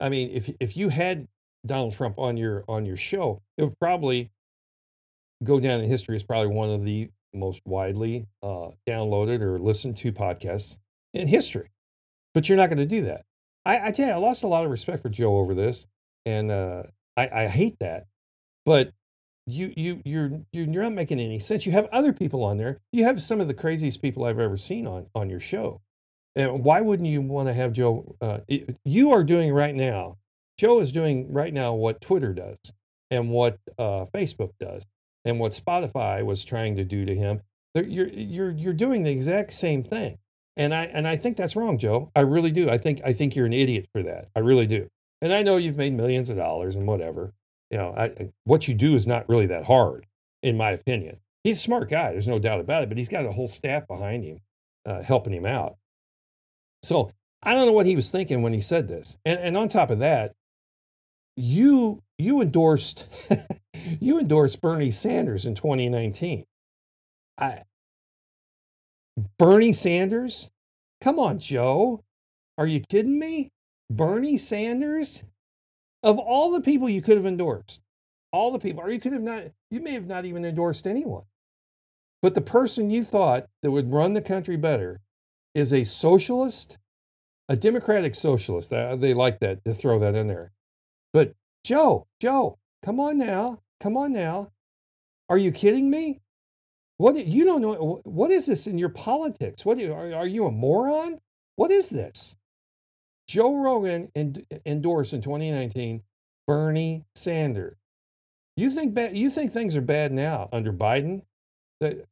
I 0.00 0.08
mean, 0.08 0.30
if 0.32 0.50
if 0.58 0.74
you 0.74 0.88
had 0.88 1.28
Donald 1.66 1.92
Trump 1.92 2.18
on 2.18 2.38
your 2.38 2.64
on 2.66 2.86
your 2.86 2.96
show, 2.96 3.42
it 3.58 3.64
would 3.64 3.78
probably 3.78 4.30
go 5.42 5.60
down 5.60 5.80
in 5.80 5.90
history 5.90 6.16
as 6.16 6.22
probably 6.22 6.48
one 6.48 6.70
of 6.70 6.82
the 6.82 7.10
most 7.34 7.60
widely 7.64 8.26
uh, 8.42 8.68
downloaded 8.88 9.40
or 9.40 9.58
listened 9.58 9.96
to 9.98 10.12
podcasts 10.12 10.76
in 11.12 11.26
history. 11.28 11.70
But 12.32 12.48
you're 12.48 12.58
not 12.58 12.68
going 12.68 12.78
to 12.78 12.86
do 12.86 13.04
that. 13.06 13.24
I, 13.64 13.88
I, 13.88 13.90
tell 13.92 14.08
you, 14.08 14.12
I 14.12 14.16
lost 14.16 14.42
a 14.42 14.48
lot 14.48 14.64
of 14.64 14.70
respect 14.70 15.02
for 15.02 15.08
Joe 15.08 15.38
over 15.38 15.54
this, 15.54 15.86
and 16.26 16.50
uh, 16.50 16.84
I, 17.16 17.44
I 17.44 17.46
hate 17.48 17.76
that. 17.80 18.06
But 18.66 18.90
you 19.46 19.72
you 19.76 20.00
you're 20.04 20.30
you're 20.52 20.66
not 20.66 20.92
making 20.92 21.20
any 21.20 21.38
sense. 21.38 21.66
You 21.66 21.72
have 21.72 21.88
other 21.92 22.12
people 22.12 22.42
on 22.44 22.56
there. 22.56 22.78
You 22.92 23.04
have 23.04 23.22
some 23.22 23.40
of 23.40 23.48
the 23.48 23.54
craziest 23.54 24.00
people 24.00 24.24
I've 24.24 24.38
ever 24.38 24.56
seen 24.56 24.86
on 24.86 25.06
on 25.14 25.28
your 25.28 25.40
show. 25.40 25.80
And 26.36 26.64
why 26.64 26.80
wouldn't 26.80 27.08
you 27.08 27.20
want 27.20 27.48
to 27.48 27.54
have 27.54 27.72
Joe? 27.72 28.16
Uh, 28.20 28.38
you 28.84 29.12
are 29.12 29.22
doing 29.22 29.52
right 29.52 29.74
now. 29.74 30.16
Joe 30.58 30.80
is 30.80 30.92
doing 30.92 31.32
right 31.32 31.52
now 31.52 31.74
what 31.74 32.00
Twitter 32.00 32.32
does, 32.32 32.58
and 33.10 33.30
what 33.30 33.58
uh, 33.78 34.06
Facebook 34.14 34.50
does, 34.60 34.84
and 35.24 35.38
what 35.38 35.52
Spotify 35.52 36.24
was 36.24 36.44
trying 36.44 36.76
to 36.76 36.84
do 36.84 37.04
to 37.04 37.14
him. 37.14 37.40
You're 37.74 38.08
you're 38.08 38.50
you're 38.50 38.72
doing 38.72 39.02
the 39.02 39.10
exact 39.10 39.52
same 39.52 39.82
thing, 39.82 40.18
and 40.56 40.72
I 40.72 40.84
and 40.84 41.08
I 41.08 41.16
think 41.16 41.36
that's 41.36 41.56
wrong, 41.56 41.78
Joe. 41.78 42.10
I 42.14 42.20
really 42.20 42.50
do. 42.50 42.70
I 42.70 42.78
think 42.78 43.00
I 43.04 43.12
think 43.12 43.34
you're 43.34 43.46
an 43.46 43.52
idiot 43.52 43.88
for 43.92 44.02
that. 44.04 44.28
I 44.36 44.40
really 44.40 44.66
do. 44.66 44.88
And 45.20 45.32
I 45.32 45.42
know 45.42 45.56
you've 45.56 45.78
made 45.78 45.94
millions 45.94 46.28
of 46.28 46.36
dollars 46.36 46.74
and 46.76 46.86
whatever, 46.86 47.32
you 47.70 47.78
know, 47.78 47.94
I, 47.96 48.30
what 48.44 48.68
you 48.68 48.74
do 48.74 48.94
is 48.94 49.06
not 49.06 49.28
really 49.28 49.46
that 49.46 49.64
hard, 49.64 50.06
in 50.42 50.56
my 50.56 50.72
opinion. 50.72 51.16
He's 51.44 51.56
a 51.56 51.60
smart 51.60 51.88
guy, 51.88 52.12
there's 52.12 52.28
no 52.28 52.38
doubt 52.38 52.60
about 52.60 52.82
it, 52.82 52.88
but 52.88 52.98
he's 52.98 53.08
got 53.08 53.24
a 53.24 53.32
whole 53.32 53.48
staff 53.48 53.86
behind 53.88 54.22
him 54.22 54.40
uh, 54.86 55.02
helping 55.02 55.32
him 55.32 55.46
out. 55.46 55.76
So 56.82 57.10
I 57.42 57.54
don't 57.54 57.66
know 57.66 57.72
what 57.72 57.86
he 57.86 57.96
was 57.96 58.10
thinking 58.10 58.42
when 58.42 58.52
he 58.52 58.60
said 58.60 58.86
this. 58.86 59.16
And, 59.24 59.40
and 59.40 59.56
on 59.56 59.68
top 59.68 59.90
of 59.90 60.00
that, 60.00 60.34
you 61.36 62.02
you 62.18 62.40
endorsed 62.42 63.06
you 64.00 64.18
endorsed 64.18 64.60
Bernie 64.60 64.90
Sanders 64.90 65.46
in 65.46 65.54
2019. 65.54 66.44
I 67.38 67.62
Bernie 69.38 69.72
Sanders? 69.72 70.50
Come 71.00 71.18
on, 71.18 71.38
Joe. 71.38 72.02
Are 72.58 72.66
you 72.66 72.80
kidding 72.80 73.18
me? 73.18 73.50
Bernie 73.90 74.38
Sanders? 74.38 75.22
of 76.04 76.18
all 76.18 76.52
the 76.52 76.60
people 76.60 76.88
you 76.88 77.02
could 77.02 77.16
have 77.16 77.26
endorsed, 77.26 77.80
all 78.30 78.52
the 78.52 78.58
people, 78.58 78.82
or 78.82 78.90
you 78.90 79.00
could 79.00 79.14
have 79.14 79.22
not, 79.22 79.44
you 79.70 79.80
may 79.80 79.92
have 79.92 80.06
not 80.06 80.26
even 80.26 80.44
endorsed 80.44 80.86
anyone. 80.86 81.24
But 82.22 82.34
the 82.34 82.42
person 82.42 82.90
you 82.90 83.04
thought 83.04 83.48
that 83.62 83.70
would 83.70 83.90
run 83.90 84.12
the 84.12 84.20
country 84.20 84.56
better 84.56 85.00
is 85.54 85.72
a 85.72 85.84
socialist, 85.84 86.76
a 87.48 87.56
democratic 87.56 88.14
socialist. 88.14 88.70
They 88.70 89.14
like 89.14 89.40
that 89.40 89.64
to 89.64 89.74
throw 89.74 89.98
that 90.00 90.14
in 90.14 90.28
there. 90.28 90.52
But 91.14 91.32
Joe, 91.62 92.06
Joe, 92.20 92.58
come 92.84 93.00
on 93.00 93.16
now, 93.16 93.60
come 93.80 93.96
on 93.96 94.12
now. 94.12 94.50
Are 95.30 95.38
you 95.38 95.52
kidding 95.52 95.88
me? 95.88 96.20
What 96.98 97.16
you 97.26 97.44
don't 97.44 97.62
know? 97.62 98.00
What 98.04 98.30
is 98.30 98.46
this 98.46 98.66
in 98.66 98.76
your 98.76 98.90
politics? 98.90 99.64
What 99.64 99.80
are, 99.80 100.14
are 100.14 100.26
you 100.26 100.46
a 100.46 100.50
moron? 100.50 101.20
What 101.56 101.70
is 101.70 101.88
this? 101.88 102.34
Joe 103.28 103.56
Rogan 103.56 104.10
end, 104.14 104.44
endorsed 104.66 105.12
in 105.12 105.22
2019 105.22 106.02
Bernie 106.46 107.04
Sanders. 107.14 107.76
You 108.56 108.70
think 108.70 108.94
bad, 108.94 109.16
you 109.16 109.30
think 109.30 109.52
things 109.52 109.76
are 109.76 109.80
bad 109.80 110.12
now 110.12 110.48
under 110.52 110.72
Biden? 110.72 111.22
That 111.80 112.04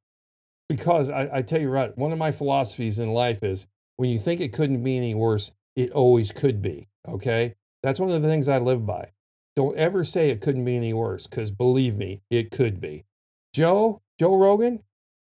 because 0.68 1.08
I, 1.08 1.28
I 1.32 1.42
tell 1.42 1.60
you 1.60 1.68
right, 1.68 1.96
one 1.98 2.12
of 2.12 2.18
my 2.18 2.32
philosophies 2.32 2.98
in 2.98 3.10
life 3.10 3.42
is 3.42 3.66
when 3.96 4.10
you 4.10 4.18
think 4.18 4.40
it 4.40 4.52
couldn't 4.52 4.82
be 4.82 4.96
any 4.96 5.14
worse, 5.14 5.52
it 5.76 5.90
always 5.90 6.32
could 6.32 6.62
be. 6.62 6.88
Okay, 7.08 7.54
that's 7.82 8.00
one 8.00 8.10
of 8.10 8.22
the 8.22 8.28
things 8.28 8.48
I 8.48 8.58
live 8.58 8.86
by. 8.86 9.10
Don't 9.56 9.76
ever 9.76 10.04
say 10.04 10.30
it 10.30 10.40
couldn't 10.40 10.64
be 10.64 10.76
any 10.76 10.92
worse, 10.92 11.26
because 11.26 11.50
believe 11.50 11.96
me, 11.96 12.20
it 12.30 12.50
could 12.50 12.80
be. 12.80 13.04
Joe, 13.52 14.00
Joe 14.18 14.36
Rogan, 14.36 14.82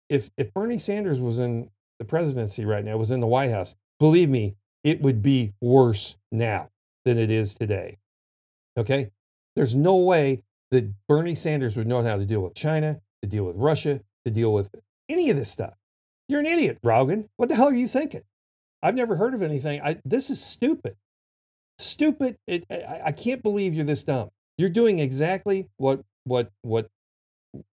if 0.08 0.30
if 0.36 0.52
Bernie 0.52 0.78
Sanders 0.78 1.20
was 1.20 1.38
in 1.38 1.70
the 1.98 2.04
presidency 2.04 2.64
right 2.64 2.84
now, 2.84 2.96
was 2.96 3.12
in 3.12 3.20
the 3.20 3.26
White 3.26 3.50
House, 3.50 3.74
believe 3.98 4.28
me, 4.28 4.56
it 4.84 5.00
would 5.00 5.22
be 5.22 5.52
worse 5.60 6.16
now 6.32 6.68
than 7.04 7.18
it 7.18 7.30
is 7.30 7.54
today. 7.54 7.98
Okay? 8.76 9.10
There's 9.56 9.74
no 9.74 9.96
way 9.96 10.42
that 10.70 10.92
Bernie 11.08 11.34
Sanders 11.34 11.76
would 11.76 11.86
know 11.86 12.02
how 12.02 12.16
to 12.16 12.24
deal 12.24 12.40
with 12.40 12.54
China, 12.54 13.00
to 13.22 13.28
deal 13.28 13.44
with 13.44 13.56
Russia, 13.56 14.00
to 14.24 14.30
deal 14.30 14.52
with 14.52 14.70
any 15.08 15.30
of 15.30 15.36
this 15.36 15.50
stuff. 15.50 15.74
You're 16.28 16.40
an 16.40 16.46
idiot, 16.46 16.78
Rogan. 16.82 17.28
What 17.36 17.48
the 17.48 17.56
hell 17.56 17.68
are 17.68 17.74
you 17.74 17.88
thinking? 17.88 18.22
I've 18.82 18.94
never 18.94 19.16
heard 19.16 19.34
of 19.34 19.42
anything. 19.42 19.80
I, 19.82 20.00
this 20.04 20.30
is 20.30 20.42
stupid. 20.42 20.96
Stupid. 21.82 22.36
It, 22.46 22.64
I, 22.70 23.00
I 23.06 23.12
can't 23.12 23.42
believe 23.42 23.74
you're 23.74 23.84
this 23.84 24.04
dumb. 24.04 24.30
You're 24.58 24.68
doing 24.68 24.98
exactly 24.98 25.66
what 25.76 26.02
what 26.24 26.50
what 26.62 26.88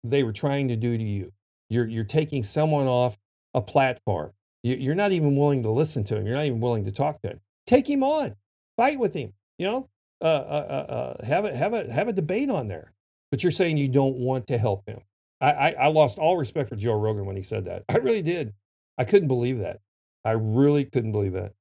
they 0.03 0.23
were 0.23 0.33
trying 0.33 0.67
to 0.69 0.75
do 0.75 0.97
to 0.97 1.03
you. 1.03 1.31
You're 1.69 1.87
you're 1.87 2.03
taking 2.03 2.43
someone 2.43 2.87
off 2.87 3.17
a 3.53 3.61
platform. 3.61 4.31
You, 4.63 4.75
you're 4.75 4.95
not 4.95 5.11
even 5.11 5.35
willing 5.35 5.63
to 5.63 5.71
listen 5.71 6.03
to 6.05 6.17
him. 6.17 6.25
You're 6.25 6.35
not 6.35 6.45
even 6.45 6.59
willing 6.59 6.85
to 6.85 6.91
talk 6.91 7.21
to 7.21 7.29
him. 7.29 7.39
Take 7.65 7.89
him 7.89 8.03
on. 8.03 8.35
Fight 8.77 8.99
with 8.99 9.13
him. 9.13 9.33
You 9.57 9.67
know, 9.67 9.89
uh, 10.21 10.25
uh, 10.25 10.85
uh, 10.89 10.93
uh 10.93 11.25
have 11.25 11.45
a 11.45 11.55
have 11.55 11.73
a 11.73 11.91
have 11.91 12.07
a 12.07 12.13
debate 12.13 12.49
on 12.49 12.65
there. 12.65 12.91
But 13.29 13.43
you're 13.43 13.51
saying 13.51 13.77
you 13.77 13.87
don't 13.87 14.17
want 14.17 14.47
to 14.47 14.57
help 14.57 14.85
him. 14.87 14.99
I, 15.39 15.51
I, 15.51 15.71
I 15.71 15.87
lost 15.87 16.17
all 16.17 16.37
respect 16.37 16.69
for 16.69 16.75
Joe 16.75 16.93
Rogan 16.93 17.25
when 17.25 17.37
he 17.37 17.43
said 17.43 17.65
that. 17.65 17.83
I 17.89 17.97
really 17.97 18.21
did. 18.21 18.53
I 18.97 19.05
couldn't 19.05 19.29
believe 19.29 19.59
that. 19.59 19.79
I 20.25 20.31
really 20.31 20.85
couldn't 20.85 21.13
believe 21.13 21.33
that. 21.33 21.53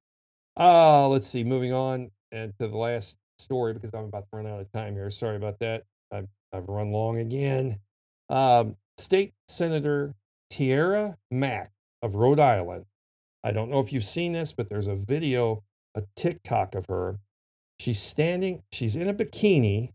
Uh, 0.57 1.09
let's 1.09 1.28
see. 1.28 1.45
Moving 1.45 1.72
on 1.72 2.11
and 2.33 2.53
to 2.59 2.68
the 2.68 2.76
last 2.76 3.16
story 3.39 3.72
because 3.72 3.91
I'm 3.95 4.05
about 4.05 4.24
to 4.31 4.37
run 4.37 4.47
out 4.47 4.61
of 4.61 4.70
time 4.72 4.95
here. 4.95 5.11
Sorry 5.11 5.37
about 5.37 5.59
that. 5.61 5.85
I've, 6.12 6.28
I've 6.53 6.68
run 6.68 6.93
long 6.93 7.18
again. 7.18 7.78
Um, 8.28 8.76
State 8.99 9.33
Senator 9.49 10.14
Tiara 10.51 11.16
Mack 11.31 11.70
of 12.03 12.14
Rhode 12.14 12.41
Island. 12.41 12.85
I 13.43 13.53
don't 13.53 13.70
know 13.70 13.81
if 13.81 13.93
you've 13.93 14.05
seen 14.05 14.33
this, 14.33 14.53
but 14.53 14.68
there's 14.68 14.87
a 14.87 14.95
video, 14.95 15.62
a 15.95 16.03
TikTok 16.16 16.74
of 16.74 16.87
her. 16.87 17.18
She's 17.78 18.01
standing, 18.01 18.62
she's 18.72 18.97
in 18.97 19.09
a 19.09 19.14
bikini 19.14 19.93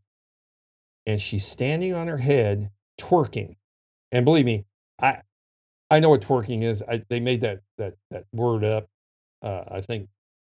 and 1.06 1.22
she's 1.22 1.46
standing 1.46 1.94
on 1.94 2.08
her 2.08 2.18
head 2.18 2.72
twerking. 3.00 3.56
And 4.12 4.26
believe 4.26 4.46
me, 4.46 4.66
I 5.02 5.22
I 5.92 6.00
know 6.00 6.10
what 6.10 6.22
twerking 6.22 6.64
is. 6.64 6.82
I, 6.82 7.04
they 7.10 7.20
made 7.20 7.42
that 7.42 7.62
that 7.78 7.94
that 8.12 8.26
word 8.34 8.64
up. 8.64 8.88
Uh, 9.42 9.64
I 9.70 9.82
think 9.82 10.08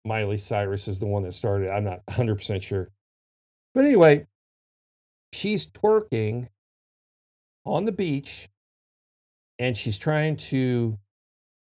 Miley 0.06 0.38
Cyrus 0.38 0.88
is 0.88 0.99
the 0.99 1.06
one 1.06 1.24
that 1.24 1.34
started. 1.34 1.70
I'm 1.70 1.84
not 1.84 2.06
100% 2.08 2.62
sure. 2.62 2.89
But 3.74 3.86
anyway, 3.86 4.28
she's 5.32 5.68
twerking 5.68 6.47
on 7.66 7.86
the 7.86 7.91
beach 7.91 8.49
and 9.60 9.78
she's 9.78 9.97
trying 9.97 10.36
to 10.36 10.97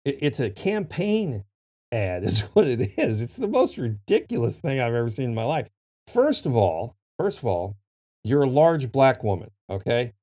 it, 0.06 0.20
it's 0.22 0.40
a 0.40 0.50
campaign 0.50 1.44
ad 1.92 2.24
is 2.26 2.40
what 2.54 2.68
it 2.68 2.98
is. 2.98 3.22
It's 3.22 3.36
the 3.36 3.48
most 3.48 3.78
ridiculous 3.78 4.58
thing 4.58 4.80
I've 4.80 4.94
ever 4.94 5.10
seen 5.10 5.26
in 5.26 5.36
my 5.36 5.44
life. 5.44 5.68
First 6.08 6.46
of 6.46 6.56
all, 6.56 6.96
first 7.18 7.40
of 7.40 7.46
all, 7.46 7.78
you're 8.24 8.44
a 8.44 8.50
large 8.50 8.92
black 8.92 9.24
woman, 9.24 9.52
okay? 9.70 10.14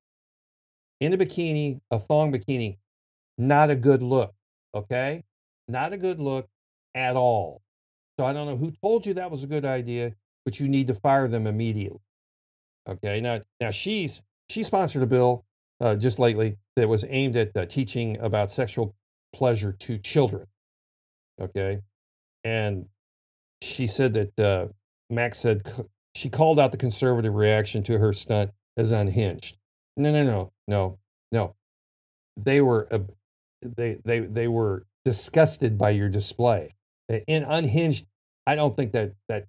In 1.00 1.12
a 1.12 1.18
bikini, 1.18 1.80
a 1.90 1.98
thong 1.98 2.32
bikini, 2.32 2.78
not 3.38 3.70
a 3.70 3.76
good 3.76 4.02
look, 4.02 4.34
okay? 4.74 5.24
Not 5.68 5.92
a 5.92 5.98
good 5.98 6.18
look 6.18 6.48
at 6.94 7.16
all. 7.16 7.62
So 8.20 8.26
I 8.26 8.34
don't 8.34 8.46
know 8.46 8.56
who 8.58 8.70
told 8.82 9.06
you 9.06 9.14
that 9.14 9.30
was 9.30 9.44
a 9.44 9.46
good 9.46 9.64
idea, 9.64 10.12
but 10.44 10.60
you 10.60 10.68
need 10.68 10.88
to 10.88 10.94
fire 10.94 11.26
them 11.26 11.46
immediately. 11.46 12.00
Okay. 12.86 13.18
Now, 13.18 13.40
now 13.62 13.70
she's 13.70 14.20
she 14.50 14.62
sponsored 14.62 15.02
a 15.02 15.06
bill 15.06 15.46
uh, 15.80 15.94
just 15.94 16.18
lately 16.18 16.58
that 16.76 16.86
was 16.86 17.02
aimed 17.08 17.36
at 17.36 17.56
uh, 17.56 17.64
teaching 17.64 18.18
about 18.20 18.50
sexual 18.50 18.94
pleasure 19.34 19.72
to 19.72 19.96
children. 19.96 20.46
Okay, 21.40 21.80
and 22.44 22.84
she 23.62 23.86
said 23.86 24.12
that 24.12 24.38
uh, 24.38 24.68
Mack 25.08 25.34
said 25.34 25.62
she 26.14 26.28
called 26.28 26.60
out 26.60 26.72
the 26.72 26.76
conservative 26.76 27.34
reaction 27.34 27.82
to 27.84 27.96
her 27.96 28.12
stunt 28.12 28.50
as 28.76 28.90
unhinged. 28.90 29.56
No, 29.96 30.12
no, 30.12 30.24
no, 30.24 30.52
no, 30.68 30.98
no. 31.32 31.54
They 32.36 32.60
were 32.60 32.86
they 33.62 33.96
they 34.04 34.20
they 34.20 34.48
were 34.48 34.84
disgusted 35.06 35.78
by 35.78 35.88
your 35.88 36.10
display. 36.10 36.74
In 37.26 37.42
unhinged, 37.42 38.06
I 38.46 38.54
don't 38.54 38.76
think 38.76 38.92
that 38.92 39.12
that 39.28 39.46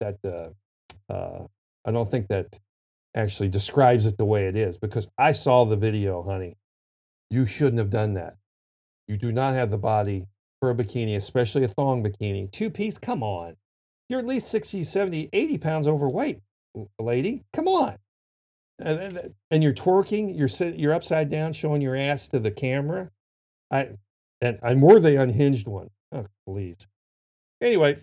that 0.00 0.18
uh, 0.24 1.12
uh, 1.12 1.46
I 1.84 1.90
don't 1.90 2.10
think 2.10 2.28
that 2.28 2.58
actually 3.14 3.48
describes 3.48 4.06
it 4.06 4.16
the 4.16 4.24
way 4.24 4.48
it 4.48 4.56
is 4.56 4.76
because 4.76 5.06
I 5.18 5.32
saw 5.32 5.64
the 5.64 5.76
video, 5.76 6.22
honey. 6.22 6.56
You 7.30 7.46
shouldn't 7.46 7.78
have 7.78 7.90
done 7.90 8.14
that. 8.14 8.36
You 9.06 9.16
do 9.16 9.32
not 9.32 9.54
have 9.54 9.70
the 9.70 9.78
body 9.78 10.26
for 10.60 10.70
a 10.70 10.74
bikini, 10.74 11.16
especially 11.16 11.64
a 11.64 11.68
thong 11.68 12.02
bikini. 12.02 12.50
Two 12.50 12.70
piece, 12.70 12.98
come 12.98 13.22
on. 13.22 13.56
You're 14.08 14.18
at 14.18 14.26
least 14.26 14.48
60, 14.48 14.84
70, 14.84 15.30
80 15.32 15.58
pounds 15.58 15.88
overweight, 15.88 16.40
lady. 16.98 17.42
Come 17.52 17.68
on. 17.68 17.96
And, 18.80 19.32
and 19.50 19.62
you're 19.62 19.72
twerking, 19.72 20.36
you're 20.36 20.72
you're 20.72 20.94
upside 20.94 21.30
down 21.30 21.52
showing 21.52 21.80
your 21.80 21.96
ass 21.96 22.26
to 22.28 22.40
the 22.40 22.50
camera. 22.50 23.10
I 23.70 23.90
and 24.40 24.58
I'm 24.62 24.80
more 24.80 24.98
the 24.98 25.20
unhinged 25.20 25.68
one. 25.68 25.90
Oh, 26.12 26.26
please. 26.46 26.76
Anyway, 27.64 27.96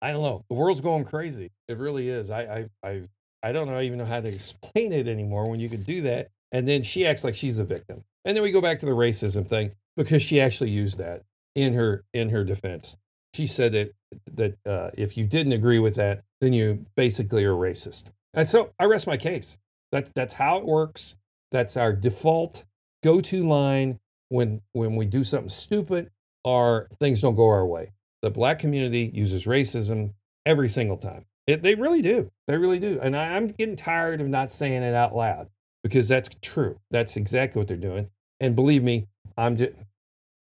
I 0.00 0.12
don't 0.12 0.22
know. 0.22 0.42
The 0.48 0.54
world's 0.54 0.80
going 0.80 1.04
crazy. 1.04 1.50
It 1.68 1.76
really 1.76 2.08
is. 2.08 2.30
I 2.30 2.40
I 2.82 2.88
I 2.88 3.02
I 3.42 3.52
don't 3.52 3.68
know 3.68 3.80
even 3.82 3.98
know 3.98 4.06
how 4.06 4.20
to 4.20 4.28
explain 4.34 4.94
it 4.94 5.06
anymore 5.06 5.48
when 5.48 5.60
you 5.60 5.68
can 5.68 5.82
do 5.82 6.00
that. 6.02 6.30
And 6.52 6.66
then 6.66 6.82
she 6.82 7.06
acts 7.06 7.22
like 7.22 7.36
she's 7.36 7.58
a 7.58 7.64
victim. 7.64 8.02
And 8.24 8.34
then 8.34 8.42
we 8.42 8.50
go 8.50 8.62
back 8.62 8.80
to 8.80 8.86
the 8.86 8.92
racism 8.92 9.46
thing 9.46 9.72
because 9.96 10.22
she 10.22 10.40
actually 10.40 10.70
used 10.70 10.96
that 10.98 11.22
in 11.54 11.74
her 11.74 12.04
in 12.14 12.30
her 12.30 12.44
defense. 12.44 12.96
She 13.34 13.46
said 13.46 13.72
that 13.72 13.92
that 14.34 14.56
uh, 14.64 14.90
if 14.94 15.18
you 15.18 15.26
didn't 15.26 15.52
agree 15.52 15.78
with 15.78 15.94
that, 15.96 16.22
then 16.40 16.54
you 16.54 16.86
basically 16.96 17.44
are 17.44 17.54
racist. 17.54 18.04
And 18.32 18.48
so 18.48 18.72
I 18.78 18.86
rest 18.86 19.06
my 19.06 19.18
case. 19.18 19.58
That's 19.92 20.10
that's 20.14 20.32
how 20.32 20.56
it 20.56 20.64
works. 20.64 21.14
That's 21.52 21.76
our 21.76 21.92
default 21.92 22.64
go-to 23.02 23.46
line 23.46 24.00
when 24.30 24.62
when 24.72 24.96
we 24.96 25.04
do 25.04 25.24
something 25.24 25.50
stupid 25.50 26.10
or 26.42 26.88
things 26.98 27.20
don't 27.20 27.34
go 27.34 27.48
our 27.48 27.66
way. 27.66 27.92
The 28.22 28.30
black 28.30 28.58
community 28.58 29.10
uses 29.12 29.44
racism 29.44 30.12
every 30.44 30.68
single 30.68 30.96
time. 30.96 31.24
It, 31.46 31.62
they 31.62 31.74
really 31.74 32.02
do. 32.02 32.30
They 32.48 32.56
really 32.56 32.78
do. 32.78 32.98
And 33.02 33.16
I, 33.16 33.36
I'm 33.36 33.48
getting 33.48 33.76
tired 33.76 34.20
of 34.20 34.28
not 34.28 34.50
saying 34.50 34.82
it 34.82 34.94
out 34.94 35.14
loud 35.14 35.48
because 35.82 36.08
that's 36.08 36.28
true. 36.42 36.78
That's 36.90 37.16
exactly 37.16 37.60
what 37.60 37.68
they're 37.68 37.76
doing. 37.76 38.08
And 38.40 38.56
believe 38.56 38.82
me, 38.82 39.06
I'm 39.36 39.56
just, 39.56 39.72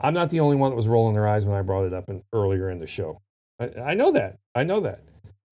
I'm 0.00 0.14
not 0.14 0.30
the 0.30 0.40
only 0.40 0.56
one 0.56 0.70
that 0.70 0.76
was 0.76 0.88
rolling 0.88 1.14
their 1.14 1.28
eyes 1.28 1.46
when 1.46 1.56
I 1.56 1.62
brought 1.62 1.86
it 1.86 1.94
up 1.94 2.08
in, 2.08 2.22
earlier 2.32 2.70
in 2.70 2.78
the 2.78 2.86
show. 2.86 3.20
I, 3.58 3.70
I 3.80 3.94
know 3.94 4.12
that. 4.12 4.38
I 4.54 4.64
know 4.64 4.80
that. 4.80 5.02